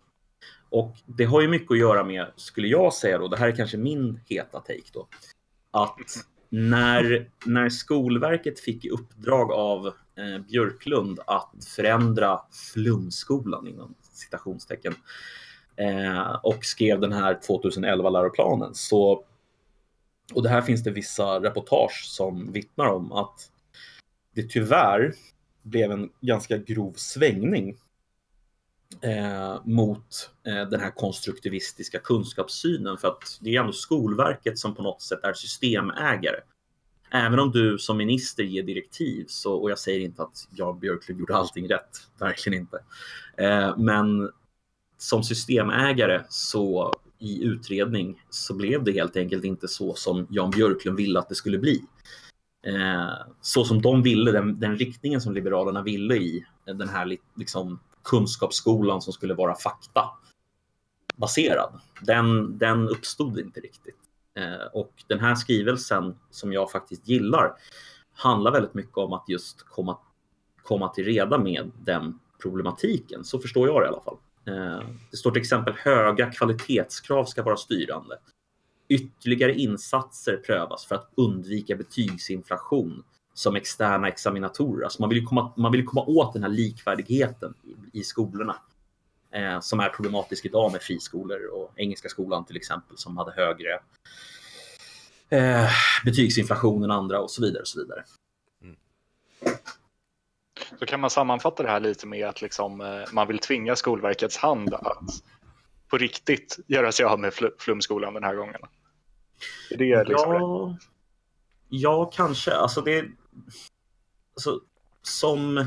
Och 0.71 0.95
det 1.05 1.23
har 1.23 1.41
ju 1.41 1.47
mycket 1.47 1.71
att 1.71 1.79
göra 1.79 2.03
med, 2.03 2.31
skulle 2.35 2.67
jag 2.67 2.93
säga 2.93 3.17
då, 3.17 3.27
det 3.27 3.37
här 3.37 3.47
är 3.47 3.55
kanske 3.55 3.77
min 3.77 4.19
heta 4.25 4.59
take 4.59 4.89
då, 4.93 5.07
att 5.71 6.25
när, 6.49 7.29
när 7.45 7.69
Skolverket 7.69 8.59
fick 8.59 8.85
i 8.85 8.89
uppdrag 8.89 9.51
av 9.51 9.87
eh, 9.87 10.41
Björklund 10.47 11.19
att 11.27 11.65
förändra 11.75 12.39
flumskolan 12.73 13.67
inom 13.67 13.95
citationstecken 14.01 14.93
eh, 15.75 16.31
och 16.43 16.65
skrev 16.65 16.99
den 16.99 17.11
här 17.11 17.39
2011-läroplanen 17.47 18.73
så 18.73 19.25
och 20.33 20.43
det 20.43 20.49
här 20.49 20.61
finns 20.61 20.83
det 20.83 20.91
vissa 20.91 21.39
reportage 21.39 22.05
som 22.05 22.51
vittnar 22.51 22.87
om 22.87 23.11
att 23.11 23.51
det 24.35 24.49
tyvärr 24.49 25.13
blev 25.63 25.91
en 25.91 26.09
ganska 26.21 26.57
grov 26.57 26.93
svängning 26.95 27.77
eh, 29.01 29.61
mot 29.65 30.31
eh, 30.47 30.69
den 30.69 30.79
här 30.79 30.91
konstruktivistiska 30.91 31.99
kunskapssynen 31.99 32.97
för 32.97 33.07
att 33.07 33.39
det 33.41 33.55
är 33.55 33.59
ändå 33.59 33.73
Skolverket 33.73 34.59
som 34.59 34.75
på 34.75 34.83
något 34.83 35.01
sätt 35.01 35.19
är 35.23 35.33
systemägare. 35.33 36.39
Även 37.11 37.39
om 37.39 37.51
du 37.51 37.77
som 37.77 37.97
minister 37.97 38.43
ger 38.43 38.63
direktiv 38.63 39.25
så, 39.27 39.53
och 39.53 39.71
jag 39.71 39.79
säger 39.79 39.99
inte 39.99 40.23
att 40.23 40.47
Jan 40.51 40.79
Björklund 40.79 41.19
gjorde 41.19 41.35
allting 41.35 41.69
rätt, 41.69 41.97
verkligen 42.19 42.59
inte. 42.59 42.79
Eh, 43.37 43.77
men 43.77 44.31
som 44.97 45.23
systemägare 45.23 46.25
så 46.29 46.93
i 47.19 47.43
utredning 47.43 48.21
så 48.29 48.53
blev 48.53 48.83
det 48.83 48.91
helt 48.91 49.17
enkelt 49.17 49.43
inte 49.43 49.67
så 49.67 49.93
som 49.95 50.27
Jan 50.29 50.49
Björklund 50.49 50.97
ville 50.97 51.19
att 51.19 51.29
det 51.29 51.35
skulle 51.35 51.57
bli. 51.57 51.83
Eh, 52.65 53.13
så 53.41 53.63
som 53.65 53.81
de 53.81 54.03
ville, 54.03 54.31
den, 54.31 54.59
den 54.59 54.77
riktningen 54.77 55.21
som 55.21 55.33
Liberalerna 55.33 55.81
ville 55.81 56.15
i 56.15 56.45
den 56.65 56.89
här 56.89 57.17
liksom, 57.35 57.79
kunskapsskolan 58.03 59.01
som 59.01 59.13
skulle 59.13 59.33
vara 59.33 59.55
fakta 59.55 60.09
baserad. 61.15 61.79
Den, 62.01 62.57
den 62.57 62.89
uppstod 62.89 63.39
inte 63.39 63.59
riktigt. 63.59 63.97
Eh, 64.35 64.67
och 64.73 64.93
den 65.07 65.19
här 65.19 65.35
skrivelsen 65.35 66.15
som 66.29 66.53
jag 66.53 66.71
faktiskt 66.71 67.07
gillar 67.07 67.53
handlar 68.13 68.51
väldigt 68.51 68.73
mycket 68.73 68.97
om 68.97 69.13
att 69.13 69.29
just 69.29 69.63
komma, 69.63 69.97
komma 70.63 70.89
till 70.89 71.05
reda 71.05 71.37
med 71.37 71.71
den 71.79 72.19
problematiken. 72.41 73.23
Så 73.23 73.39
förstår 73.39 73.67
jag 73.67 73.81
det 73.81 73.85
i 73.85 73.87
alla 73.87 74.01
fall. 74.01 74.17
Eh, 74.45 74.87
det 75.11 75.17
står 75.17 75.31
till 75.31 75.41
exempel 75.41 75.73
höga 75.77 76.31
kvalitetskrav 76.31 77.25
ska 77.25 77.43
vara 77.43 77.57
styrande. 77.57 78.17
Ytterligare 78.87 79.53
insatser 79.53 80.37
prövas 80.37 80.85
för 80.85 80.95
att 80.95 81.11
undvika 81.15 81.75
betygsinflation 81.75 83.03
som 83.33 83.55
externa 83.55 84.07
examinatorer. 84.07 84.83
Alltså 84.83 85.01
man, 85.01 85.09
vill 85.09 85.25
komma, 85.25 85.53
man 85.57 85.71
vill 85.71 85.85
komma 85.85 86.01
åt 86.01 86.33
den 86.33 86.43
här 86.43 86.49
likvärdigheten 86.49 87.53
i, 87.63 87.99
i 87.99 88.03
skolorna 88.03 88.55
eh, 89.31 89.59
som 89.59 89.79
är 89.79 89.89
problematisk 89.89 90.45
idag 90.45 90.71
med 90.71 90.81
friskolor 90.81 91.45
och 91.53 91.73
Engelska 91.75 92.09
skolan 92.09 92.45
till 92.45 92.57
exempel 92.57 92.97
som 92.97 93.17
hade 93.17 93.31
högre 93.31 93.79
eh, 95.29 95.69
betygsinflation 96.05 96.83
än 96.83 96.91
andra 96.91 97.19
och 97.19 97.31
så 97.31 97.41
vidare. 97.41 97.61
Och 97.61 97.67
så 97.67 97.79
vidare. 97.79 98.03
Så 100.79 100.85
kan 100.85 100.99
man 100.99 101.09
sammanfatta 101.09 101.63
det 101.63 101.69
här 101.69 101.79
lite 101.79 102.07
med 102.07 102.27
att 102.27 102.41
liksom, 102.41 102.81
eh, 102.81 103.13
man 103.13 103.27
vill 103.27 103.39
tvinga 103.39 103.75
Skolverkets 103.75 104.37
hand 104.37 104.73
att 104.73 105.23
på 105.87 105.97
riktigt 105.97 106.59
göra 106.67 106.91
sig 106.91 107.05
av 107.05 107.19
med 107.19 107.33
fl 107.33 107.45
flumskolan 107.59 108.13
den 108.13 108.23
här 108.23 108.35
gången? 108.35 108.61
Är 109.71 109.77
det 109.77 110.03
liksom 110.03 110.31
ja, 110.31 110.77
ja, 111.69 112.05
kanske. 112.05 112.53
Alltså 112.53 112.81
det, 112.81 113.05
alltså, 114.35 114.59
som, 115.01 115.65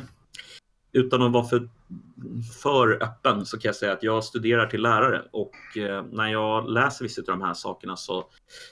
utan 0.92 1.22
att 1.22 1.32
vara 1.32 1.44
för, 1.44 1.68
för 2.62 3.02
öppen 3.02 3.46
så 3.46 3.58
kan 3.58 3.68
jag 3.68 3.76
säga 3.76 3.92
att 3.92 4.02
jag 4.02 4.24
studerar 4.24 4.66
till 4.66 4.82
lärare 4.82 5.22
och 5.32 5.76
eh, 5.76 6.04
när 6.12 6.28
jag 6.28 6.70
läser 6.70 7.04
vissa 7.04 7.20
av 7.20 7.26
de 7.26 7.42
här 7.42 7.54
sakerna 7.54 7.96
så 7.96 8.26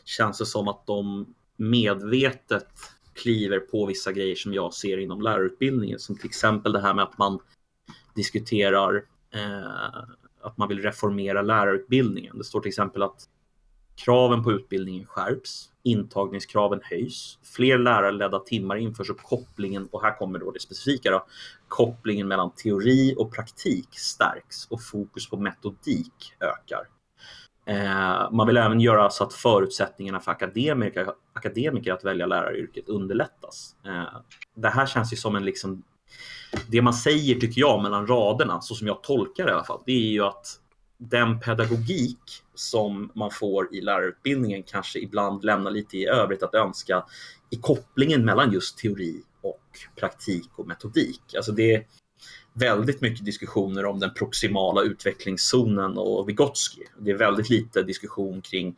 känns 0.04 0.38
det 0.38 0.46
som 0.46 0.68
att 0.68 0.86
de 0.86 1.34
medvetet 1.56 2.68
kliver 3.14 3.58
på 3.58 3.86
vissa 3.86 4.12
grejer 4.12 4.34
som 4.34 4.54
jag 4.54 4.74
ser 4.74 4.98
inom 4.98 5.20
lärarutbildningen. 5.20 5.98
Som 5.98 6.16
till 6.16 6.26
exempel 6.26 6.72
det 6.72 6.80
här 6.80 6.94
med 6.94 7.04
att 7.04 7.18
man 7.18 7.38
diskuterar 8.14 9.04
eh, 9.34 10.02
att 10.40 10.58
man 10.58 10.68
vill 10.68 10.82
reformera 10.82 11.42
lärarutbildningen. 11.42 12.38
Det 12.38 12.44
står 12.44 12.60
till 12.60 12.68
exempel 12.68 13.02
att 13.02 13.28
kraven 14.04 14.44
på 14.44 14.52
utbildningen 14.52 15.06
skärps, 15.06 15.68
intagningskraven 15.82 16.80
höjs, 16.82 17.38
fler 17.56 17.78
lärarledda 17.78 18.38
timmar 18.38 18.76
införs 18.76 19.10
och 19.10 19.18
kopplingen, 19.18 19.88
och 19.90 20.02
här 20.02 20.18
kommer 20.18 20.38
då 20.38 20.50
det 20.50 20.60
specifika 20.60 21.10
då, 21.10 21.26
kopplingen 21.68 22.28
mellan 22.28 22.50
teori 22.50 23.14
och 23.18 23.34
praktik 23.34 23.88
stärks 23.98 24.66
och 24.70 24.82
fokus 24.82 25.30
på 25.30 25.36
metodik 25.36 26.34
ökar. 26.40 26.88
Eh, 27.66 28.30
man 28.32 28.46
vill 28.46 28.56
även 28.56 28.80
göra 28.80 29.10
så 29.10 29.24
att 29.24 29.34
förutsättningarna 29.34 30.20
för 30.20 30.30
akademiker, 30.30 31.08
akademiker 31.32 31.92
att 31.92 32.04
välja 32.04 32.26
läraryrket 32.26 32.88
underlättas. 32.88 33.76
Eh, 33.86 34.20
det 34.54 34.68
här 34.68 34.86
känns 34.86 35.12
ju 35.12 35.16
som 35.16 35.36
en 35.36 35.44
liksom 35.44 35.82
det 36.68 36.82
man 36.82 36.94
säger 36.94 37.34
tycker 37.34 37.60
jag 37.60 37.82
mellan 37.82 38.06
raderna, 38.06 38.60
så 38.60 38.74
som 38.74 38.86
jag 38.86 39.02
tolkar 39.02 39.44
det 39.44 39.50
i 39.50 39.54
alla 39.54 39.64
fall, 39.64 39.82
det 39.86 39.92
är 39.92 40.12
ju 40.12 40.22
att 40.24 40.46
den 41.10 41.40
pedagogik 41.40 42.42
som 42.54 43.10
man 43.14 43.30
får 43.30 43.74
i 43.74 43.80
lärarutbildningen 43.80 44.62
kanske 44.62 44.98
ibland 44.98 45.44
lämnar 45.44 45.70
lite 45.70 45.96
i 45.98 46.06
övrigt 46.06 46.42
att 46.42 46.54
önska 46.54 47.04
i 47.50 47.56
kopplingen 47.56 48.24
mellan 48.24 48.52
just 48.52 48.78
teori 48.78 49.22
och 49.40 49.78
praktik 49.96 50.48
och 50.56 50.66
metodik. 50.66 51.34
Alltså 51.36 51.52
det, 51.52 51.86
väldigt 52.52 53.00
mycket 53.00 53.24
diskussioner 53.24 53.84
om 53.84 53.98
den 53.98 54.14
proximala 54.14 54.82
utvecklingszonen 54.82 55.98
och 55.98 56.28
Vygotsky. 56.28 56.82
Det 56.98 57.10
är 57.10 57.18
väldigt 57.18 57.50
lite 57.50 57.82
diskussion 57.82 58.40
kring 58.40 58.76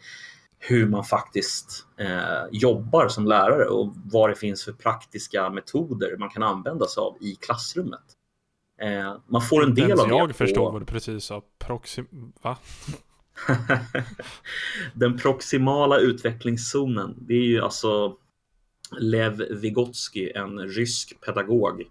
hur 0.59 0.87
man 0.87 1.05
faktiskt 1.05 1.87
eh, 1.97 2.45
jobbar 2.53 3.09
som 3.09 3.27
lärare 3.27 3.65
och 3.65 3.95
vad 4.05 4.31
det 4.31 4.37
finns 4.37 4.65
för 4.65 4.73
praktiska 4.73 5.51
metoder 5.51 6.17
man 6.17 6.31
kan 6.31 6.43
använda 6.43 6.87
sig 6.87 7.01
av 7.01 7.17
i 7.21 7.35
klassrummet. 7.35 8.14
Eh, 8.85 9.17
man 9.27 9.43
får 9.43 9.65
en 9.65 9.75
del 9.75 10.01
av 10.01 10.09
det. 10.09 10.15
Jag 10.15 10.29
på... 10.29 10.35
förstår 10.35 10.73
vad 10.73 10.83
du 10.83 10.87
precis 10.87 11.25
sa. 11.25 11.43
Proxim... 11.59 12.07
Va? 12.43 12.59
den 14.95 15.19
proximala 15.19 15.99
utvecklingszonen, 15.99 17.17
det 17.19 17.35
är 17.35 17.45
ju 17.45 17.61
alltså 17.61 18.17
Lev 18.99 19.45
Vygotsky, 19.51 20.31
en 20.35 20.59
rysk 20.59 21.21
pedagog 21.21 21.85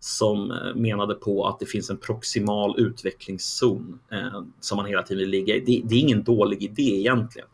som 0.00 0.50
eh, 0.50 0.74
menade 0.74 1.14
på 1.14 1.46
att 1.46 1.58
det 1.58 1.66
finns 1.66 1.90
en 1.90 1.96
proximal 1.96 2.80
utvecklingszon 2.80 3.98
eh, 4.12 4.42
som 4.60 4.76
man 4.76 4.86
hela 4.86 5.02
tiden 5.02 5.20
vill 5.20 5.30
ligga 5.30 5.54
i. 5.54 5.60
Det, 5.60 5.82
det, 5.84 5.94
är 5.94 6.00
ingen 6.00 6.22
dålig 6.22 6.62
idé 6.62 6.98
egentligen. 6.98 7.48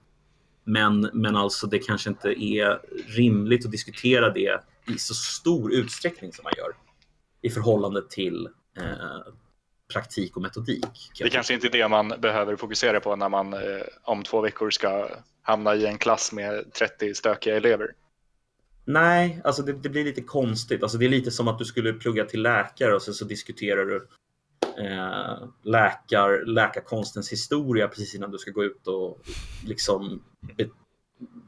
Men, 0.65 1.11
men 1.13 1.37
alltså 1.37 1.67
det 1.67 1.79
kanske 1.79 2.11
inte 2.11 2.45
är 2.45 2.81
rimligt 3.17 3.65
att 3.65 3.73
diskutera 3.73 4.33
det 4.33 4.61
i 4.95 4.99
så 4.99 5.15
stor 5.15 5.73
utsträckning 5.73 6.33
som 6.33 6.43
man 6.43 6.53
gör 6.57 6.73
i 7.43 7.51
förhållande 7.51 8.03
till 8.09 8.49
eh, 8.77 9.33
praktik 9.93 10.37
och 10.37 10.43
metodik. 10.43 11.11
Det 11.19 11.31
kanske 11.31 11.55
inte 11.55 11.67
är 11.67 11.71
det 11.71 11.89
man 11.89 12.09
behöver 12.19 12.57
fokusera 12.57 13.01
på 13.01 13.17
när 13.17 13.29
man 13.29 13.53
eh, 13.53 13.61
om 14.03 14.23
två 14.23 14.41
veckor 14.41 14.71
ska 14.71 15.09
hamna 15.43 15.75
i 15.75 15.87
en 15.87 15.99
klass 15.99 16.33
med 16.33 16.73
30 16.73 17.15
stökiga 17.15 17.57
elever. 17.57 17.95
Nej, 18.85 19.41
alltså 19.45 19.63
det, 19.63 19.73
det, 19.73 19.89
blir 19.89 20.05
lite 20.05 20.23
konstigt. 20.23 20.83
Alltså 20.83 20.99
det 20.99 21.05
är 21.05 21.09
lite 21.09 21.31
som 21.31 21.49
att 21.49 21.59
du 21.59 21.65
skulle 21.65 21.93
plugga 21.93 22.25
till 22.25 22.43
läkare 22.43 22.95
och 22.95 23.03
sen 23.03 23.15
så 23.15 23.25
diskuterar 23.25 23.85
du 23.85 24.09
eh, 24.85 25.49
läkar, 25.63 26.45
läkarkonstens 26.47 27.33
historia 27.33 27.89
precis 27.89 28.15
innan 28.15 28.31
du 28.31 28.39
ska 28.39 28.51
gå 28.51 28.65
ut 28.65 28.87
och 28.87 29.21
liksom 29.67 30.23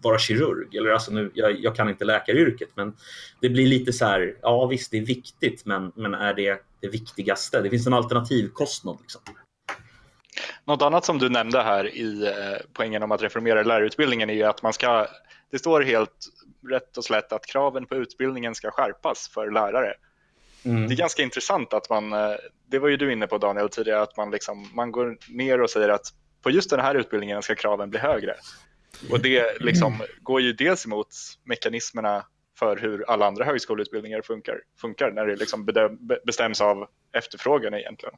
vara 0.02 0.18
kirurg. 0.18 0.74
Eller 0.76 0.90
alltså 0.90 1.12
nu, 1.12 1.30
jag, 1.34 1.60
jag, 1.60 1.76
kan 1.76 1.88
inte 1.88 2.04
läkaryrket, 2.04 2.68
men 2.74 2.96
det 3.40 3.48
blir 3.48 3.66
lite 3.66 3.92
så 3.92 4.04
här. 4.04 4.36
Ja, 4.42 4.66
visst, 4.66 4.90
det 4.90 4.98
är 4.98 5.06
viktigt, 5.06 5.66
men, 5.66 5.92
men 5.94 6.14
är 6.14 6.34
det 6.34 6.62
det 6.84 6.90
viktigaste? 6.98 7.60
Det 7.60 7.70
finns 7.70 7.86
en 7.86 7.94
alternativkostnad. 7.94 8.98
Liksom. 9.00 9.22
Något 10.64 10.82
annat 10.82 11.04
som 11.04 11.18
du 11.18 11.28
nämnde 11.28 11.62
här 11.62 11.96
i 11.96 12.26
eh, 12.26 12.66
poängen 12.72 13.02
om 13.02 13.12
att 13.12 13.22
reformera 13.22 13.62
lärarutbildningen 13.62 14.30
är 14.30 14.46
att 14.46 14.62
man 14.62 14.72
ska, 14.72 15.06
det 15.50 15.58
står 15.58 15.82
helt 15.82 16.28
rätt 16.70 16.96
och 16.96 17.04
slätt 17.04 17.32
att 17.32 17.46
kraven 17.46 17.86
på 17.86 17.94
utbildningen 17.94 18.54
ska 18.54 18.70
skärpas 18.70 19.28
för 19.28 19.50
lärare. 19.50 19.94
Mm. 20.64 20.88
Det 20.88 20.94
är 20.94 20.96
ganska 20.96 21.22
intressant 21.22 21.72
att 21.72 21.90
man, 21.90 22.12
eh, 22.12 22.34
det 22.70 22.78
var 22.78 22.88
ju 22.88 22.96
du 22.96 23.12
inne 23.12 23.26
på 23.26 23.38
Daniel 23.38 23.68
tidigare, 23.68 24.02
att 24.02 24.16
man, 24.16 24.30
liksom, 24.30 24.68
man 24.74 24.92
går 24.92 25.18
ner 25.28 25.60
och 25.60 25.70
säger 25.70 25.88
att 25.88 26.06
på 26.42 26.50
just 26.50 26.70
den 26.70 26.80
här 26.80 26.94
utbildningen 26.94 27.42
ska 27.42 27.54
kraven 27.54 27.90
bli 27.90 27.98
högre. 27.98 28.34
Och 29.10 29.20
det 29.20 29.60
liksom 29.60 30.02
går 30.22 30.40
ju 30.40 30.52
dels 30.52 30.86
emot 30.86 31.08
mekanismerna 31.44 32.24
för 32.58 32.76
hur 32.76 33.10
alla 33.10 33.26
andra 33.26 33.44
högskoleutbildningar 33.44 34.22
funkar, 34.22 34.60
funkar 34.80 35.10
när 35.10 35.26
det 35.26 35.36
liksom 35.36 35.68
bestäms 36.26 36.60
av 36.60 36.88
efterfrågan 37.12 37.74
egentligen, 37.74 38.14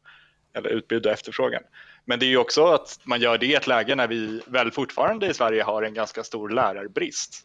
eller 0.54 0.70
utbud 0.70 1.06
och 1.06 1.12
efterfrågan. 1.12 1.62
Men 2.04 2.18
det 2.18 2.26
är 2.26 2.28
ju 2.28 2.36
också 2.36 2.66
att 2.66 3.00
man 3.04 3.20
gör 3.20 3.38
det 3.38 3.46
i 3.46 3.54
ett 3.54 3.66
läge 3.66 3.94
när 3.94 4.08
vi 4.08 4.42
väl 4.46 4.70
fortfarande 4.70 5.26
i 5.26 5.34
Sverige 5.34 5.62
har 5.62 5.82
en 5.82 5.94
ganska 5.94 6.24
stor 6.24 6.48
lärarbrist. 6.48 7.42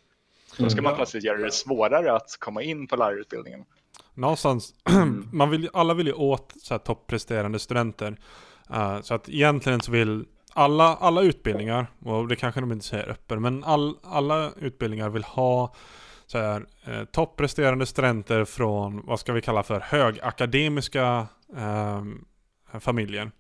Då 0.58 0.70
ska 0.70 0.82
man 0.82 0.90
mm. 0.90 0.98
plötsligt 0.98 1.24
göra 1.24 1.38
det 1.38 1.52
svårare 1.52 2.14
att 2.14 2.38
komma 2.40 2.62
in 2.62 2.88
på 2.88 2.96
lärarutbildningen. 2.96 3.66
Någonstans, 4.14 4.74
man 5.32 5.50
vill, 5.50 5.70
alla 5.74 5.94
vill 5.94 6.08
ju 6.08 6.14
åt 6.14 6.54
så 6.62 6.74
här, 6.74 6.80
toppresterande 6.80 7.60
studenter. 7.60 8.18
Uh, 8.72 9.02
så 9.02 9.14
att 9.14 9.30
egentligen 9.30 9.82
så 9.82 9.92
vill 9.92 10.26
alla, 10.54 10.96
alla 10.96 11.22
utbildningar, 11.22 11.88
och 12.06 12.28
det 12.28 12.36
kanske 12.36 12.62
de 12.62 12.72
inte 12.72 12.86
säger 12.86 13.10
öppet, 13.10 13.42
men 13.42 13.64
all, 13.64 13.96
alla 14.04 14.52
utbildningar 14.60 15.10
vill 15.10 15.24
ha 15.24 15.74
så 16.32 16.38
här, 16.38 16.66
eh, 16.84 17.04
toppresterande 17.04 17.86
studenter 17.86 18.46
från 18.46 19.02
vad 19.06 19.20
ska 19.20 19.34
vi 19.34 19.42
kalla 19.42 19.64
för 19.64 19.80
högakademiska 19.80 21.28
eh, 21.58 22.04
familjer. 22.80 23.32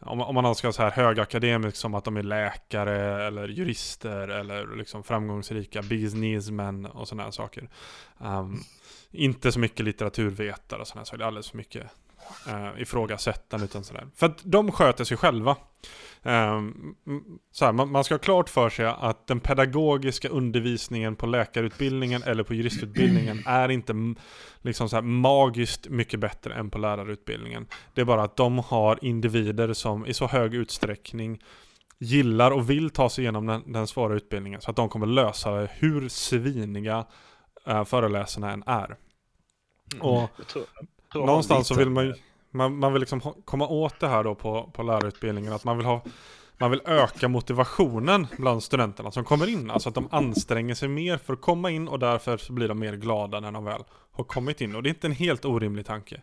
Om, 0.00 0.20
om 0.20 0.34
man 0.34 0.46
alltså 0.46 0.58
ska 0.58 0.72
säga 0.72 0.90
högakademisk 0.90 1.76
som 1.76 1.94
att 1.94 2.04
de 2.04 2.16
är 2.16 2.22
läkare 2.22 3.26
eller 3.26 3.48
jurister 3.48 4.28
eller 4.28 4.76
liksom 4.76 5.02
framgångsrika 5.02 5.82
businessmen 5.82 6.86
och 6.86 7.08
sådana 7.08 7.22
här 7.22 7.30
saker. 7.30 7.68
Um, 8.18 8.60
inte 9.10 9.52
så 9.52 9.58
mycket 9.58 9.84
litteraturvetare 9.84 10.80
och 10.80 10.88
sådana 10.88 11.04
saker, 11.04 11.18
det 11.18 11.24
är 11.24 11.26
alldeles 11.26 11.50
för 11.50 11.56
mycket 11.56 11.86
uh, 12.48 12.82
ifrågasättande 12.82 13.64
utan 13.64 13.84
sådär. 13.84 14.06
För 14.14 14.26
att 14.26 14.38
de 14.42 14.72
sköter 14.72 15.04
sig 15.04 15.16
själva. 15.16 15.56
Um, 16.22 16.96
så 17.52 17.64
här, 17.64 17.72
man, 17.72 17.90
man, 17.92 18.04
ska 18.04 18.14
ha 18.14 18.18
klart 18.18 18.48
för 18.48 18.70
sig 18.70 18.86
att 18.86 19.26
den 19.26 19.40
pedagogiska 19.40 20.28
undervisningen 20.28 21.16
på 21.16 21.26
läkarutbildningen 21.26 22.22
eller 22.22 22.42
på 22.42 22.54
juristutbildningen 22.54 23.42
är 23.46 23.68
inte 23.68 23.94
liksom 24.62 24.88
så 24.88 24.96
här 24.96 25.02
magiskt 25.02 25.88
mycket 25.88 26.20
bättre 26.20 26.54
än 26.54 26.70
på 26.70 26.78
lärarutbildningen. 26.78 27.66
Det 27.94 28.00
är 28.00 28.04
bara 28.04 28.22
att 28.22 28.36
de 28.36 28.58
har 28.58 28.98
individer 29.04 29.72
som 29.72 30.06
i 30.06 30.14
så 30.14 30.26
hög 30.26 30.54
utsträckning 30.54 31.42
gillar 31.98 32.50
och 32.50 32.70
vill 32.70 32.90
ta 32.90 33.10
sig 33.10 33.24
igenom 33.24 33.46
den, 33.46 33.72
den 33.72 33.86
svåra 33.86 34.14
utbildningen 34.14 34.60
så 34.60 34.70
att 34.70 34.76
de 34.76 34.88
kommer 34.88 35.06
lösa 35.06 35.50
det 35.50 35.70
hur 35.72 36.08
sviniga 36.08 37.06
uh, 37.68 37.84
föreläsarna 37.84 38.52
än 38.52 38.62
är. 38.66 38.96
Mm. 39.94 40.06
Och 40.06 40.30
jag 40.36 40.46
tror, 40.46 40.64
någonstans 41.14 41.68
så 41.68 41.74
vill 41.74 41.90
man 41.90 42.06
ju 42.06 42.14
man, 42.50 42.78
man 42.78 42.92
vill 42.92 43.00
liksom 43.00 43.20
komma 43.44 43.68
åt 43.68 44.00
det 44.00 44.08
här 44.08 44.24
då 44.24 44.34
på, 44.34 44.70
på 44.72 44.82
lärarutbildningen. 44.82 45.52
Att 45.52 45.64
man 45.64 45.76
vill 45.76 45.86
ha 45.86 46.02
man 46.60 46.70
vill 46.70 46.80
öka 46.84 47.28
motivationen 47.28 48.26
bland 48.36 48.62
studenterna 48.62 49.10
som 49.10 49.24
kommer 49.24 49.48
in. 49.48 49.70
Alltså 49.70 49.88
att 49.88 49.94
de 49.94 50.08
anstränger 50.10 50.74
sig 50.74 50.88
mer 50.88 51.18
för 51.18 51.32
att 51.32 51.40
komma 51.40 51.70
in 51.70 51.88
och 51.88 51.98
därför 51.98 52.36
så 52.36 52.52
blir 52.52 52.68
de 52.68 52.78
mer 52.78 52.96
glada 52.96 53.40
när 53.40 53.52
de 53.52 53.64
väl 53.64 53.84
har 54.12 54.24
kommit 54.24 54.60
in. 54.60 54.76
Och 54.76 54.82
det 54.82 54.88
är 54.88 54.90
inte 54.90 55.06
en 55.06 55.12
helt 55.12 55.44
orimlig 55.44 55.86
tanke. 55.86 56.22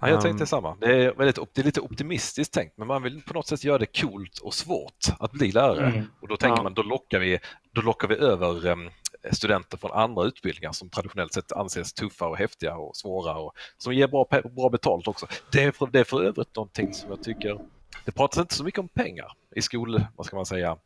Ja, 0.00 0.08
jag 0.08 0.20
tänkte 0.20 0.42
um, 0.42 0.46
samma. 0.46 0.76
Det 0.80 1.04
är, 1.04 1.14
väldigt, 1.14 1.54
det 1.54 1.60
är 1.60 1.64
lite 1.64 1.80
optimistiskt 1.80 2.54
tänkt, 2.54 2.78
men 2.78 2.86
man 2.86 3.02
vill 3.02 3.22
på 3.22 3.34
något 3.34 3.46
sätt 3.46 3.64
göra 3.64 3.78
det 3.78 4.00
coolt 4.00 4.38
och 4.38 4.54
svårt 4.54 5.06
att 5.18 5.32
bli 5.32 5.52
lärare. 5.52 5.86
Mm. 5.86 6.06
Och 6.20 6.28
då 6.28 6.36
tänker 6.36 6.58
ja. 6.58 6.62
man, 6.62 6.74
då 6.74 6.82
lockar 6.82 7.18
vi, 7.18 7.38
då 7.72 7.80
lockar 7.80 8.08
vi 8.08 8.14
över 8.14 8.66
um, 8.66 8.90
studenter 9.32 9.76
från 9.76 9.92
andra 9.92 10.24
utbildningar 10.24 10.72
som 10.72 10.88
traditionellt 10.90 11.34
sett 11.34 11.52
anses 11.52 11.92
tuffa 11.92 12.26
och 12.26 12.36
häftiga 12.36 12.76
och 12.76 12.96
svåra 12.96 13.34
och 13.34 13.52
som 13.78 13.94
ger 13.94 14.08
bra, 14.08 14.26
bra 14.56 14.68
betalt 14.68 15.08
också. 15.08 15.26
Det 15.52 15.62
är, 15.64 15.72
för, 15.72 15.86
det 15.86 16.00
är 16.00 16.04
för 16.04 16.22
övrigt 16.22 16.56
någonting 16.56 16.94
som 16.94 17.10
jag 17.10 17.22
tycker 17.22 17.58
det 18.04 18.12
pratas 18.12 18.38
inte 18.38 18.54
så 18.54 18.64
mycket 18.64 18.80
om 18.80 18.88
pengar 18.88 19.32
i 19.56 19.62
skol, 19.62 20.04
vad 20.16 20.26
ska 20.26 20.36
man 20.36 20.46
säga, 20.46 20.76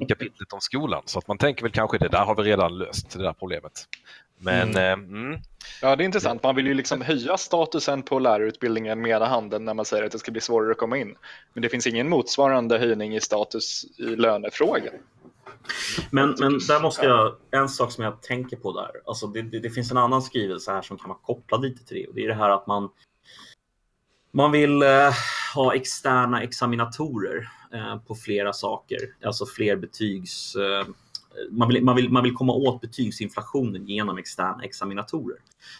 i 0.00 0.06
kapitlet 0.08 0.52
om 0.52 0.60
skolan. 0.60 1.02
Så 1.04 1.18
att 1.18 1.28
man 1.28 1.38
tänker 1.38 1.62
väl 1.62 1.72
kanske 1.72 1.98
det 1.98 2.08
där 2.08 2.24
har 2.24 2.34
vi 2.34 2.42
redan 2.42 2.78
löst, 2.78 3.10
det 3.10 3.22
där 3.22 3.32
problemet. 3.32 3.88
Men, 4.38 4.70
mm. 4.70 4.76
Eh, 4.76 4.92
mm. 4.92 5.40
Ja, 5.82 5.96
det 5.96 6.02
är 6.02 6.04
intressant. 6.04 6.42
Man 6.42 6.56
vill 6.56 6.66
ju 6.66 6.74
liksom 6.74 7.00
höja 7.00 7.36
statusen 7.36 8.02
på 8.02 8.18
lärarutbildningen 8.18 9.00
med 9.00 9.10
ena 9.10 9.26
handen 9.26 9.64
när 9.64 9.74
man 9.74 9.84
säger 9.84 10.04
att 10.04 10.12
det 10.12 10.18
ska 10.18 10.32
bli 10.32 10.40
svårare 10.40 10.70
att 10.70 10.78
komma 10.78 10.98
in. 10.98 11.16
Men 11.52 11.62
det 11.62 11.68
finns 11.68 11.86
ingen 11.86 12.08
motsvarande 12.08 12.78
höjning 12.78 13.16
i 13.16 13.20
status 13.20 13.84
i 13.98 14.02
lönefrågan. 14.02 14.94
Men, 16.10 16.34
men 16.38 16.52
där 16.52 16.82
måste 16.82 17.06
jag, 17.06 17.36
en 17.50 17.68
sak 17.68 17.92
som 17.92 18.04
jag 18.04 18.22
tänker 18.22 18.56
på 18.56 18.72
där, 18.72 18.90
alltså 19.06 19.26
det, 19.26 19.42
det, 19.42 19.58
det, 19.60 19.70
finns 19.70 19.90
en 19.90 19.96
annan 19.96 20.22
skrivelse 20.22 20.72
här 20.72 20.82
som 20.82 20.98
kan 20.98 21.08
vara 21.08 21.18
kopplad 21.18 21.62
lite 21.62 21.84
till 21.84 21.96
det 21.96 22.06
och 22.06 22.14
det 22.14 22.24
är 22.24 22.28
det 22.28 22.34
här 22.34 22.50
att 22.50 22.66
man 22.66 22.90
man 24.34 24.52
vill 24.52 24.82
eh, 24.82 25.12
ha 25.54 25.74
externa 25.74 26.42
examinatorer 26.42 27.48
eh, 27.72 27.96
på 27.96 28.14
flera 28.14 28.52
saker, 28.52 28.98
alltså 29.24 29.46
fler 29.46 29.76
betygs... 29.76 30.56
Eh, 30.56 30.86
man, 31.50 31.68
vill, 31.68 31.84
man, 31.84 31.96
vill, 31.96 32.10
man 32.10 32.22
vill 32.22 32.34
komma 32.34 32.52
åt 32.52 32.80
betygsinflationen 32.80 33.86
genom 33.86 34.18
externa 34.18 34.64
examinatorer. 34.64 35.38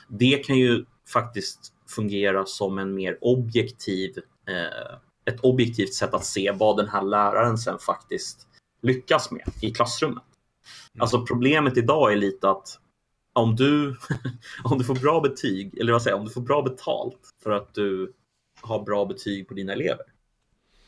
Det 0.09 0.37
kan 0.37 0.57
ju 0.57 0.85
faktiskt 1.13 1.73
fungera 1.89 2.47
som 2.47 2.79
en 2.79 2.95
mer 2.95 3.19
objektiv, 3.21 4.19
eh, 4.49 4.97
ett 5.35 5.41
objektivt 5.41 5.95
sätt 5.95 6.15
att 6.15 6.25
se 6.25 6.53
vad 6.53 6.77
den 6.77 6.89
här 6.89 7.03
läraren 7.03 7.59
sen 7.59 7.79
faktiskt 7.79 8.49
lyckas 8.85 9.31
med 9.31 9.43
i 9.61 9.71
klassrummet. 9.71 10.23
Mm. 10.95 11.03
Alltså 11.03 11.27
problemet 11.27 11.77
idag 11.77 12.13
är 12.13 12.17
lite 12.17 12.51
att 12.51 12.79
om 13.33 13.57
du, 13.57 13.97
om 14.65 14.79
du 14.79 14.85
får 14.85 14.95
bra 14.95 15.21
betyg, 15.21 15.79
eller 15.79 15.93
vad 15.93 16.03
säger 16.03 16.17
om 16.17 16.25
du 16.25 16.31
får 16.31 16.41
bra 16.41 16.63
betalt 16.63 17.21
för 17.43 17.51
att 17.51 17.75
du 17.75 18.13
har 18.61 18.83
bra 18.83 19.05
betyg 19.05 19.49
på 19.49 19.55
dina 19.55 19.73
elever 19.73 20.05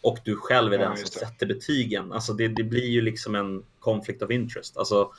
och 0.00 0.18
du 0.24 0.36
själv 0.36 0.72
är 0.72 0.78
ja, 0.78 0.88
den 0.88 0.96
som 0.96 1.06
sätter 1.06 1.46
betygen, 1.46 2.12
alltså 2.12 2.32
det, 2.32 2.48
det, 2.48 2.64
blir 2.64 2.86
ju 2.86 3.00
liksom 3.00 3.34
en 3.34 3.62
conflict 3.78 4.22
of 4.22 4.30
interest. 4.30 4.76
Alltså, 4.76 5.12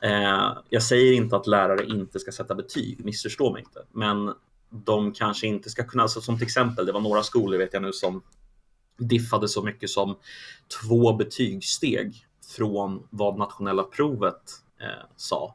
mm. 0.00 0.22
eh, 0.22 0.58
jag 0.68 0.82
säger 0.82 1.12
inte 1.12 1.36
att 1.36 1.46
lärare 1.46 1.86
inte 1.86 2.20
ska 2.20 2.32
sätta 2.32 2.54
betyg, 2.54 3.04
missförstå 3.04 3.52
mig 3.52 3.62
inte, 3.62 3.82
men 3.92 4.34
de 4.70 5.12
kanske 5.12 5.46
inte 5.46 5.70
ska 5.70 5.84
kunna, 5.84 6.02
alltså 6.02 6.20
som 6.20 6.38
till 6.38 6.46
exempel, 6.46 6.86
det 6.86 6.92
var 6.92 7.00
några 7.00 7.22
skolor 7.22 7.58
vet 7.58 7.72
jag 7.72 7.82
nu 7.82 7.92
som 7.92 8.22
diffade 8.98 9.48
så 9.48 9.62
mycket 9.62 9.90
som 9.90 10.16
två 10.82 11.12
betygssteg 11.12 12.26
från 12.56 13.06
vad 13.10 13.38
nationella 13.38 13.82
provet 13.82 14.42
eh, 14.80 15.06
sa 15.16 15.54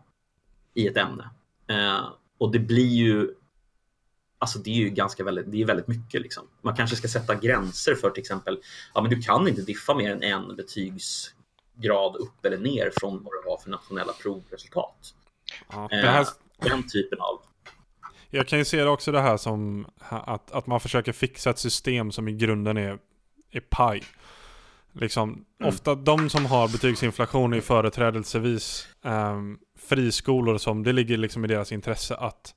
i 0.73 0.87
ett 0.87 0.97
ämne. 0.97 1.29
Eh, 1.67 2.09
och 2.37 2.51
det 2.51 2.59
blir 2.59 2.95
ju 2.95 3.33
Alltså 4.39 4.59
det 4.59 4.69
är 4.69 4.75
ju 4.75 4.89
ganska 4.89 5.23
väldigt, 5.23 5.51
det 5.51 5.61
är 5.61 5.65
väldigt 5.65 5.87
mycket. 5.87 6.21
Liksom. 6.21 6.43
Man 6.61 6.75
kanske 6.75 6.95
ska 6.95 7.07
sätta 7.07 7.35
gränser 7.35 7.95
för 7.95 8.09
till 8.09 8.21
exempel, 8.21 8.59
ja 8.93 9.01
men 9.01 9.09
du 9.09 9.21
kan 9.21 9.47
inte 9.47 9.61
diffa 9.61 9.93
mer 9.95 10.11
än 10.11 10.23
en 10.23 10.55
betygsgrad 10.55 12.15
upp 12.15 12.45
eller 12.45 12.57
ner 12.57 12.91
från 12.99 13.23
vad 13.23 13.33
du 13.33 13.49
har 13.49 13.57
för 13.57 13.69
nationella 13.69 14.13
provresultat. 14.13 15.13
Ja, 15.71 15.89
eh, 15.91 15.99
här... 15.99 16.27
Den 16.59 16.89
typen 16.89 17.19
av 17.19 17.41
jag 18.29 18.47
kan 18.47 18.59
ju 18.59 18.65
se 18.65 18.83
det 18.83 18.89
också 18.89 19.11
det 19.11 19.21
här 19.21 19.37
som 19.37 19.87
att, 19.99 20.51
att 20.51 20.67
man 20.67 20.79
försöker 20.79 21.11
fixa 21.11 21.49
ett 21.49 21.59
system 21.59 22.11
som 22.11 22.27
i 22.27 22.33
grunden 22.33 22.77
är 22.77 22.99
är 23.51 23.59
paj. 23.59 24.03
Liksom, 24.93 25.29
mm. 25.29 25.69
Ofta 25.69 25.95
de 25.95 26.29
som 26.29 26.45
har 26.45 26.67
betygsinflation 26.67 27.53
är 27.53 27.61
företrädelsevis 27.61 28.87
um, 29.01 29.59
friskolor 29.79 30.57
som 30.57 30.83
det 30.83 30.93
ligger 30.93 31.17
liksom 31.17 31.45
i 31.45 31.47
deras 31.47 31.71
intresse 31.71 32.15
att 32.15 32.55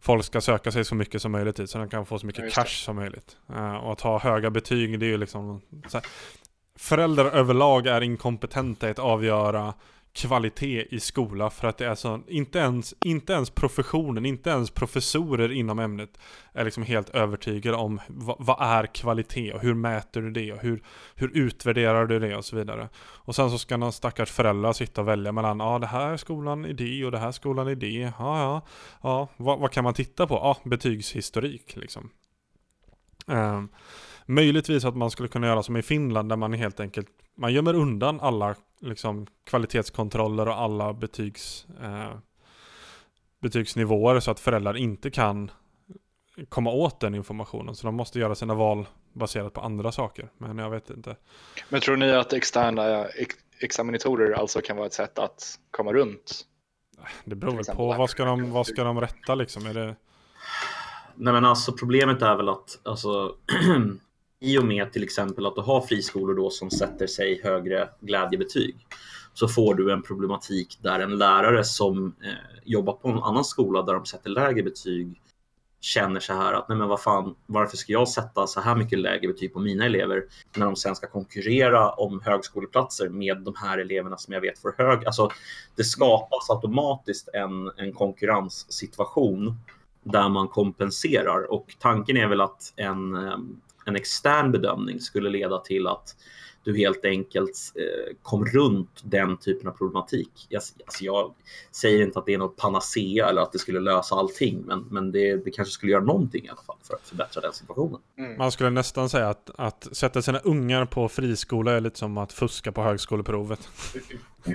folk 0.00 0.24
ska 0.24 0.40
söka 0.40 0.72
sig 0.72 0.84
så 0.84 0.94
mycket 0.94 1.22
som 1.22 1.32
möjligt 1.32 1.56
dit 1.56 1.70
så 1.70 1.78
de 1.78 1.90
kan 1.90 2.06
få 2.06 2.18
så 2.18 2.26
mycket 2.26 2.44
ja, 2.44 2.50
cash 2.50 2.84
som 2.84 2.96
möjligt. 2.96 3.36
Uh, 3.50 3.76
och 3.76 3.92
att 3.92 4.00
ha 4.00 4.18
höga 4.18 4.50
betyg 4.50 5.00
det 5.00 5.06
är 5.06 5.10
ju 5.10 5.18
liksom 5.18 5.60
här, 5.92 6.02
Föräldrar 6.76 7.24
överlag 7.24 7.86
är 7.86 8.00
inkompetenta 8.00 8.88
i 8.88 8.90
att 8.90 8.98
avgöra 8.98 9.74
kvalitet 10.12 10.86
i 10.90 11.00
skola 11.00 11.50
för 11.50 11.68
att 11.68 11.78
det 11.78 11.86
är 11.86 11.94
så, 11.94 12.20
inte 12.28 12.58
ens, 12.58 12.94
inte 13.04 13.32
ens 13.32 13.50
professionen, 13.50 14.26
inte 14.26 14.50
ens 14.50 14.70
professorer 14.70 15.52
inom 15.52 15.78
ämnet 15.78 16.18
är 16.52 16.64
liksom 16.64 16.82
helt 16.82 17.08
övertygade 17.10 17.76
om 17.76 18.00
vad, 18.08 18.36
vad, 18.38 18.56
är 18.60 18.86
kvalitet 18.86 19.52
och 19.52 19.60
hur 19.60 19.74
mäter 19.74 20.20
du 20.20 20.30
det 20.30 20.52
och 20.52 20.58
hur, 20.58 20.82
hur 21.14 21.36
utvärderar 21.36 22.06
du 22.06 22.18
det 22.18 22.36
och 22.36 22.44
så 22.44 22.56
vidare. 22.56 22.88
Och 22.98 23.34
sen 23.34 23.50
så 23.50 23.58
ska 23.58 23.76
någon 23.76 23.92
stackars 23.92 24.30
föräldrar 24.30 24.72
sitta 24.72 25.00
och 25.00 25.08
välja 25.08 25.32
mellan, 25.32 25.60
ja 25.60 25.66
ah, 25.66 25.78
det 25.78 25.86
här 25.86 26.12
är 26.12 26.16
skolan 26.16 26.66
i 26.66 26.72
det 26.72 27.04
och 27.04 27.10
det 27.10 27.18
här 27.18 27.32
skolan 27.32 27.68
i 27.68 27.74
det, 27.74 27.86
ja 27.88 28.12
ja, 28.18 28.62
ja, 29.02 29.28
vad, 29.36 29.58
vad 29.58 29.72
kan 29.72 29.84
man 29.84 29.94
titta 29.94 30.26
på? 30.26 30.34
Ja, 30.34 30.40
ah, 30.40 30.68
betygshistorik 30.68 31.76
liksom. 31.76 32.10
Um, 33.26 33.68
möjligtvis 34.26 34.84
att 34.84 34.96
man 34.96 35.10
skulle 35.10 35.28
kunna 35.28 35.46
göra 35.46 35.62
som 35.62 35.76
i 35.76 35.82
Finland 35.82 36.28
där 36.28 36.36
man 36.36 36.52
helt 36.52 36.80
enkelt 36.80 37.08
man 37.36 37.52
gömmer 37.52 37.74
undan 37.74 38.20
alla 38.20 38.54
liksom, 38.80 39.26
kvalitetskontroller 39.44 40.48
och 40.48 40.60
alla 40.60 40.92
betygs, 40.92 41.66
eh, 41.82 42.12
betygsnivåer 43.40 44.20
så 44.20 44.30
att 44.30 44.40
föräldrar 44.40 44.76
inte 44.76 45.10
kan 45.10 45.50
komma 46.48 46.70
åt 46.70 47.00
den 47.00 47.14
informationen. 47.14 47.74
Så 47.74 47.86
de 47.86 47.94
måste 47.94 48.18
göra 48.18 48.34
sina 48.34 48.54
val 48.54 48.86
baserat 49.12 49.52
på 49.52 49.60
andra 49.60 49.92
saker. 49.92 50.30
Men 50.38 50.58
jag 50.58 50.70
vet 50.70 50.90
inte. 50.90 51.16
Men 51.68 51.80
tror 51.80 51.96
ni 51.96 52.12
att 52.12 52.32
externa 52.32 53.04
ex 53.04 53.34
examinatorer 53.60 54.32
alltså 54.32 54.60
kan 54.60 54.76
vara 54.76 54.86
ett 54.86 54.92
sätt 54.92 55.18
att 55.18 55.58
komma 55.70 55.92
runt? 55.92 56.46
Det 57.24 57.34
beror 57.34 57.52
väl 57.52 57.64
på. 57.64 57.86
Vad 57.86 58.10
ska, 58.10 58.24
de, 58.24 58.50
vad 58.50 58.66
ska 58.66 58.84
de 58.84 59.00
rätta 59.00 59.34
liksom? 59.34 59.66
Är 59.66 59.74
det... 59.74 59.96
Nej 61.14 61.32
men 61.32 61.44
alltså 61.44 61.72
problemet 61.72 62.22
är 62.22 62.36
väl 62.36 62.48
att 62.48 62.78
alltså, 62.82 63.34
i 64.40 64.58
och 64.58 64.64
med 64.64 64.92
till 64.92 65.02
exempel 65.02 65.46
att 65.46 65.54
du 65.54 65.60
har 65.60 65.80
friskolor 65.80 66.34
då 66.34 66.50
som 66.50 66.70
sätter 66.70 67.06
sig 67.06 67.40
högre 67.44 67.88
glädjebetyg 68.00 68.86
så 69.34 69.48
får 69.48 69.74
du 69.74 69.92
en 69.92 70.02
problematik 70.02 70.78
där 70.82 71.00
en 71.00 71.18
lärare 71.18 71.64
som 71.64 72.14
eh, 72.24 72.60
jobbar 72.64 72.92
på 72.92 73.08
en 73.08 73.18
annan 73.18 73.44
skola 73.44 73.82
där 73.82 73.94
de 73.94 74.06
sätter 74.06 74.30
lägre 74.30 74.62
betyg 74.62 75.20
känner 75.80 76.20
så 76.20 76.32
här 76.32 76.52
att 76.52 76.68
nej 76.68 76.78
men 76.78 76.88
vad 76.88 77.02
fan, 77.02 77.34
varför 77.46 77.76
ska 77.76 77.92
jag 77.92 78.08
sätta 78.08 78.46
så 78.46 78.60
här 78.60 78.76
mycket 78.76 78.98
lägre 78.98 79.28
betyg 79.28 79.52
på 79.52 79.60
mina 79.60 79.84
elever 79.84 80.24
när 80.56 80.66
de 80.66 80.76
sen 80.76 80.96
ska 80.96 81.06
konkurrera 81.06 81.90
om 81.90 82.20
högskoleplatser 82.20 83.08
med 83.08 83.38
de 83.42 83.54
här 83.56 83.78
eleverna 83.78 84.16
som 84.16 84.34
jag 84.34 84.40
vet 84.40 84.58
får 84.58 84.74
hög. 84.78 85.06
Alltså, 85.06 85.30
det 85.76 85.84
skapas 85.84 86.50
automatiskt 86.50 87.28
en, 87.28 87.70
en 87.76 87.92
konkurrenssituation 87.92 89.56
där 90.02 90.28
man 90.28 90.48
kompenserar 90.48 91.52
och 91.52 91.76
tanken 91.78 92.16
är 92.16 92.28
väl 92.28 92.40
att 92.40 92.72
en, 92.76 93.14
eh, 93.14 93.38
en 93.90 93.96
extern 93.96 94.52
bedömning 94.52 95.00
skulle 95.00 95.30
leda 95.30 95.58
till 95.58 95.86
att 95.86 96.16
du 96.64 96.76
helt 96.76 97.04
enkelt 97.04 97.72
eh, 97.74 98.16
kom 98.22 98.46
runt 98.46 99.00
den 99.04 99.36
typen 99.36 99.68
av 99.68 99.72
problematik. 99.72 100.46
Jag, 100.48 100.62
alltså 100.86 101.04
jag 101.04 101.34
säger 101.70 102.02
inte 102.02 102.18
att 102.18 102.26
det 102.26 102.34
är 102.34 102.38
något 102.38 102.56
panacea 102.56 103.28
eller 103.28 103.42
att 103.42 103.52
det 103.52 103.58
skulle 103.58 103.80
lösa 103.80 104.14
allting, 104.14 104.62
men, 104.66 104.86
men 104.90 105.12
det, 105.12 105.44
det 105.44 105.50
kanske 105.50 105.72
skulle 105.72 105.92
göra 105.92 106.04
någonting 106.04 106.44
i 106.44 106.48
alla 106.48 106.62
fall 106.62 106.76
för 106.82 106.94
att 106.94 107.08
förbättra 107.08 107.40
den 107.40 107.52
situationen. 107.52 108.00
Mm. 108.18 108.38
Man 108.38 108.52
skulle 108.52 108.70
nästan 108.70 109.08
säga 109.08 109.28
att, 109.28 109.50
att 109.58 109.96
sätta 109.96 110.22
sina 110.22 110.38
ungar 110.38 110.84
på 110.84 111.08
friskola 111.08 111.72
är 111.72 111.80
lite 111.80 111.98
som 111.98 112.18
att 112.18 112.32
fuska 112.32 112.72
på 112.72 112.82
högskoleprovet. 112.82 113.68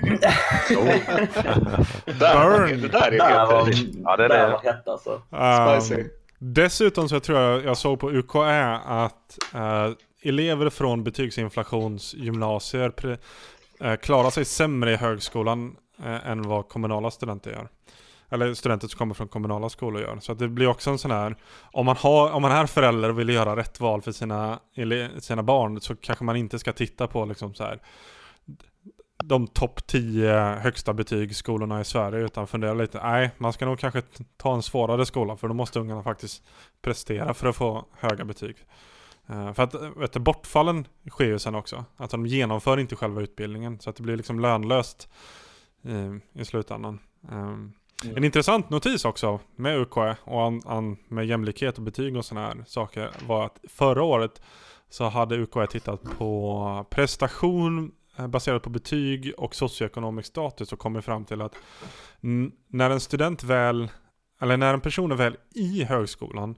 Burn! 2.04 2.80
Det 2.80 2.88
där 2.88 3.12
är 3.12 3.64
helt 3.64 3.96
Ja, 4.04 4.16
det 4.16 4.28
där 4.28 4.50
var 4.50 4.58
hett 4.58 4.88
alltså. 4.88 5.22
Um, 5.30 6.08
dessutom 6.38 7.08
så 7.08 7.20
tror 7.20 7.38
jag 7.38 7.64
jag 7.64 7.76
såg 7.76 8.00
på 8.00 8.10
UKÄ 8.10 8.80
att 8.86 9.38
eh, 9.54 9.90
elever 10.22 10.70
från 10.70 11.04
betygsinflationsgymnasier 11.04 12.90
pre, 12.90 13.16
eh, 13.80 13.96
klarar 13.96 14.30
sig 14.30 14.44
sämre 14.44 14.92
i 14.92 14.96
högskolan 14.96 15.76
eh, 16.04 16.30
än 16.30 16.42
vad 16.42 16.68
kommunala 16.68 17.10
studenter 17.10 17.50
gör. 17.50 17.68
Eller 18.28 18.54
studenter 18.54 18.88
som 18.88 18.98
kommer 18.98 19.14
från 19.14 19.28
kommunala 19.28 19.68
skolor 19.68 20.02
gör. 20.02 20.18
Så 20.20 20.32
att 20.32 20.38
det 20.38 20.48
blir 20.48 20.66
också 20.66 20.90
en 20.90 20.98
sån 20.98 21.10
här, 21.10 21.36
om 21.72 21.86
man, 21.86 21.96
har, 21.96 22.30
om 22.30 22.42
man 22.42 22.52
är 22.52 22.66
förälder 22.66 23.08
och 23.08 23.18
vill 23.18 23.28
göra 23.28 23.56
rätt 23.56 23.80
val 23.80 24.02
för 24.02 24.12
sina, 24.12 24.58
sina 25.18 25.42
barn 25.42 25.80
så 25.80 25.96
kanske 25.96 26.24
man 26.24 26.36
inte 26.36 26.58
ska 26.58 26.72
titta 26.72 27.06
på 27.06 27.24
liksom 27.24 27.54
så 27.54 27.64
här 27.64 27.80
de 29.24 29.46
topp 29.46 29.86
10 29.86 30.54
högsta 30.54 30.94
betygsskolorna 30.94 31.80
i 31.80 31.84
Sverige 31.84 32.24
utan 32.24 32.46
fundera 32.46 32.74
lite. 32.74 33.00
Nej, 33.02 33.30
man 33.38 33.52
ska 33.52 33.66
nog 33.66 33.78
kanske 33.78 34.02
ta 34.36 34.54
en 34.54 34.62
svårare 34.62 35.06
skola 35.06 35.36
för 35.36 35.48
då 35.48 35.54
måste 35.54 35.80
ungarna 35.80 36.02
faktiskt 36.02 36.42
prestera 36.82 37.34
för 37.34 37.48
att 37.48 37.56
få 37.56 37.84
höga 37.98 38.24
betyg. 38.24 38.56
Uh, 39.30 39.52
för 39.52 39.62
att 39.62 39.74
vet 39.74 40.12
du, 40.12 40.20
bortfallen 40.20 40.86
sker 41.10 41.24
ju 41.24 41.38
sen 41.38 41.54
också. 41.54 41.84
Att 41.96 42.10
de 42.10 42.26
genomför 42.26 42.78
inte 42.78 42.96
själva 42.96 43.20
utbildningen 43.20 43.80
så 43.80 43.90
att 43.90 43.96
det 43.96 44.02
blir 44.02 44.16
liksom 44.16 44.40
lönlöst 44.40 45.08
uh, 45.86 46.16
i 46.32 46.44
slutändan. 46.44 46.98
Mm. 47.30 47.72
En 48.16 48.24
intressant 48.24 48.70
notis 48.70 49.04
också 49.04 49.40
med 49.56 49.78
UKÄ 49.78 50.16
och 50.24 50.42
an, 50.42 50.62
an, 50.66 50.96
med 51.08 51.26
jämlikhet 51.26 51.76
och 51.76 51.82
betyg 51.82 52.16
och 52.16 52.24
sådana 52.24 52.46
här 52.46 52.64
saker 52.66 53.10
var 53.26 53.46
att 53.46 53.58
förra 53.68 54.02
året 54.02 54.42
så 54.90 55.08
hade 55.08 55.36
UKÄ 55.36 55.66
tittat 55.66 56.02
på 56.18 56.86
prestation 56.90 57.92
Eh, 57.92 57.95
baserat 58.28 58.62
på 58.62 58.70
betyg 58.70 59.32
och 59.36 59.54
socioekonomisk 59.54 60.28
status 60.28 60.72
och 60.72 60.78
kommer 60.78 61.00
fram 61.00 61.24
till 61.24 61.40
att 61.42 61.54
när 62.68 62.90
en 62.90 63.00
student 63.00 63.44
väl, 63.44 63.88
eller 64.40 64.56
när 64.56 64.74
en 64.74 64.80
person 64.80 65.12
är 65.12 65.16
väl 65.16 65.36
i 65.54 65.84
högskolan 65.84 66.56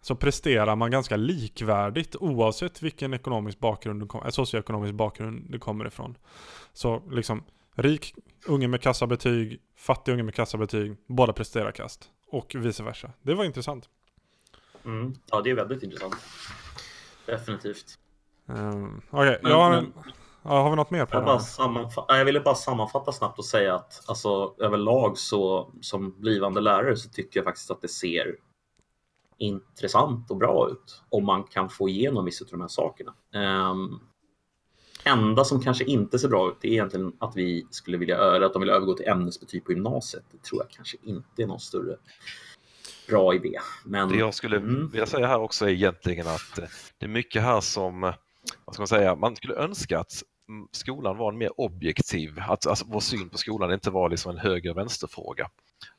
så 0.00 0.14
presterar 0.14 0.76
man 0.76 0.90
ganska 0.90 1.16
likvärdigt 1.16 2.16
oavsett 2.16 2.82
vilken 2.82 3.14
ekonomisk 3.14 3.58
bakgrund 3.58 4.02
du 4.02 4.06
kom, 4.06 4.22
eh, 4.22 4.30
socioekonomisk 4.30 4.94
bakgrund 4.94 5.46
du 5.48 5.58
kommer 5.58 5.86
ifrån. 5.86 6.16
Så 6.72 7.02
liksom 7.10 7.44
rik 7.74 8.14
unge 8.46 8.68
med 8.68 8.80
kassabetyg, 8.80 9.60
fattig 9.76 10.12
unge 10.12 10.22
med 10.22 10.34
kassabetyg, 10.34 10.96
båda 11.06 11.32
presterar 11.32 11.72
kast. 11.72 12.10
Och 12.26 12.54
vice 12.54 12.82
versa. 12.82 13.12
Det 13.22 13.34
var 13.34 13.44
intressant. 13.44 13.88
Mm. 14.84 15.14
Ja, 15.30 15.40
det 15.40 15.50
är 15.50 15.54
väldigt 15.54 15.82
intressant. 15.82 16.16
Definitivt. 17.26 17.98
Um, 18.46 19.02
Okej, 19.10 19.38
okay, 19.38 19.50
jag 19.50 19.56
har 19.56 19.72
en... 19.72 19.92
Ja, 20.42 20.62
har 20.62 20.70
vi 20.70 20.76
något 20.76 20.90
mer 20.90 21.06
på 21.06 21.16
jag, 21.16 21.24
bara 21.24 21.38
sammanfa- 21.38 22.04
jag 22.08 22.24
ville 22.24 22.40
bara 22.40 22.54
sammanfatta 22.54 23.12
snabbt 23.12 23.38
och 23.38 23.44
säga 23.44 23.74
att 23.74 24.02
alltså, 24.06 24.54
överlag 24.58 25.18
så 25.18 25.70
som 25.80 26.20
blivande 26.20 26.60
lärare 26.60 26.96
så 26.96 27.08
tycker 27.08 27.40
jag 27.40 27.44
faktiskt 27.44 27.70
att 27.70 27.82
det 27.82 27.88
ser 27.88 28.36
intressant 29.38 30.30
och 30.30 30.36
bra 30.36 30.68
ut 30.70 31.02
om 31.08 31.24
man 31.24 31.44
kan 31.44 31.68
få 31.68 31.88
igenom 31.88 32.24
vissa 32.24 32.44
av 32.44 32.50
de 32.50 32.60
här 32.60 32.68
sakerna. 32.68 33.14
Um, 33.70 34.00
enda 35.04 35.44
som 35.44 35.60
kanske 35.60 35.84
inte 35.84 36.18
ser 36.18 36.28
bra 36.28 36.48
ut 36.48 36.64
är 36.64 36.68
egentligen 36.68 37.12
att 37.18 37.36
vi 37.36 37.66
skulle 37.70 37.96
vilja 37.96 38.16
öra 38.16 38.46
att 38.46 38.52
de 38.52 38.62
vill 38.62 38.70
övergå 38.70 38.94
till 38.94 39.08
ämnesbetyg 39.08 39.64
på 39.64 39.72
gymnasiet. 39.72 40.24
Det 40.30 40.42
tror 40.42 40.62
jag 40.62 40.70
kanske 40.70 40.96
inte 41.02 41.42
är 41.42 41.46
någon 41.46 41.60
större 41.60 41.96
bra 43.08 43.34
idé. 43.34 43.58
Men, 43.84 44.08
det 44.08 44.18
jag 44.18 44.34
skulle 44.34 44.56
mm. 44.56 44.88
vilja 44.88 45.06
säga 45.06 45.26
här 45.26 45.40
också 45.40 45.64
är 45.64 45.70
egentligen 45.70 46.26
att 46.26 46.60
det 46.98 47.06
är 47.06 47.08
mycket 47.08 47.42
här 47.42 47.60
som 47.60 48.00
vad 48.64 48.74
ska 48.74 48.80
man 48.80 48.88
säga, 48.88 49.14
man 49.14 49.36
skulle 49.36 49.54
önska 49.54 49.98
att 49.98 50.22
skolan 50.72 51.16
var 51.16 51.32
en 51.32 51.38
mer 51.38 51.60
objektiv, 51.60 52.38
att 52.48 52.66
alltså, 52.66 52.84
vår 52.88 53.00
syn 53.00 53.28
på 53.28 53.38
skolan 53.38 53.72
inte 53.72 53.90
var 53.90 54.10
liksom 54.10 54.32
en 54.32 54.38
höger 54.38 54.74
vänsterfråga. 54.74 55.50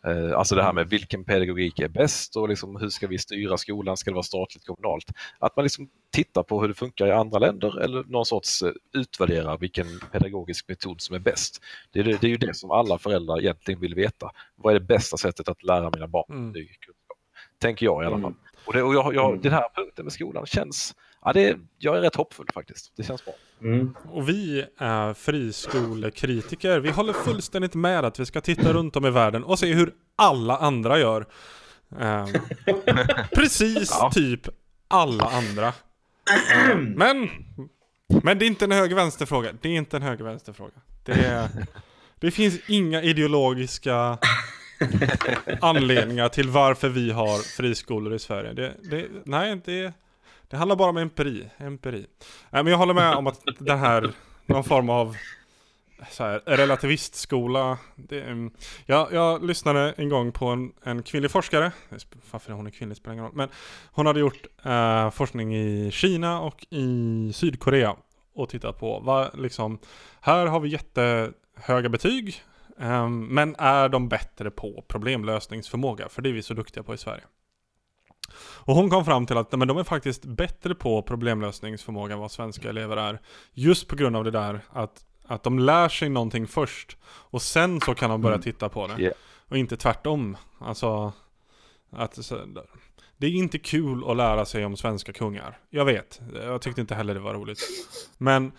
Eh, 0.05 0.37
alltså 0.37 0.55
det 0.55 0.63
här 0.63 0.73
med 0.73 0.89
vilken 0.89 1.23
pedagogik 1.23 1.79
är 1.79 1.87
bäst 1.87 2.35
och 2.35 2.49
liksom 2.49 2.75
hur 2.75 2.89
ska 2.89 3.07
vi 3.07 3.17
styra 3.17 3.57
skolan, 3.57 3.97
ska 3.97 4.11
det 4.11 4.15
vara 4.15 4.23
statligt, 4.23 4.65
kommunalt? 4.65 5.11
Att 5.39 5.55
man 5.55 5.63
liksom 5.63 5.89
tittar 6.11 6.43
på 6.43 6.61
hur 6.61 6.67
det 6.67 6.73
funkar 6.73 7.07
i 7.07 7.11
andra 7.11 7.39
länder 7.39 7.79
eller 7.79 8.03
någon 8.03 8.25
sorts 8.25 8.61
eh, 8.61 8.71
utvärderar 8.93 9.57
vilken 9.57 9.99
pedagogisk 10.11 10.67
metod 10.67 11.01
som 11.01 11.15
är 11.15 11.19
bäst. 11.19 11.61
Det 11.91 11.99
är, 11.99 12.03
det 12.03 12.23
är 12.23 12.29
ju 12.29 12.37
det 12.37 12.53
som 12.53 12.71
alla 12.71 12.97
föräldrar 12.97 13.39
egentligen 13.39 13.79
vill 13.79 13.95
veta. 13.95 14.31
Vad 14.55 14.75
är 14.75 14.79
det 14.79 14.85
bästa 14.85 15.17
sättet 15.17 15.49
att 15.49 15.63
lära 15.63 15.89
mina 15.93 16.07
barn 16.07 16.25
mm. 16.29 16.51
ny 16.51 16.65
kunskap? 16.65 17.17
Tänker 17.59 17.85
jag 17.85 18.03
i 18.03 18.05
alla 18.05 18.15
fall. 18.15 18.25
Mm. 18.25 18.37
Och, 18.65 18.73
det, 18.73 18.83
och 18.83 18.95
jag, 18.95 19.15
jag, 19.15 19.29
mm. 19.29 19.41
den 19.41 19.53
här 19.53 19.67
punkten 19.75 20.05
med 20.05 20.13
skolan 20.13 20.45
känns, 20.45 20.95
ja, 21.25 21.33
det, 21.33 21.57
jag 21.77 21.97
är 21.97 22.01
rätt 22.01 22.15
hoppfull 22.15 22.47
faktiskt. 22.53 22.93
Det 22.95 23.03
känns 23.03 23.25
bra. 23.25 23.33
Mm. 23.61 23.95
Och 24.11 24.29
vi 24.29 24.65
är 24.77 25.13
friskolekritiker. 25.13 26.79
Vi 26.79 26.89
håller 26.89 27.13
fullständigt 27.13 27.73
med 27.73 28.05
att 28.05 28.19
vi 28.19 28.25
ska 28.25 28.41
titta 28.41 28.73
runt 28.73 28.95
om 28.95 29.05
i 29.05 29.09
världen 29.09 29.43
och 29.43 29.59
se 29.59 29.73
hur 29.73 29.93
alla 30.15 30.57
andra 30.57 30.99
gör. 30.99 31.25
Um, 31.89 32.33
precis 33.35 33.97
ja. 33.99 34.11
typ 34.13 34.47
alla 34.87 35.23
andra. 35.23 35.73
Um, 36.73 36.91
men, 36.91 37.29
men 38.23 38.39
det 38.39 38.45
är 38.45 38.47
inte 38.47 38.65
en 38.65 38.71
höger-vänster-fråga. 38.71 39.53
Det 39.61 39.69
är 39.69 39.73
inte 39.73 39.97
en 39.97 40.03
höger-vänster-fråga. 40.03 40.73
Det, 41.05 41.49
det 42.19 42.31
finns 42.31 42.59
inga 42.67 43.01
ideologiska 43.01 44.17
anledningar 45.61 46.29
till 46.29 46.49
varför 46.49 46.89
vi 46.89 47.11
har 47.11 47.37
friskolor 47.57 48.13
i 48.13 48.19
Sverige. 48.19 48.53
Det, 48.53 48.73
det, 48.89 49.07
nej, 49.25 49.61
det, 49.65 49.93
det 50.51 50.57
handlar 50.57 50.75
bara 50.75 50.89
om 50.89 50.97
empiri. 50.97 51.49
empiri. 51.57 51.99
Äh, 51.99 52.05
men 52.51 52.67
jag 52.67 52.77
håller 52.77 52.93
med 52.93 53.13
om 53.15 53.27
att 53.27 53.39
det 53.59 53.75
här, 53.75 54.11
någon 54.45 54.63
form 54.63 54.89
av 54.89 55.15
så 56.09 56.23
här, 56.23 56.41
relativistskola. 56.45 57.77
Det, 57.95 58.31
um, 58.31 58.51
jag, 58.85 59.13
jag 59.13 59.45
lyssnade 59.45 59.93
en 59.97 60.09
gång 60.09 60.31
på 60.31 60.45
en, 60.45 60.71
en 60.83 61.03
kvinnlig 61.03 61.31
forskare, 61.31 61.71
varför 62.31 62.53
hon 62.53 62.67
är 62.67 62.71
kvinnlig 62.71 62.97
spelar 62.97 63.13
ingen 63.13 63.25
roll, 63.25 63.35
men 63.35 63.49
hon 63.91 64.05
hade 64.05 64.19
gjort 64.19 64.45
uh, 64.65 65.09
forskning 65.09 65.55
i 65.55 65.91
Kina 65.91 66.41
och 66.41 66.65
i 66.69 67.31
Sydkorea 67.33 67.95
och 68.35 68.49
tittat 68.49 68.79
på 68.79 68.99
vad 68.99 69.39
liksom, 69.39 69.79
här 70.21 70.45
har 70.45 70.59
vi 70.59 70.69
jättehöga 70.69 71.89
betyg, 71.89 72.43
um, 72.77 73.25
men 73.25 73.55
är 73.59 73.89
de 73.89 74.09
bättre 74.09 74.51
på 74.51 74.83
problemlösningsförmåga? 74.87 76.09
För 76.09 76.21
det 76.21 76.29
är 76.29 76.33
vi 76.33 76.43
så 76.43 76.53
duktiga 76.53 76.83
på 76.83 76.93
i 76.93 76.97
Sverige. 76.97 77.23
Och 78.39 78.75
hon 78.75 78.89
kom 78.89 79.05
fram 79.05 79.25
till 79.25 79.37
att 79.37 79.51
men 79.51 79.67
de 79.67 79.77
är 79.77 79.83
faktiskt 79.83 80.25
bättre 80.25 80.75
på 80.75 81.01
problemlösningsförmåga 81.01 82.13
än 82.13 82.19
vad 82.19 82.31
svenska 82.31 82.69
elever 82.69 82.97
är. 82.97 83.21
Just 83.53 83.87
på 83.87 83.95
grund 83.95 84.15
av 84.15 84.23
det 84.23 84.31
där 84.31 84.61
att, 84.69 85.05
att 85.25 85.43
de 85.43 85.59
lär 85.59 85.89
sig 85.89 86.09
någonting 86.09 86.47
först 86.47 86.97
och 87.05 87.41
sen 87.41 87.81
så 87.81 87.95
kan 87.95 88.09
de 88.09 88.21
börja 88.21 88.35
mm. 88.35 88.43
titta 88.43 88.69
på 88.69 88.87
det. 88.87 89.01
Yeah. 89.01 89.13
Och 89.47 89.57
inte 89.57 89.77
tvärtom. 89.77 90.37
Alltså, 90.59 91.13
att, 91.89 92.31
det 93.17 93.27
är 93.27 93.31
inte 93.31 93.59
kul 93.59 94.03
att 94.09 94.17
lära 94.17 94.45
sig 94.45 94.65
om 94.65 94.77
svenska 94.77 95.13
kungar. 95.13 95.59
Jag 95.69 95.85
vet, 95.85 96.21
jag 96.33 96.61
tyckte 96.61 96.81
inte 96.81 96.95
heller 96.95 97.13
det 97.13 97.19
var 97.19 97.33
roligt. 97.33 97.59
Men 98.17 98.51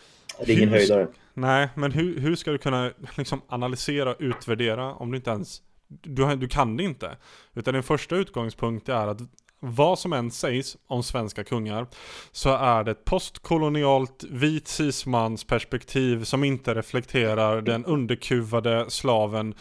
det 0.46 0.52
är 0.52 0.56
ingen 0.56 0.68
höjdare. 0.68 1.08
Nej, 1.34 1.68
men 1.74 1.92
hur, 1.92 2.20
hur 2.20 2.36
ska 2.36 2.50
du 2.50 2.58
kunna 2.58 2.90
liksom 3.16 3.42
analysera 3.48 4.10
och 4.10 4.16
utvärdera 4.18 4.94
om 4.94 5.10
du 5.10 5.16
inte 5.16 5.30
ens 5.30 5.62
du, 6.00 6.36
du 6.36 6.48
kan 6.48 6.76
det 6.76 6.82
inte. 6.82 7.16
Utan 7.54 7.74
din 7.74 7.82
första 7.82 8.16
utgångspunkt 8.16 8.88
är 8.88 9.06
att 9.06 9.20
vad 9.64 9.98
som 9.98 10.12
än 10.12 10.30
sägs 10.30 10.76
om 10.86 11.02
svenska 11.02 11.44
kungar 11.44 11.86
så 12.32 12.56
är 12.56 12.84
det 12.84 12.90
ett 12.90 13.04
postkolonialt 13.04 14.24
vit 14.30 14.68
cismans 14.68 15.44
perspektiv 15.44 16.24
som 16.24 16.44
inte 16.44 16.74
reflekterar 16.74 17.60
den 17.60 17.84
underkuvade 17.84 18.90
slaven 18.90 19.54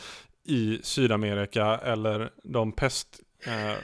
i 0.44 0.80
Sydamerika 0.84 1.66
eller 1.66 2.30
de 2.44 2.72
pest, 2.72 3.20
eh, 3.46 3.78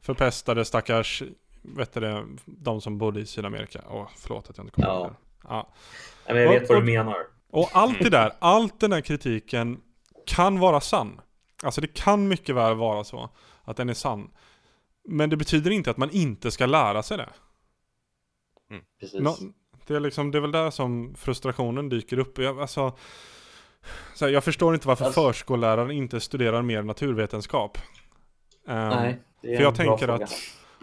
förpestade 0.00 0.64
stackars, 0.64 1.22
vet 1.62 1.92
du 1.92 2.00
det, 2.00 2.24
de 2.44 2.80
som 2.80 2.98
bodde 2.98 3.20
i 3.20 3.26
Sydamerika. 3.26 3.80
Åh, 3.90 4.08
förlåt 4.16 4.50
att 4.50 4.56
jag 4.56 4.64
inte 4.64 4.74
kommer 4.74 4.88
ja. 4.88 5.00
ihåg 5.00 5.10
det. 5.10 5.16
Ja. 5.48 5.72
Men 6.26 6.36
jag 6.36 6.48
vet 6.48 6.62
och, 6.62 6.68
vad 6.68 6.82
du 6.82 6.92
menar. 6.92 7.16
Och 7.50 7.70
allt 7.72 7.98
det 8.00 8.10
där, 8.10 8.32
allt 8.38 8.80
den 8.80 8.90
där 8.90 9.00
kritiken 9.00 9.80
kan 10.26 10.58
vara 10.58 10.80
sann. 10.80 11.20
Alltså 11.62 11.80
det 11.80 11.94
kan 11.94 12.28
mycket 12.28 12.54
väl 12.54 12.76
vara 12.76 13.04
så 13.04 13.30
att 13.64 13.76
den 13.76 13.88
är 13.88 13.94
sann. 13.94 14.30
Men 15.04 15.30
det 15.30 15.36
betyder 15.36 15.70
inte 15.70 15.90
att 15.90 15.96
man 15.96 16.10
inte 16.10 16.50
ska 16.50 16.66
lära 16.66 17.02
sig 17.02 17.16
det. 17.16 17.28
Mm. 18.70 18.84
Precis. 19.00 19.20
No, 19.20 19.34
det, 19.86 19.94
är 19.94 20.00
liksom, 20.00 20.30
det 20.30 20.38
är 20.38 20.40
väl 20.40 20.52
där 20.52 20.70
som 20.70 21.14
frustrationen 21.14 21.88
dyker 21.88 22.18
upp. 22.18 22.38
Jag, 22.38 22.60
alltså, 22.60 22.96
så 24.14 24.24
här, 24.24 24.32
jag 24.32 24.44
förstår 24.44 24.74
inte 24.74 24.88
varför 24.88 25.04
alltså, 25.04 25.20
förskollärare 25.20 25.94
inte 25.94 26.20
studerar 26.20 26.62
mer 26.62 26.82
naturvetenskap. 26.82 27.78
Um, 28.66 28.74
Nej, 28.74 29.22
för 29.40 29.62
jag 29.62 29.74
tänker 29.74 30.08
att 30.08 30.30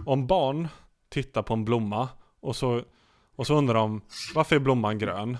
om 0.05 0.27
barn 0.27 0.67
tittar 1.09 1.41
på 1.41 1.53
en 1.53 1.65
blomma 1.65 2.09
Och 2.39 2.55
så, 2.55 2.83
och 3.35 3.47
så 3.47 3.55
undrar 3.55 3.73
de 3.73 4.01
varför 4.35 4.55
är 4.55 4.59
blomman 4.59 4.99
grön? 4.99 5.37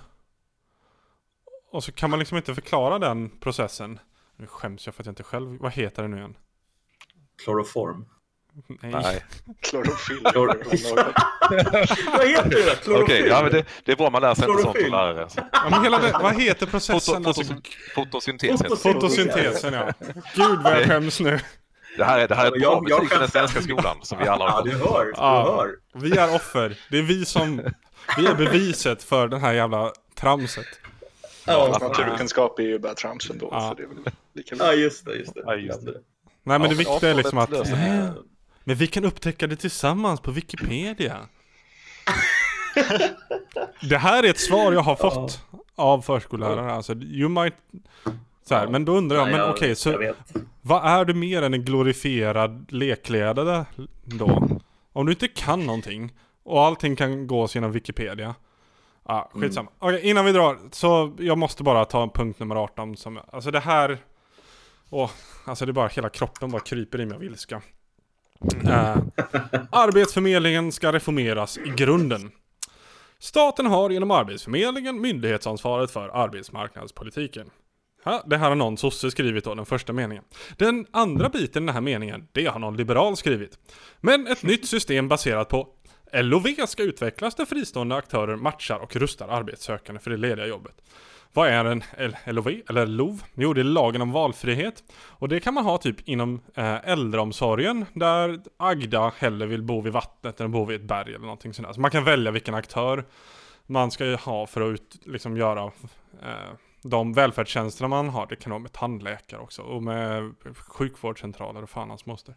Och 1.71 1.83
så 1.83 1.91
kan 1.91 2.09
man 2.09 2.19
liksom 2.19 2.37
inte 2.37 2.55
förklara 2.55 2.99
den 2.99 3.29
processen. 3.29 3.99
Nu 4.35 4.47
skäms 4.47 4.85
jag 4.85 4.95
för 4.95 5.03
att 5.03 5.05
jag 5.05 5.11
inte 5.11 5.23
själv, 5.23 5.57
vad 5.59 5.71
heter 5.71 6.03
det 6.03 6.09
nu 6.09 6.17
igen? 6.17 6.37
Kloroform. 7.43 8.05
Nej. 8.67 8.91
Nej. 8.91 9.23
Klorofyll. 9.61 10.19
Vad 10.23 10.33
heter 12.27 12.49
det? 12.49 12.61
Okej, 12.61 12.75
Klorofyll? 12.83 13.27
ja, 13.27 13.41
men 13.43 13.51
det, 13.51 13.65
det 13.85 13.91
är 13.91 13.95
bra 13.95 14.09
man 14.09 14.21
lär 14.21 14.35
sig 14.35 14.49
inte 14.49 14.63
sånt 14.63 14.77
som 14.81 14.91
lärare. 14.91 15.27
Ja, 15.51 15.67
men 15.71 15.83
hela 15.83 15.97
det, 15.99 16.11
vad 16.21 16.41
heter 16.41 16.65
Foto, 16.65 16.71
processen? 16.71 17.23
Foto, 17.23 17.43
fotosyntes. 17.95 18.49
heter 18.49 18.69
det. 18.69 18.75
fotosyntesen 18.75 19.73
ja. 19.73 19.89
Gud 20.35 20.59
vad 20.63 20.73
jag 20.73 20.85
skäms 20.87 21.19
nu. 21.19 21.39
Det 21.97 22.03
här 22.03 22.19
är, 22.19 22.27
det 22.27 22.35
här 22.35 22.45
är 22.45 22.55
ett 22.55 22.61
Jag- 22.61 22.81
bra 22.83 22.89
jag 22.89 22.99
betyg 22.99 23.11
för 23.11 23.19
den 23.19 23.29
svenska 23.31 23.61
skolan 23.61 23.97
som 24.01 24.17
vi 24.19 24.27
alla 24.27 24.45
Ja, 24.45 24.51
har 24.51 24.63
du 24.63 24.71
fått. 24.79 24.89
hör. 24.91 25.05
Du 25.05 25.11
Ja. 25.15 25.55
hör. 25.57 26.01
Vi 26.01 26.17
är 26.17 26.35
offer. 26.35 26.77
Det 26.91 26.97
är 26.97 27.01
vi 27.03 27.25
som, 27.25 27.61
vi 28.17 28.25
är 28.27 28.35
beviset 28.35 29.03
för 29.03 29.27
den 29.27 29.41
här 29.41 29.53
jävla 29.53 29.91
tramset. 30.19 30.65
Ja, 31.45 31.77
Naturkunskap 31.81 32.59
är 32.59 32.63
ju 32.63 32.79
bara 32.79 32.93
trams 32.93 33.29
ändå. 33.29 33.49
Ja. 33.51 33.69
Så 33.69 33.73
det 33.75 33.83
är 33.83 33.87
väl 33.87 33.97
lika 34.35 34.55
ja 34.59 34.73
just 34.73 35.05
det. 35.05 35.15
Just 35.15 35.33
det. 35.33 35.41
Ja, 35.45 35.55
just 35.55 35.85
det. 35.85 35.91
Nej 36.43 36.59
men 36.59 36.61
Ja, 36.61 36.67
det 36.67 36.75
viktiga 36.75 37.09
är 37.09 37.13
liksom 37.13 37.37
att, 37.37 37.49
men 38.71 38.77
vi 38.77 38.87
kan 38.87 39.05
upptäcka 39.05 39.47
det 39.47 39.55
tillsammans 39.55 40.19
på 40.21 40.31
Wikipedia. 40.31 41.17
Det 43.89 43.97
här 43.97 44.23
är 44.23 44.29
ett 44.29 44.39
svar 44.39 44.73
jag 44.73 44.81
har 44.81 44.95
fått 44.95 45.45
av 45.75 46.01
förskollärare. 46.01 46.71
Alltså, 46.71 46.93
you 46.93 47.29
might... 47.29 47.53
Så 48.43 48.55
här, 48.55 48.67
men 48.67 48.85
då 48.85 48.91
undrar 48.97 49.17
jag, 49.17 49.27
Ja, 49.27 49.31
men 49.31 49.39
jag- 49.39 49.49
okej, 49.49 49.75
så 49.75 50.13
vad 50.61 50.85
är 50.85 51.05
du 51.05 51.13
mer 51.13 51.41
än 51.41 51.53
en 51.53 51.65
glorifierad 51.65 52.65
lekledare 52.71 53.65
då? 54.03 54.47
Om 54.93 55.05
du 55.05 55.11
inte 55.11 55.27
kan 55.27 55.65
någonting 55.65 56.13
och 56.43 56.61
allting 56.61 56.95
kan 56.95 57.27
gås 57.27 57.55
genom 57.55 57.71
Wikipedia. 57.71 58.35
Ja, 59.07 59.31
skitsamma. 59.33 59.71
Okej, 59.79 60.01
innan 60.09 60.25
vi 60.25 60.31
drar, 60.31 60.57
så 60.71 61.15
jag 61.19 61.37
måste 61.37 61.63
bara 61.63 61.85
ta 61.85 62.09
punkt 62.09 62.39
nummer 62.39 62.55
18 62.55 62.97
som, 62.97 63.19
alltså 63.31 63.51
det 63.51 63.59
här... 63.59 63.97
Åh, 64.89 65.09
alltså 65.45 65.65
det 65.65 65.71
är 65.71 65.73
bara 65.73 65.87
hela 65.87 66.09
kroppen 66.09 66.51
bara 66.51 66.61
kryper 66.61 67.01
i 67.01 67.05
mig 67.05 67.15
av 67.15 67.23
ilska. 67.23 67.61
Mm. 68.41 68.67
Eh, 68.67 68.97
Arbetsförmedlingen 69.71 70.71
ska 70.71 70.93
reformeras 70.93 71.57
i 71.57 71.73
grunden. 71.75 72.31
Staten 73.19 73.65
har 73.65 73.89
genom 73.89 74.11
Arbetsförmedlingen 74.11 75.01
myndighetsansvaret 75.01 75.91
för 75.91 76.09
arbetsmarknadspolitiken. 76.09 77.49
Ha, 78.03 78.23
det 78.25 78.37
här 78.37 78.49
har 78.49 78.55
någon 78.55 78.77
sosse 78.77 79.11
skrivit 79.11 79.43
då, 79.43 79.55
den 79.55 79.65
första 79.65 79.93
meningen. 79.93 80.23
Den 80.57 80.85
andra 80.91 81.29
biten 81.29 81.63
i 81.63 81.65
den 81.65 81.75
här 81.75 81.81
meningen, 81.81 82.27
det 82.31 82.45
har 82.45 82.59
någon 82.59 82.77
liberal 82.77 83.17
skrivit. 83.17 83.57
Men 83.99 84.27
ett 84.27 84.43
nytt 84.43 84.67
system 84.67 85.07
baserat 85.07 85.49
på 85.49 85.67
LOV 86.13 86.47
ska 86.67 86.83
utvecklas 86.83 87.35
där 87.35 87.45
fristående 87.45 87.95
aktörer 87.95 88.35
matchar 88.35 88.79
och 88.79 88.95
rustar 88.95 89.27
arbetssökande 89.27 90.01
för 90.01 90.11
det 90.11 90.17
lediga 90.17 90.47
jobbet. 90.47 90.75
Vad 91.33 91.47
är 91.47 91.65
en 91.65 91.83
LOV, 92.25 92.47
eller 92.47 92.85
LOV? 92.85 93.23
Jo, 93.33 93.53
det 93.53 93.61
är 93.61 93.63
lagen 93.63 94.01
om 94.01 94.11
valfrihet. 94.11 94.83
Och 94.93 95.29
det 95.29 95.39
kan 95.39 95.53
man 95.53 95.65
ha 95.65 95.77
typ 95.77 96.07
inom 96.07 96.41
eh, 96.55 96.89
äldreomsorgen, 96.89 97.85
där 97.93 98.39
Agda 98.57 99.11
hellre 99.17 99.47
vill 99.47 99.63
bo 99.63 99.81
vid 99.81 99.93
vattnet 99.93 100.41
än 100.41 100.51
bo 100.51 100.65
vid 100.65 100.81
ett 100.81 100.87
berg 100.87 101.09
eller 101.09 101.25
någonting 101.25 101.53
sånt 101.53 101.67
där. 101.67 101.73
Så 101.73 101.81
man 101.81 101.91
kan 101.91 102.03
välja 102.03 102.31
vilken 102.31 102.55
aktör 102.55 103.05
man 103.67 103.91
ska 103.91 104.15
ha 104.15 104.47
för 104.47 104.61
att 104.61 104.73
ut, 104.73 104.97
liksom 105.05 105.37
göra 105.37 105.63
eh, 106.21 106.51
de 106.83 107.13
välfärdstjänsterna 107.13 107.87
man 107.87 108.09
har. 108.09 108.27
Det 108.27 108.35
kan 108.35 108.49
vara 108.49 108.59
med 108.59 108.71
tandläkare 108.71 109.39
också 109.41 109.61
och 109.61 109.83
med 109.83 110.33
sjukvårdscentraler 110.55 111.63
och 111.63 111.69
fan 111.69 111.89
hans 111.89 112.05
moster. 112.05 112.35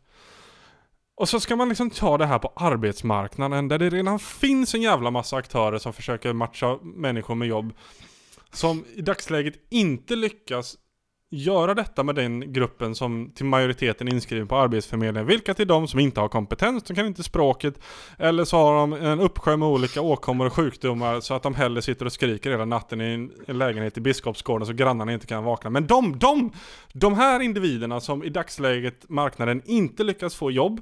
Och 1.16 1.28
så 1.28 1.40
ska 1.40 1.56
man 1.56 1.68
liksom 1.68 1.90
ta 1.90 2.18
det 2.18 2.26
här 2.26 2.38
på 2.38 2.52
arbetsmarknaden 2.56 3.68
där 3.68 3.78
det 3.78 3.90
redan 3.90 4.18
finns 4.18 4.74
en 4.74 4.82
jävla 4.82 5.10
massa 5.10 5.36
aktörer 5.36 5.78
som 5.78 5.92
försöker 5.92 6.32
matcha 6.32 6.78
människor 6.82 7.34
med 7.34 7.48
jobb. 7.48 7.72
Som 8.54 8.84
i 8.94 9.02
dagsläget 9.02 9.54
inte 9.70 10.16
lyckas 10.16 10.76
göra 11.30 11.74
detta 11.74 12.02
med 12.02 12.14
den 12.14 12.52
gruppen 12.52 12.94
som 12.94 13.32
till 13.34 13.46
majoriteten 13.46 14.08
är 14.08 14.12
inskriven 14.12 14.48
på 14.48 14.56
Arbetsförmedlingen. 14.56 15.26
Vilka 15.26 15.54
till 15.54 15.66
de 15.66 15.88
som 15.88 16.00
inte 16.00 16.20
har 16.20 16.28
kompetens, 16.28 16.82
de 16.82 16.94
kan 16.94 17.06
inte 17.06 17.22
språket. 17.22 17.78
Eller 18.18 18.44
så 18.44 18.56
har 18.56 18.74
de 18.74 18.92
en 18.92 19.20
uppsjö 19.20 19.56
med 19.56 19.68
olika 19.68 20.00
åkommor 20.00 20.46
och 20.46 20.52
sjukdomar 20.52 21.20
så 21.20 21.34
att 21.34 21.42
de 21.42 21.54
hellre 21.54 21.82
sitter 21.82 22.06
och 22.06 22.12
skriker 22.12 22.50
hela 22.50 22.64
natten 22.64 23.00
i 23.00 23.30
en, 23.46 23.58
lägenhet 23.58 23.98
i 23.98 24.00
Biskopsgården 24.00 24.66
så 24.66 24.72
grannarna 24.72 25.12
inte 25.12 25.26
kan 25.26 25.44
vakna. 25.44 25.70
Men 25.70 25.86
de, 25.86 26.18
de, 26.18 26.52
de 26.92 27.14
här 27.14 27.40
individerna 27.40 28.00
som 28.00 28.24
i 28.24 28.28
dagsläget 28.28 29.08
marknaden 29.08 29.62
inte 29.64 30.04
lyckas 30.04 30.34
få 30.34 30.50
jobb. 30.50 30.80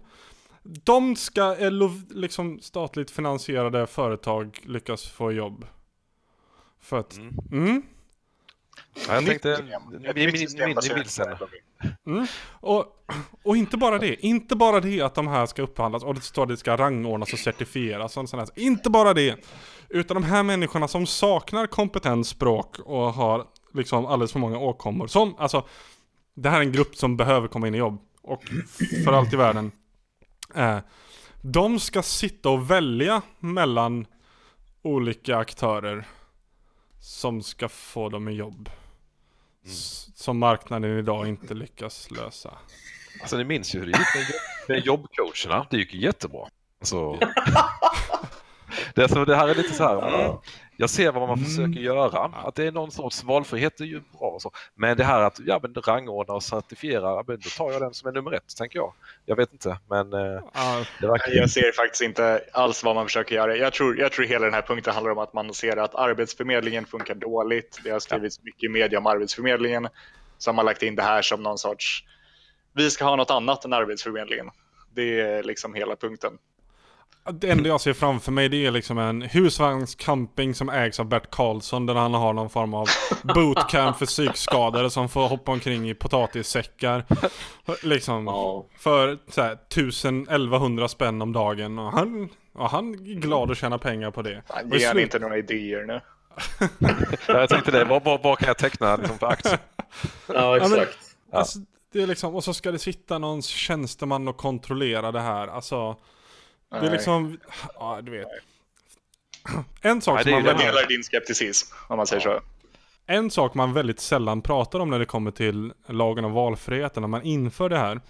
De 0.63 1.17
ska, 1.17 1.55
eller 1.55 2.15
liksom 2.15 2.61
statligt 2.61 3.11
finansierade 3.11 3.87
företag 3.87 4.59
lyckas 4.67 5.07
få 5.07 5.33
jobb. 5.33 5.65
För 6.83 6.99
att, 6.99 7.17
Mm. 7.19 7.39
mm. 7.53 7.83
Ja, 9.09 9.15
jag 9.15 9.27
tänkte, 9.27 9.65
vi 10.15 10.27
nytt 10.27 10.33
min, 10.33 10.39
system 10.39 10.67
min, 10.67 10.75
baserat 10.75 10.99
vilsen. 11.01 11.27
LOV. 12.05 12.27
Och, 12.51 12.85
och 13.43 13.57
inte 13.57 13.77
bara 13.77 13.99
det, 13.99 14.27
inte 14.27 14.57
bara 14.57 14.81
det 14.81 15.01
att 15.01 15.15
de 15.15 15.27
här 15.27 15.47
ska 15.47 15.63
upphandlas 15.63 16.05
och 16.05 16.15
det 16.15 16.21
står 16.21 16.43
att 16.43 16.49
det 16.49 16.57
ska 16.57 16.77
rangordnas 16.77 17.33
och 17.33 17.39
certifieras 17.39 18.17
och 18.17 18.29
sånt. 18.29 18.51
Inte 18.57 18.91
bara 18.91 19.15
det, 19.15 19.37
utan 19.89 20.15
de 20.15 20.25
här 20.25 20.43
människorna 20.43 20.89
som 20.89 21.07
saknar 21.07 21.67
kompetens 21.67 22.29
språk 22.29 22.79
och 22.79 23.13
har 23.13 23.47
liksom 23.75 24.07
alldeles 24.07 24.33
för 24.33 24.39
många 24.39 24.59
åkommor. 24.59 25.07
Som, 25.07 25.35
alltså, 25.39 25.67
det 26.35 26.51
här 26.51 26.57
är 26.59 26.63
en 26.63 26.73
grupp 26.73 26.97
som 26.97 27.17
behöver 27.17 27.49
komma 27.49 27.67
in 27.69 27.75
i 27.75 27.79
jobb. 27.79 28.01
Och 28.23 28.43
för 29.05 29.13
allt 29.13 29.33
i 29.33 29.37
världen. 29.37 29.73
Eh, 30.55 30.79
de 31.43 31.81
ska 31.81 32.03
sitta 32.03 32.49
och 32.49 32.71
välja 32.71 33.23
mellan 33.39 34.07
olika 34.83 35.37
aktörer 35.37 36.05
som 37.03 37.43
ska 37.43 37.69
få 37.69 38.09
dem 38.09 38.29
i 38.29 38.33
jobb. 38.33 38.71
S- 39.67 40.09
Som 40.15 40.39
marknaden 40.39 40.99
idag 40.99 41.29
inte 41.29 41.55
lyckas 41.55 42.11
lösa. 42.11 42.59
Alltså 43.21 43.37
ni 43.37 43.45
minns 43.45 43.75
ju 43.75 43.79
hur 43.79 43.87
det 43.87 43.99
gick 43.99 44.15
med, 44.15 44.25
jobb- 44.25 44.69
med 44.69 44.87
jobbcoacherna. 44.87 45.67
Det 45.71 45.77
gick 45.77 45.95
ju 45.95 46.01
jättebra. 46.01 46.49
Alltså, 46.81 47.13
det, 48.95 49.03
är 49.03 49.09
så, 49.09 49.25
det 49.25 49.37
här 49.37 49.49
är 49.49 49.55
lite 49.55 49.75
så 49.75 49.85
här. 49.85 50.39
Mm, 50.73 50.77
Jag 50.77 50.91
ser 50.91 51.13
vad 51.13 51.29
man 51.29 51.39
försöker 51.39 51.81
göra. 51.81 52.19
Att 52.19 52.55
det 52.55 52.67
är 52.67 52.73
någon 52.73 52.91
sorts 52.91 53.25
valfrihet 53.25 53.81
är 53.81 53.85
ju 53.85 54.01
bra 54.19 54.29
och 54.29 54.43
så. 54.43 54.51
Men 54.75 54.97
det 54.97 55.05
här 55.05 55.23
att 55.23 55.41
ja, 55.47 55.61
men 55.63 55.75
rangordna 55.75 56.35
och 56.35 56.43
certifiera, 56.43 57.03
ja, 57.03 57.25
men 57.27 57.37
då 57.37 57.49
tar 57.57 57.73
jag 57.73 57.83
den 57.83 57.95
som 57.95 58.09
är 58.09 58.13
nummer 58.13 58.33
ett, 58.33 58.57
tänker 58.57 58.79
jag. 58.79 58.93
Jag 59.27 59.37
vet 59.37 59.53
inte, 59.53 59.79
men 59.89 60.13
Ja, 60.13 60.85
det 61.01 61.07
verkar... 61.07 61.33
Jag 61.33 61.51
ser 61.51 61.73
faktiskt 61.73 62.03
inte 62.03 62.45
alls 62.53 62.85
vad 62.85 62.95
man 62.95 63.07
försöker 63.07 63.35
göra. 63.35 63.57
Jag 63.57 63.73
tror, 63.73 63.99
jag 63.99 64.13
tror 64.13 64.25
hela 64.25 64.45
den 64.45 64.55
här 64.55 64.63
punkten 64.63 64.95
handlar 64.95 65.13
om 65.13 65.19
att 65.19 65.33
man 65.33 65.55
ser 65.55 65.77
att 65.77 65.95
Arbetsförmedlingen 65.95 66.87
funkar 66.87 67.15
dåligt. 67.15 67.81
Det 67.85 67.91
har 67.91 68.01
skrivits 68.01 68.43
mycket 68.43 68.63
i 68.63 68.69
media 68.69 68.99
om 68.99 69.07
Arbetsförmedlingen. 69.07 69.89
Så 70.39 70.51
har 70.51 70.55
man 70.55 70.65
lagt 70.65 70.83
in 70.83 70.97
det 70.97 71.03
här 71.03 71.23
som 71.23 71.43
någon 71.43 71.59
sorts, 71.59 72.05
vi 72.75 72.91
ska 72.91 73.05
ha 73.05 73.17
något 73.17 73.31
annat 73.31 73.65
än 73.65 73.73
Arbetsförmedlingen. 73.73 74.51
Det 74.95 75.21
är 75.21 75.43
liksom 75.43 75.75
hela 75.75 75.97
punkten. 75.97 76.39
Det 77.31 77.51
enda 77.51 77.69
jag 77.69 77.81
ser 77.81 77.93
framför 77.93 78.33
mig 78.33 78.49
det 78.49 78.67
är 78.67 78.71
liksom 78.71 78.99
en 78.99 79.23
husvagnscamping 79.23 80.55
som 80.55 80.69
ägs 80.69 81.01
av 81.01 81.07
Bert 81.07 81.31
Karlsson 81.31 81.87
där 81.87 81.95
han 81.95 82.15
har 82.15 82.33
någon 82.33 82.51
form 82.51 82.75
av 82.75 82.87
bootcamp 83.35 83.97
för 83.97 84.07
psykskadade 84.07 84.91
som 84.91 85.09
får 85.09 85.29
hoppa 85.29 85.53
omkring 85.53 85.91
i 85.91 85.95
potatissäckar. 85.95 87.05
Liksom 87.83 88.25
för 88.79 89.19
så 89.29 89.43
här, 89.43 89.59
1000-1100 89.71 90.87
spänn 90.89 91.23
om 91.23 91.33
dagen 91.33 91.79
och 91.79 91.93
han, 91.93 92.29
och 92.55 92.71
han 92.71 92.95
är 92.95 93.15
glad 93.21 93.51
att 93.51 93.59
tjäna 93.59 93.79
pengar 93.79 94.11
på 94.11 94.23
det. 94.23 94.43
Han 94.49 94.71
ger 94.71 94.91
slut- 94.91 95.03
inte 95.03 95.19
några 95.19 95.37
idéer 95.39 95.85
nu. 95.87 96.01
Ja, 97.29 97.41
jag 97.41 97.49
tänkte 97.49 97.71
det, 97.71 97.85
vad, 97.85 98.05
vad, 98.05 98.23
vad 98.23 98.39
kan 98.39 98.47
jag 98.49 98.59
teckna 98.59 98.97
liksom, 98.97 99.19
för 99.19 99.27
aktier? 99.27 99.59
Ja, 100.27 100.51
men- 100.61 100.73
exakt. 100.73 100.99
Alltså, 101.33 101.59
det 101.93 102.03
är 102.03 102.07
liksom, 102.07 102.35
och 102.35 102.45
så 102.45 102.55
ska 102.55 102.73
det 102.73 102.79
sitta 102.79 103.19
någon 103.19 103.43
tjänsteman 103.43 104.29
och 104.29 104.37
kontrollera 104.37 105.13
det 105.13 105.21
här. 105.21 105.49
Alltså, 105.49 105.97
det 106.81 106.87
är 106.87 106.91
liksom, 106.91 107.39
ja 107.75 108.01
du 108.03 108.11
vet. 108.11 108.29
En 109.81 110.01
sak 110.03 110.15
Nej, 110.15 110.25
som 110.25 110.33
man 110.33 110.41
Jag 110.41 110.47
väldigt, 110.47 110.67
delar 110.67 110.89
din 110.89 111.03
skepticism, 111.03 111.75
om 111.89 111.97
man 111.97 112.07
säger 112.07 112.23
så. 112.23 112.41
en 113.07 113.31
sak 113.31 113.55
man 113.55 113.73
väldigt 113.73 114.01
sällan 114.01 114.43
pratar 114.43 114.81
om 114.81 114.91
när 114.91 114.99
det 114.99 115.07
kommer 115.07 115.31
till 115.31 115.73
lagen 115.89 116.25
om 116.25 116.33
valfriheten, 116.33 117.01
när 117.01 117.09
man 117.09 117.23
inför 117.23 117.69
det 117.69 117.79
här. 117.79 118.01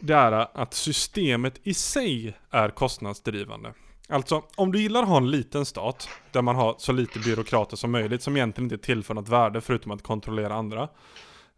Det 0.00 0.14
är 0.14 0.32
att 0.32 0.74
systemet 0.74 1.60
i 1.62 1.74
sig 1.74 2.36
är 2.50 2.70
kostnadsdrivande. 2.70 3.72
Alltså, 4.08 4.42
om 4.56 4.72
du 4.72 4.80
gillar 4.80 5.02
att 5.02 5.08
ha 5.08 5.16
en 5.16 5.30
liten 5.30 5.64
stat, 5.64 6.08
där 6.32 6.42
man 6.42 6.56
har 6.56 6.74
så 6.78 6.92
lite 6.92 7.18
byråkrater 7.18 7.76
som 7.76 7.90
möjligt, 7.90 8.22
som 8.22 8.36
egentligen 8.36 8.72
inte 8.72 8.86
tillför 8.86 9.14
något 9.14 9.28
värde 9.28 9.60
förutom 9.60 9.92
att 9.92 10.02
kontrollera 10.02 10.54
andra. 10.54 10.88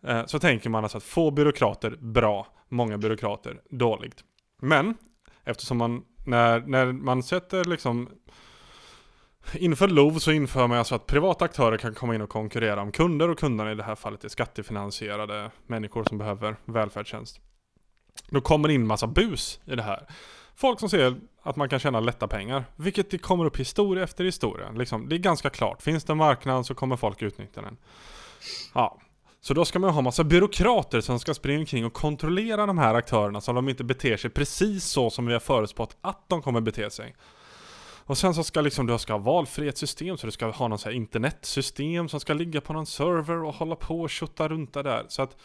Eh, 0.06 0.26
så 0.26 0.38
tänker 0.38 0.70
man 0.70 0.84
alltså 0.84 0.98
att 0.98 1.04
få 1.04 1.30
byråkrater, 1.30 1.90
bra. 2.00 2.46
Många 2.68 2.98
byråkrater, 2.98 3.60
dåligt. 3.70 4.24
Men, 4.62 4.94
eftersom 5.50 5.78
man, 5.78 6.02
när, 6.26 6.60
när 6.60 6.92
man 6.92 7.22
sätter 7.22 7.64
liksom 7.64 8.08
Inför 9.54 9.88
LOV 9.88 10.18
så 10.18 10.32
inför 10.32 10.66
man 10.66 10.78
alltså 10.78 10.94
att 10.94 11.06
privata 11.06 11.44
aktörer 11.44 11.76
kan 11.76 11.94
komma 11.94 12.14
in 12.14 12.22
och 12.22 12.28
konkurrera 12.28 12.82
om 12.82 12.92
kunder 12.92 13.28
och 13.28 13.38
kunderna 13.38 13.72
i 13.72 13.74
det 13.74 13.82
här 13.82 13.94
fallet 13.94 14.24
är 14.24 14.28
skattefinansierade 14.28 15.50
människor 15.66 16.04
som 16.04 16.18
behöver 16.18 16.56
välfärdstjänst. 16.64 17.40
Då 18.28 18.40
kommer 18.40 18.68
det 18.68 18.74
in 18.74 18.86
massa 18.86 19.06
bus 19.06 19.60
i 19.64 19.76
det 19.76 19.82
här. 19.82 20.06
folk 20.54 20.80
som 20.80 20.88
ser 20.88 21.20
att 21.42 21.56
man 21.56 21.68
kan 21.68 21.78
tjäna 21.78 22.00
lätta 22.00 22.28
pengar. 22.28 22.64
Vilket 22.76 23.10
det 23.10 23.18
kommer 23.18 23.44
upp 23.44 23.56
historia 23.56 24.04
efter 24.04 24.24
historia. 24.24 24.70
Liksom, 24.70 25.08
det 25.08 25.16
är 25.16 25.18
ganska 25.18 25.50
klart. 25.50 25.82
Finns 25.82 26.04
det 26.04 26.12
en 26.12 26.16
marknad 26.16 26.66
så 26.66 26.74
kommer 26.74 26.96
folk 26.96 27.22
utnyttja 27.22 27.62
den. 27.62 27.76
Ja. 28.74 29.00
Så 29.40 29.54
då 29.54 29.64
ska 29.64 29.78
man 29.78 29.90
ha 29.90 30.02
massa 30.02 30.24
byråkrater 30.24 31.00
som 31.00 31.20
ska 31.20 31.34
springa 31.34 31.58
omkring 31.60 31.84
och 31.86 31.92
kontrollera 31.92 32.66
de 32.66 32.78
här 32.78 32.94
aktörerna 32.94 33.40
så 33.40 33.50
att 33.50 33.56
de 33.56 33.68
inte 33.68 33.84
beter 33.84 34.16
sig 34.16 34.30
precis 34.30 34.84
så 34.84 35.10
som 35.10 35.26
vi 35.26 35.32
har 35.32 35.40
förutspått 35.40 35.96
att 36.00 36.28
de 36.28 36.42
kommer 36.42 36.60
bete 36.60 36.90
sig. 36.90 37.16
Och 38.04 38.18
sen 38.18 38.34
så 38.34 38.44
ska 38.44 38.60
liksom 38.60 38.86
du 38.86 38.98
ska 38.98 39.12
ha 39.12 39.18
valfrihetssystem 39.18 40.16
så 40.16 40.26
du 40.26 40.32
ska 40.32 40.50
ha 40.50 40.68
någon 40.68 40.78
så 40.78 40.88
här 40.88 40.96
internetsystem 40.96 42.08
som 42.08 42.20
ska 42.20 42.34
ligga 42.34 42.60
på 42.60 42.72
någon 42.72 42.86
server 42.86 43.44
och 43.44 43.54
hålla 43.54 43.76
på 43.76 44.00
och 44.00 44.10
tjotta 44.10 44.48
runt 44.48 44.74
det 44.74 44.82
där. 44.82 45.04
Så 45.08 45.22
att... 45.22 45.36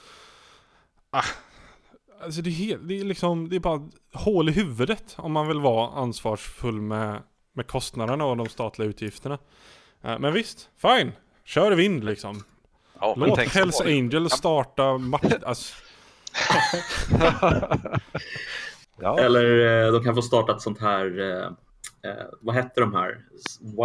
Ah, 1.10 1.26
alltså 2.24 2.42
det 2.42 2.50
är, 2.50 2.52
helt, 2.52 2.88
det 2.88 3.00
är 3.00 3.04
liksom, 3.04 3.50
det 3.50 3.56
är 3.56 3.60
bara 3.60 3.90
hål 4.14 4.50
i 4.50 4.52
huvudet 4.52 5.16
om 5.18 5.32
man 5.32 5.48
vill 5.48 5.60
vara 5.60 5.90
ansvarsfull 5.90 6.82
med, 6.82 7.22
med 7.54 7.68
kostnaderna 7.68 8.26
och 8.26 8.38
de 8.38 8.50
statliga 8.50 8.90
utgifterna. 8.90 9.40
Eh, 10.02 10.20
men 10.20 10.34
visst, 10.34 10.70
fine. 10.78 11.12
Kör 11.44 11.72
i 11.72 11.76
vind 11.76 12.04
liksom. 12.04 12.44
Ja, 13.06 13.14
men 13.18 13.30
Låt 13.30 13.40
Hells 13.40 13.82
Angels 13.82 14.34
starta 14.34 14.98
match... 14.98 15.22
Alltså, 15.46 15.74
Ja, 19.02 19.20
Eller 19.20 19.86
eh, 19.86 19.92
de 19.92 20.04
kan 20.04 20.16
få 20.16 20.22
starta 20.22 20.56
ett 20.56 20.62
sånt 20.62 20.82
här, 20.82 21.20
eh, 21.20 21.46
eh, 22.12 22.24
vad 22.42 22.56
hette 22.56 22.80
de 22.82 22.94
här? 22.96 23.18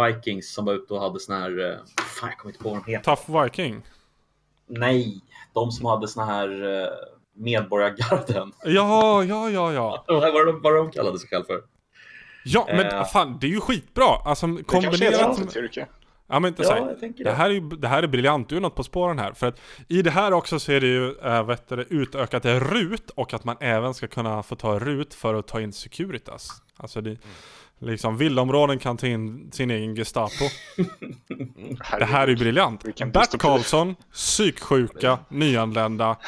Vikings 0.07 0.53
som 0.53 0.65
var 0.65 0.73
ute 0.73 0.93
och 0.93 1.01
hade 1.01 1.19
sån 1.19 1.35
här, 1.41 1.69
eh, 1.71 1.77
fan 2.17 2.29
jag 2.29 2.37
kommer 2.37 2.51
inte 2.53 2.63
på 2.63 2.69
vad 2.69 2.83
de 2.85 2.91
heter. 2.91 3.15
tough 3.15 3.43
Viking. 3.43 3.81
Nej, 4.67 5.21
de 5.53 5.71
som 5.71 5.85
hade 5.85 6.07
såna 6.07 6.25
här 6.25 6.81
eh, 6.81 6.87
medborgargarden. 7.35 8.51
Ja, 8.63 9.23
ja, 9.23 9.49
ja, 9.49 9.73
ja. 9.73 10.03
Vad 10.07 10.33
var 10.33 10.45
de, 10.45 10.61
vad 10.61 10.75
de 10.75 10.91
kallade 10.91 11.19
sig 11.19 11.29
själv 11.29 11.43
för? 11.43 11.61
Ja, 12.45 12.65
men 12.69 12.85
Eh. 12.85 13.05
fan, 13.05 13.37
det 13.41 13.47
är 13.47 13.51
ju 13.51 13.59
skitbra. 13.61 14.05
Alltså 14.25 14.47
Det 14.47 14.63
kanske 14.63 15.05
är 15.05 15.11
ett 15.11 15.19
kombinerat... 15.21 15.55
yrke. 15.55 15.87
Ja 16.31 16.39
men 16.39 16.49
inte 16.49 16.63
Ja, 16.63 16.69
så 16.69 16.95
det. 17.05 17.23
det. 17.23 17.31
här 17.31 17.49
är 17.49 17.53
ju, 17.53 17.59
det 17.69 17.87
här 17.87 18.03
är 18.03 18.07
briljant, 18.07 18.49
du 18.49 18.57
är 18.57 18.61
något 18.61 18.75
på 18.75 18.83
spåren 18.83 19.19
här. 19.19 19.33
För 19.33 19.47
att 19.47 19.59
i 19.87 20.01
det 20.01 20.11
här 20.11 20.33
också 20.33 20.59
så 20.59 20.71
är 20.71 20.81
det 20.81 20.87
ju 20.87 21.17
äh, 21.17 21.43
vet 21.43 21.69
du, 21.69 21.85
utökat 21.89 22.45
RUT 22.45 23.09
och 23.09 23.33
att 23.33 23.43
man 23.43 23.55
även 23.59 23.93
ska 23.93 24.07
kunna 24.07 24.43
få 24.43 24.55
ta 24.55 24.79
RUT 24.79 25.13
för 25.13 25.33
att 25.35 25.47
ta 25.47 25.61
in 25.61 25.73
Securitas. 25.73 26.49
Alltså 26.77 27.01
det, 27.01 27.17
liksom 27.79 28.17
villaområden 28.17 28.79
kan 28.79 28.97
ta 28.97 29.07
in 29.07 29.51
sin 29.51 29.71
egen 29.71 29.95
Gestapo. 29.95 30.45
Det 31.99 32.05
här 32.05 32.23
är 32.23 32.27
ju 32.27 32.35
briljant. 32.35 32.83
Bert. 33.13 33.37
Karlsson, 33.39 33.95
psyksjuka, 34.13 35.19
nyanlända. 35.29 36.17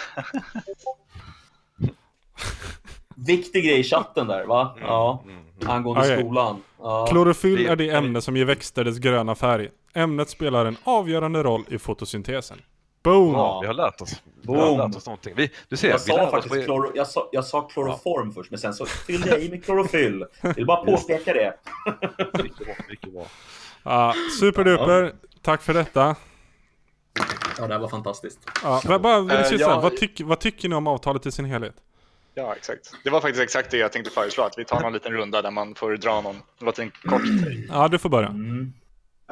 Viktig 3.16 3.64
grej 3.64 3.80
i 3.80 3.84
chatten 3.84 4.28
där, 4.28 4.46
va? 4.46 4.76
Ja, 4.82 5.24
angående 5.66 6.02
Okej. 6.02 6.20
skolan. 6.20 6.62
Ja. 6.80 7.08
Klorofyll 7.10 7.66
är 7.66 7.76
det 7.76 7.90
ämne 7.90 8.22
som 8.22 8.38
ger 8.38 8.46
växter 8.46 8.84
dess 8.84 8.98
gröna 8.98 9.36
färg. 9.36 9.70
Ämnet 9.94 10.30
spelar 10.30 10.66
en 10.66 10.78
avgörande 10.84 11.44
roll 11.44 11.66
i 11.70 11.78
fotosyntesen. 11.78 12.62
Boom! 13.04 13.34
ja, 13.34 13.60
vi 13.62 13.68
har 13.68 13.74
lärt 13.74 14.02
oss. 14.02 14.22
Vi 14.42 14.48
har 14.56 14.66
Boom. 14.68 14.78
lärt 14.78 14.96
oss 14.96 15.06
någonting. 15.06 15.34
Vi, 15.38 15.52
du 15.70 15.78
ser, 15.78 15.90
Jag 15.90 15.98
vi 15.98 16.04
sa 16.04 16.32
faktiskt 16.32 16.56
på- 16.56 16.62
kloro, 16.64 16.92
jag 16.96 17.08
sa, 17.08 17.30
jag 17.32 17.46
sa 17.46 17.62
kloroform 17.62 18.32
först, 18.34 18.52
men 18.52 18.60
sen 18.60 18.74
så 18.74 18.86
fyllde 18.86 19.30
jag 19.30 19.42
i 19.44 19.50
med 19.50 19.66
klorofyll. 19.66 20.26
Vill 20.56 20.66
bara 20.66 20.86
påpeka 20.86 21.34
det. 21.34 21.54
Mycket 22.44 22.58
bra, 22.66 22.76
mycket 22.90 23.14
bra. 23.14 23.26
Ja, 23.84 24.14
superduper. 24.40 25.14
Tack 25.42 25.62
för 25.62 25.74
detta. 25.74 26.16
Ja, 27.58 27.68
det 27.68 27.74
här 27.74 27.80
var 27.80 27.88
fantastiskt. 27.88 28.40
Ja, 28.64 28.82
men 28.88 29.02
bara, 29.02 29.20
vill 29.22 29.30
säga 29.46 29.60
ja. 29.60 29.80
vad, 29.80 29.98
tyck, 29.98 30.22
vad 30.24 30.40
tycker 30.40 30.70
ni 30.70 30.76
om 30.76 30.88
avtalet 30.88 31.26
i 31.26 31.32
sin 31.32 31.46
helhet? 31.46 31.76
Ja, 32.36 32.56
exakt. 32.56 32.94
Det 33.04 33.10
var 33.10 33.22
faktiskt 33.22 33.44
exakt 33.44 33.72
det 33.72 33.78
jag 33.78 33.92
tänkte 33.92 34.12
föreslå, 34.12 34.44
att 34.44 34.58
vi 34.58 34.66
tar 34.66 34.82
någon 34.82 34.94
liten 34.94 35.12
runda 35.14 35.42
där 35.42 35.52
man 35.52 35.76
får 35.76 35.92
dra 35.98 36.22
någon 36.22 36.36
liten 36.60 36.92
kort 36.92 37.22
take. 37.22 37.64
Ja, 37.70 37.88
du 37.88 37.98
får 38.00 38.10
börja. 38.10 38.28
Mm. 38.28 38.74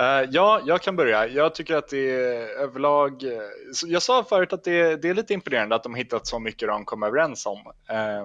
Eh, 0.02 0.30
ja, 0.32 0.62
jag 0.66 0.82
kan 0.82 0.96
börja. 0.96 1.28
Jag 1.28 1.56
tycker 1.56 1.76
att 1.76 1.90
det 1.90 2.10
är 2.10 2.48
överlag... 2.48 3.24
Eh, 3.24 3.42
jag 3.86 4.02
sa 4.02 4.24
förut 4.24 4.54
att 4.54 4.64
det, 4.64 4.96
det 4.96 5.10
är 5.10 5.14
lite 5.14 5.34
imponerande 5.34 5.76
att 5.76 5.84
de 5.84 5.96
hittat 5.96 6.28
så 6.28 6.40
mycket 6.40 6.68
de 6.68 6.86
kom 6.86 7.04
överens 7.04 7.46
om. 7.46 7.60
Eh, 7.90 8.24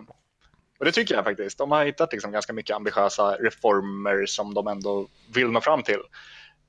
och 0.79 0.85
det 0.85 0.93
tycker 0.93 1.14
jag 1.14 1.24
faktiskt. 1.24 1.59
De 1.59 1.70
har 1.70 1.85
hittat 1.85 2.12
liksom 2.12 2.33
ganska 2.33 2.53
mycket 2.53 2.77
ambitiösa 2.77 3.31
reformer 3.31 4.27
som 4.27 4.55
de 4.55 4.66
ändå 4.66 5.09
vill 5.35 5.51
nå 5.51 5.61
fram 5.61 5.83
till. 5.83 6.01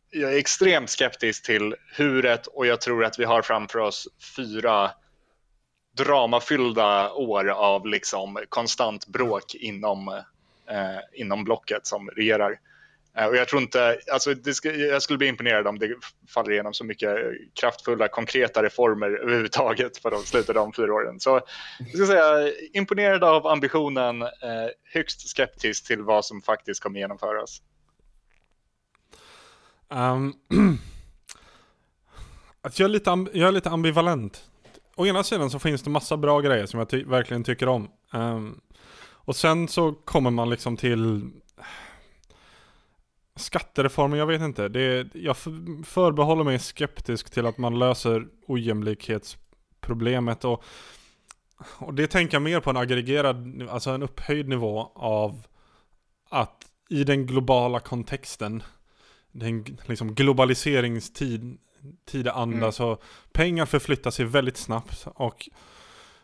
Jag 0.10 0.34
är 0.34 0.38
extremt 0.38 0.89
skeptisk 0.89 1.45
till 1.45 1.76
huret 1.95 2.47
och 2.47 2.66
jag 2.66 2.82
tror 2.82 3.05
att 3.05 3.20
vi 3.20 3.24
har 3.24 3.41
framför 3.41 3.80
oss 3.80 4.08
fyra 4.36 4.91
dramafyllda 5.97 7.12
år 7.12 7.49
av 7.49 7.88
liksom 7.88 8.39
konstant 8.49 9.08
bråk 9.08 9.55
inom, 9.55 10.08
eh, 10.70 10.99
inom 11.14 11.43
blocket 11.43 11.88
som 11.88 12.10
regerar. 12.10 12.60
Eh, 13.18 13.26
och 13.26 13.36
jag 13.36 13.47
tror 13.47 13.61
inte, 13.61 13.99
alltså 14.11 14.34
det 14.34 14.53
ska, 14.53 14.74
jag 14.74 15.01
skulle 15.01 15.18
bli 15.18 15.28
imponerad 15.28 15.68
om 15.68 15.80
det 15.80 15.95
faller 16.28 16.51
igenom 16.51 16.74
så 16.74 16.84
mycket 16.84 17.18
kraftfulla, 17.59 18.07
konkreta 18.07 18.63
reformer 18.63 19.09
överhuvudtaget 19.09 19.97
för 19.97 20.11
de 20.11 20.24
slutet 20.24 20.49
av 20.49 20.55
de 20.55 20.74
fyra 20.74 20.93
åren. 20.93 21.20
Så 21.20 21.41
jag 21.80 21.89
ska 21.89 22.05
säga 22.05 22.53
imponerad 22.74 23.24
av 23.24 23.47
ambitionen, 23.47 24.22
eh, 24.22 24.30
högst 24.93 25.30
skeptisk 25.30 25.88
till 25.88 26.01
vad 26.01 26.26
som 26.26 26.41
faktiskt 26.41 26.84
kommer 26.84 26.99
genomföras. 26.99 27.61
Um, 29.89 30.34
alltså 32.61 32.84
jag, 32.84 32.89
är 32.89 32.93
lite 32.93 33.26
jag 33.34 33.47
är 33.47 33.51
lite 33.51 33.70
ambivalent. 33.70 34.43
Å 34.95 35.05
ena 35.05 35.24
sidan 35.24 35.49
så 35.49 35.59
finns 35.59 35.82
det 35.84 35.89
massa 35.89 36.18
bra 36.18 36.41
grejer 36.41 36.65
som 36.65 36.80
jag 36.80 36.89
ty- 36.89 37.03
verkligen 37.03 37.43
tycker 37.43 37.68
om. 37.70 37.89
Um, 38.13 38.61
och 39.28 39.36
sen 39.36 39.68
så 39.68 39.93
kommer 39.93 40.32
man 40.32 40.49
liksom 40.49 40.78
till 40.78 41.32
skattereformen, 43.38 44.20
jag 44.20 44.28
vet 44.28 44.42
inte. 44.42 44.68
Det, 44.70 45.08
jag 45.16 45.32
f- 45.32 45.86
förbehåller 45.86 46.44
mig 46.44 46.60
skeptisk 46.60 47.30
till 47.30 47.46
att 47.46 47.58
man 47.58 47.80
löser 47.80 48.28
ojämlikhetsproblemet. 48.48 50.46
Och, 50.46 50.64
och 51.78 51.94
det 51.94 52.08
tänker 52.08 52.36
jag 52.36 52.42
mer 52.42 52.60
på 52.60 52.70
en 52.70 52.78
aggregerad, 52.78 53.68
alltså 53.70 53.90
en 53.90 54.04
upphöjd 54.04 54.48
nivå 54.50 54.92
av 54.96 55.48
att 56.30 56.66
i 56.90 57.04
den 57.04 57.26
globala 57.26 57.80
kontexten 57.80 58.64
den 59.32 59.78
liksom 59.86 60.16
globaliseringstid 60.16 61.58
tideanda 62.06 62.58
Mm. 62.58 62.72
så 62.72 62.98
pengar 63.32 63.66
förflyttar 63.66 64.12
sig 64.12 64.26
väldigt 64.26 64.58
snabbt 64.58 65.08
och 65.16 65.50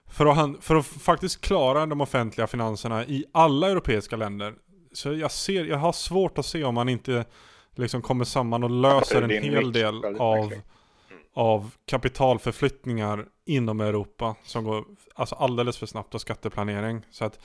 för 0.07 0.26
att, 0.26 0.64
för 0.64 0.76
att 0.76 0.86
faktiskt 0.86 1.41
klara 1.41 1.86
de 1.86 2.01
offentliga 2.01 2.47
finanserna 2.47 3.05
i 3.05 3.26
alla 3.32 3.70
europeiska 3.70 4.16
länder 4.16 4.53
så 4.93 5.13
jag 5.13 5.31
ser, 5.31 5.65
jag 5.65 5.77
har 5.77 5.91
svårt 5.91 6.37
att 6.37 6.45
se 6.45 6.63
om 6.63 6.75
man 6.75 6.89
inte 6.89 7.25
liksom 7.75 8.01
kommer 8.01 8.25
samman 8.25 8.63
och 8.63 8.69
löser 8.69 9.21
en 9.21 9.43
hel 9.43 9.71
del 9.71 10.05
av, 10.19 10.37
verkligen. 10.39 10.63
av 11.33 11.71
kapitalförflyttningar 11.85 13.25
inom 13.45 13.81
Europa 13.81 14.35
som 14.43 14.63
går 14.63 14.85
alltså 15.15 15.35
alldeles 15.35 15.77
för 15.77 15.85
snabbt 15.85 16.15
och 16.15 16.21
skatteplanering. 16.21 17.05
Så 17.11 17.25
att 17.25 17.39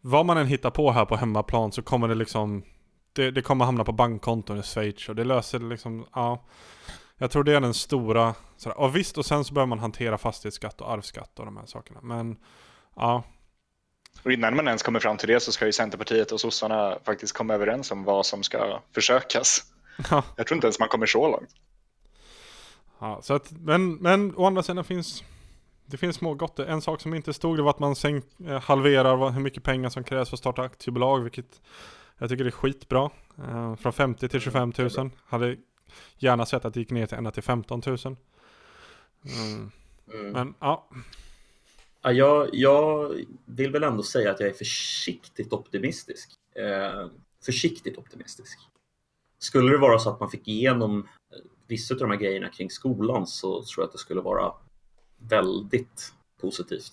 vad 0.00 0.26
man 0.26 0.38
än 0.38 0.46
hittar 0.46 0.70
på 0.70 0.90
här 0.90 1.04
på 1.04 1.16
hemmaplan 1.16 1.72
så 1.72 1.82
kommer 1.82 2.08
det 2.08 2.14
liksom 2.14 2.62
det, 3.12 3.30
det 3.30 3.42
kommer 3.42 3.64
hamna 3.64 3.84
på 3.84 3.92
bankkonton 3.92 4.58
i 4.58 4.62
Schweiz 4.62 5.08
och 5.08 5.16
det 5.16 5.24
löser 5.24 5.58
liksom, 5.58 6.06
ja. 6.14 6.44
Jag 7.22 7.30
tror 7.30 7.44
det 7.44 7.54
är 7.54 7.60
den 7.60 7.74
stora, 7.74 8.34
sådär. 8.56 8.80
och 8.80 8.96
visst 8.96 9.18
och 9.18 9.26
sen 9.26 9.44
så 9.44 9.54
behöver 9.54 9.68
man 9.68 9.78
hantera 9.78 10.18
fastighetsskatt 10.18 10.80
och 10.80 10.92
arvsskatt 10.92 11.38
och 11.38 11.44
de 11.44 11.56
här 11.56 11.66
sakerna. 11.66 12.00
Men 12.02 12.36
ja, 12.96 13.22
Och 14.22 14.32
innan 14.32 14.56
man 14.56 14.66
ens 14.66 14.82
kommer 14.82 15.00
fram 15.00 15.16
till 15.16 15.28
det 15.28 15.40
så 15.40 15.52
ska 15.52 15.66
ju 15.66 15.72
Centerpartiet 15.72 16.32
och 16.32 16.40
sossarna 16.40 16.98
faktiskt 17.04 17.32
komma 17.32 17.54
överens 17.54 17.90
om 17.90 18.04
vad 18.04 18.26
som 18.26 18.42
ska 18.42 18.80
försökas. 18.94 19.64
Ja. 20.10 20.24
Jag 20.36 20.46
tror 20.46 20.56
inte 20.56 20.66
ens 20.66 20.78
man 20.78 20.88
kommer 20.88 21.06
så 21.06 21.28
långt. 21.28 21.50
ja 22.98 23.20
så 23.22 23.34
att, 23.34 23.50
men, 23.50 23.94
men 23.94 24.36
å 24.36 24.46
andra 24.46 24.62
sidan 24.62 24.84
finns 24.84 25.24
det 25.90 25.96
finns 25.96 26.16
små 26.16 26.34
gott. 26.34 26.58
En 26.58 26.82
sak 26.82 27.00
som 27.00 27.14
inte 27.14 27.32
stod 27.32 27.58
det 27.58 27.62
var 27.62 27.70
att 27.70 27.78
man 27.78 27.96
sänk, 27.96 28.24
eh, 28.46 28.60
halverar 28.60 29.30
hur 29.30 29.40
mycket 29.40 29.62
pengar 29.62 29.88
som 29.88 30.04
krävs 30.04 30.28
för 30.28 30.36
att 30.36 30.40
starta 30.40 30.62
aktiebolag, 30.62 31.20
vilket 31.20 31.60
jag 32.18 32.28
tycker 32.28 32.44
är 32.44 32.50
skitbra. 32.50 33.10
Eh, 33.38 33.76
från 33.76 33.92
50 33.92 34.28
till 34.28 34.40
25 34.40 34.72
000. 34.78 35.10
Hade 35.26 35.56
gärna 36.18 36.46
sett 36.46 36.64
att 36.64 36.74
det 36.74 36.80
gick 36.80 36.90
ner 36.90 37.06
till 37.06 37.18
ända 37.18 37.30
till 37.30 37.42
15 37.42 37.82
000. 37.86 37.98
Mm. 39.24 39.70
Mm. 40.14 40.32
Men 40.32 40.54
ja, 40.60 40.88
Ja, 42.02 42.12
jag, 42.12 42.48
jag 42.52 43.14
vill 43.44 43.72
väl 43.72 43.82
ändå 43.82 44.02
säga 44.02 44.30
att 44.30 44.40
jag 44.40 44.48
är 44.48 44.54
försiktigt 44.54 45.52
optimistisk. 45.52 46.30
Eh, 46.54 47.06
försiktigt 47.44 47.98
optimistisk. 47.98 48.58
Skulle 49.38 49.72
det 49.72 49.78
vara 49.78 49.98
så 49.98 50.10
att 50.10 50.20
man 50.20 50.30
fick 50.30 50.48
igenom 50.48 50.98
eh, 50.98 51.38
vissa 51.66 51.94
av 51.94 52.00
de 52.00 52.10
här 52.10 52.18
grejerna 52.18 52.48
kring 52.48 52.70
skolan 52.70 53.26
så 53.26 53.62
tror 53.62 53.82
jag 53.82 53.86
att 53.86 53.92
det 53.92 53.98
skulle 53.98 54.20
vara 54.20 54.52
väldigt 55.28 56.12
positivt. 56.40 56.92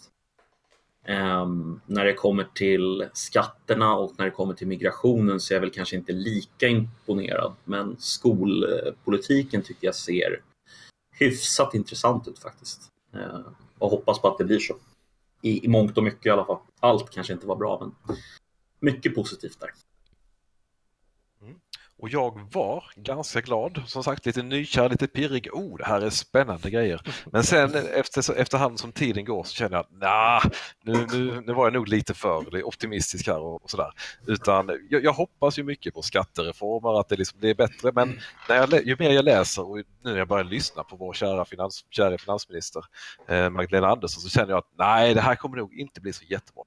Ehm, 1.05 1.81
när 1.85 2.05
det 2.05 2.13
kommer 2.13 2.47
till 2.53 3.09
skatterna 3.13 3.95
och 3.95 4.13
när 4.17 4.25
det 4.25 4.31
kommer 4.31 4.53
till 4.53 4.67
migrationen 4.67 5.39
så 5.39 5.53
är 5.53 5.55
jag 5.55 5.61
väl 5.61 5.71
kanske 5.71 5.95
inte 5.95 6.11
lika 6.11 6.67
imponerad. 6.67 7.53
Men 7.63 7.95
skolpolitiken 7.99 9.61
tycker 9.61 9.87
jag 9.87 9.95
ser 9.95 10.41
hyfsat 11.11 11.73
intressant 11.73 12.27
ut 12.27 12.39
faktiskt. 12.39 12.81
Eh, 13.13 13.39
och 13.77 13.89
hoppas 13.89 14.21
på 14.21 14.27
att 14.27 14.37
det 14.37 14.45
blir 14.45 14.59
så. 14.59 14.75
I, 15.41 15.65
I 15.65 15.67
mångt 15.67 15.97
och 15.97 16.03
mycket 16.03 16.25
i 16.25 16.29
alla 16.29 16.45
fall. 16.45 16.59
Allt 16.79 17.09
kanske 17.09 17.33
inte 17.33 17.47
var 17.47 17.55
bra, 17.55 17.77
men 17.79 18.17
mycket 18.79 19.15
positivt 19.15 19.59
där. 19.59 19.69
Mm. 21.41 21.59
Och 21.99 22.09
jag 22.09 22.39
var 22.51 22.83
ganska 22.95 23.41
glad, 23.41 23.81
som 23.87 24.03
sagt 24.03 24.25
lite 24.25 24.43
nykär, 24.43 24.89
lite 24.89 25.07
pirrig. 25.07 25.49
Oh, 25.53 25.77
det 25.77 25.85
här 25.85 26.01
är 26.01 26.09
spännande 26.09 26.69
grejer. 26.69 27.01
Men 27.31 27.43
sen 27.43 27.75
efter, 27.75 28.33
efterhand 28.33 28.79
som 28.79 28.91
tiden 28.91 29.25
går 29.25 29.43
så 29.43 29.53
känner 29.53 29.77
jag 29.77 29.79
att 29.79 29.91
nah, 29.91 30.45
nu, 30.83 31.07
nu, 31.11 31.43
nu 31.45 31.53
var 31.53 31.65
jag 31.65 31.73
nog 31.73 31.87
lite 31.87 32.13
för 32.13 32.63
optimistisk 32.63 33.27
här 33.27 33.39
och, 33.39 33.63
och 33.63 33.69
sådär. 33.69 33.91
Utan 34.27 34.69
jag, 34.89 35.03
jag, 35.03 35.13
hoppas 35.13 35.59
ju 35.59 35.63
mycket 35.63 35.93
på 35.93 36.01
skattereformer, 36.01 36.99
att 36.99 37.09
det 37.09 37.15
liksom 37.15 37.39
blir 37.39 37.55
bättre. 37.55 37.91
Men 37.95 38.19
när 38.49 38.55
jag, 38.55 38.85
ju 38.85 38.95
mer 38.99 39.11
jag 39.11 39.25
läser 39.25 39.69
och 39.69 39.77
nu 39.77 39.83
när 40.01 40.17
jag 40.17 40.27
börjar 40.27 40.43
lyssna 40.43 40.83
på 40.83 40.95
vår 40.95 41.13
kära, 41.13 41.45
finans, 41.45 41.85
kära 41.89 42.17
finansminister 42.17 42.83
eh, 43.27 43.49
Magdalena 43.49 43.87
Andersson 43.87 44.21
så 44.21 44.29
känner 44.29 44.49
jag 44.49 44.57
att 44.57 44.71
nej, 44.77 45.13
det 45.13 45.21
här 45.21 45.35
kommer 45.35 45.57
nog 45.57 45.73
inte 45.73 46.01
bli 46.01 46.13
så 46.13 46.25
jättebra. 46.25 46.63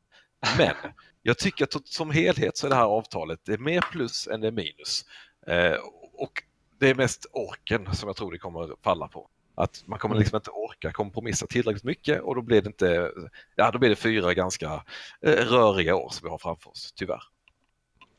Men 0.59 0.75
jag 1.23 1.39
tycker 1.39 1.65
att 1.65 1.89
som 1.89 2.11
helhet 2.11 2.57
så 2.57 2.67
är 2.67 2.71
det 2.71 2.77
här 2.77 2.85
avtalet 2.85 3.41
det 3.45 3.53
är 3.53 3.59
mer 3.59 3.81
plus 3.93 4.27
än 4.27 4.41
det 4.41 4.47
är 4.47 4.53
minus. 4.53 5.05
Eh, 5.47 5.77
och 6.13 6.43
det 6.79 6.91
är 6.91 6.95
mest 6.95 7.27
orken 7.33 7.95
som 7.95 8.09
jag 8.09 8.17
tror 8.17 8.33
det 8.33 8.39
kommer 8.39 8.69
falla 8.83 9.09
på. 9.09 9.29
Att 9.55 9.83
man 9.87 9.99
kommer 9.99 10.17
liksom 10.17 10.37
inte 10.37 10.51
orka 10.51 10.93
kompromissa 10.93 11.47
tillräckligt 11.47 11.85
mycket 11.85 12.21
och 12.21 12.35
då 12.35 12.43
blir 12.43 12.63
det 12.63 12.67
inte, 12.67 13.11
ja 13.57 13.71
då 13.71 13.79
blir 13.79 13.89
det 13.89 13.97
fyra 13.97 14.35
ganska 14.35 14.85
eh, 15.27 15.33
röriga 15.33 15.95
år 15.97 16.11
som 16.11 16.25
vi 16.27 16.31
har 16.31 16.39
framför 16.39 16.71
oss, 16.71 16.93
tyvärr. 16.97 17.23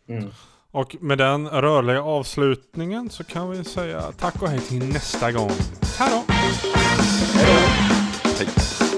Mm. 0.07 0.29
Och 0.71 0.95
med 0.99 1.17
den 1.17 1.49
rörliga 1.49 2.03
avslutningen 2.03 3.09
så 3.09 3.23
kan 3.23 3.49
vi 3.49 3.63
säga 3.63 4.01
tack 4.01 4.41
och 4.41 4.49
hej 4.49 4.59
till 4.59 4.93
nästa 4.93 5.31
gång. 5.31 5.51
Hej 5.97 6.09
då! 6.11 6.33
Hej! 8.37 8.90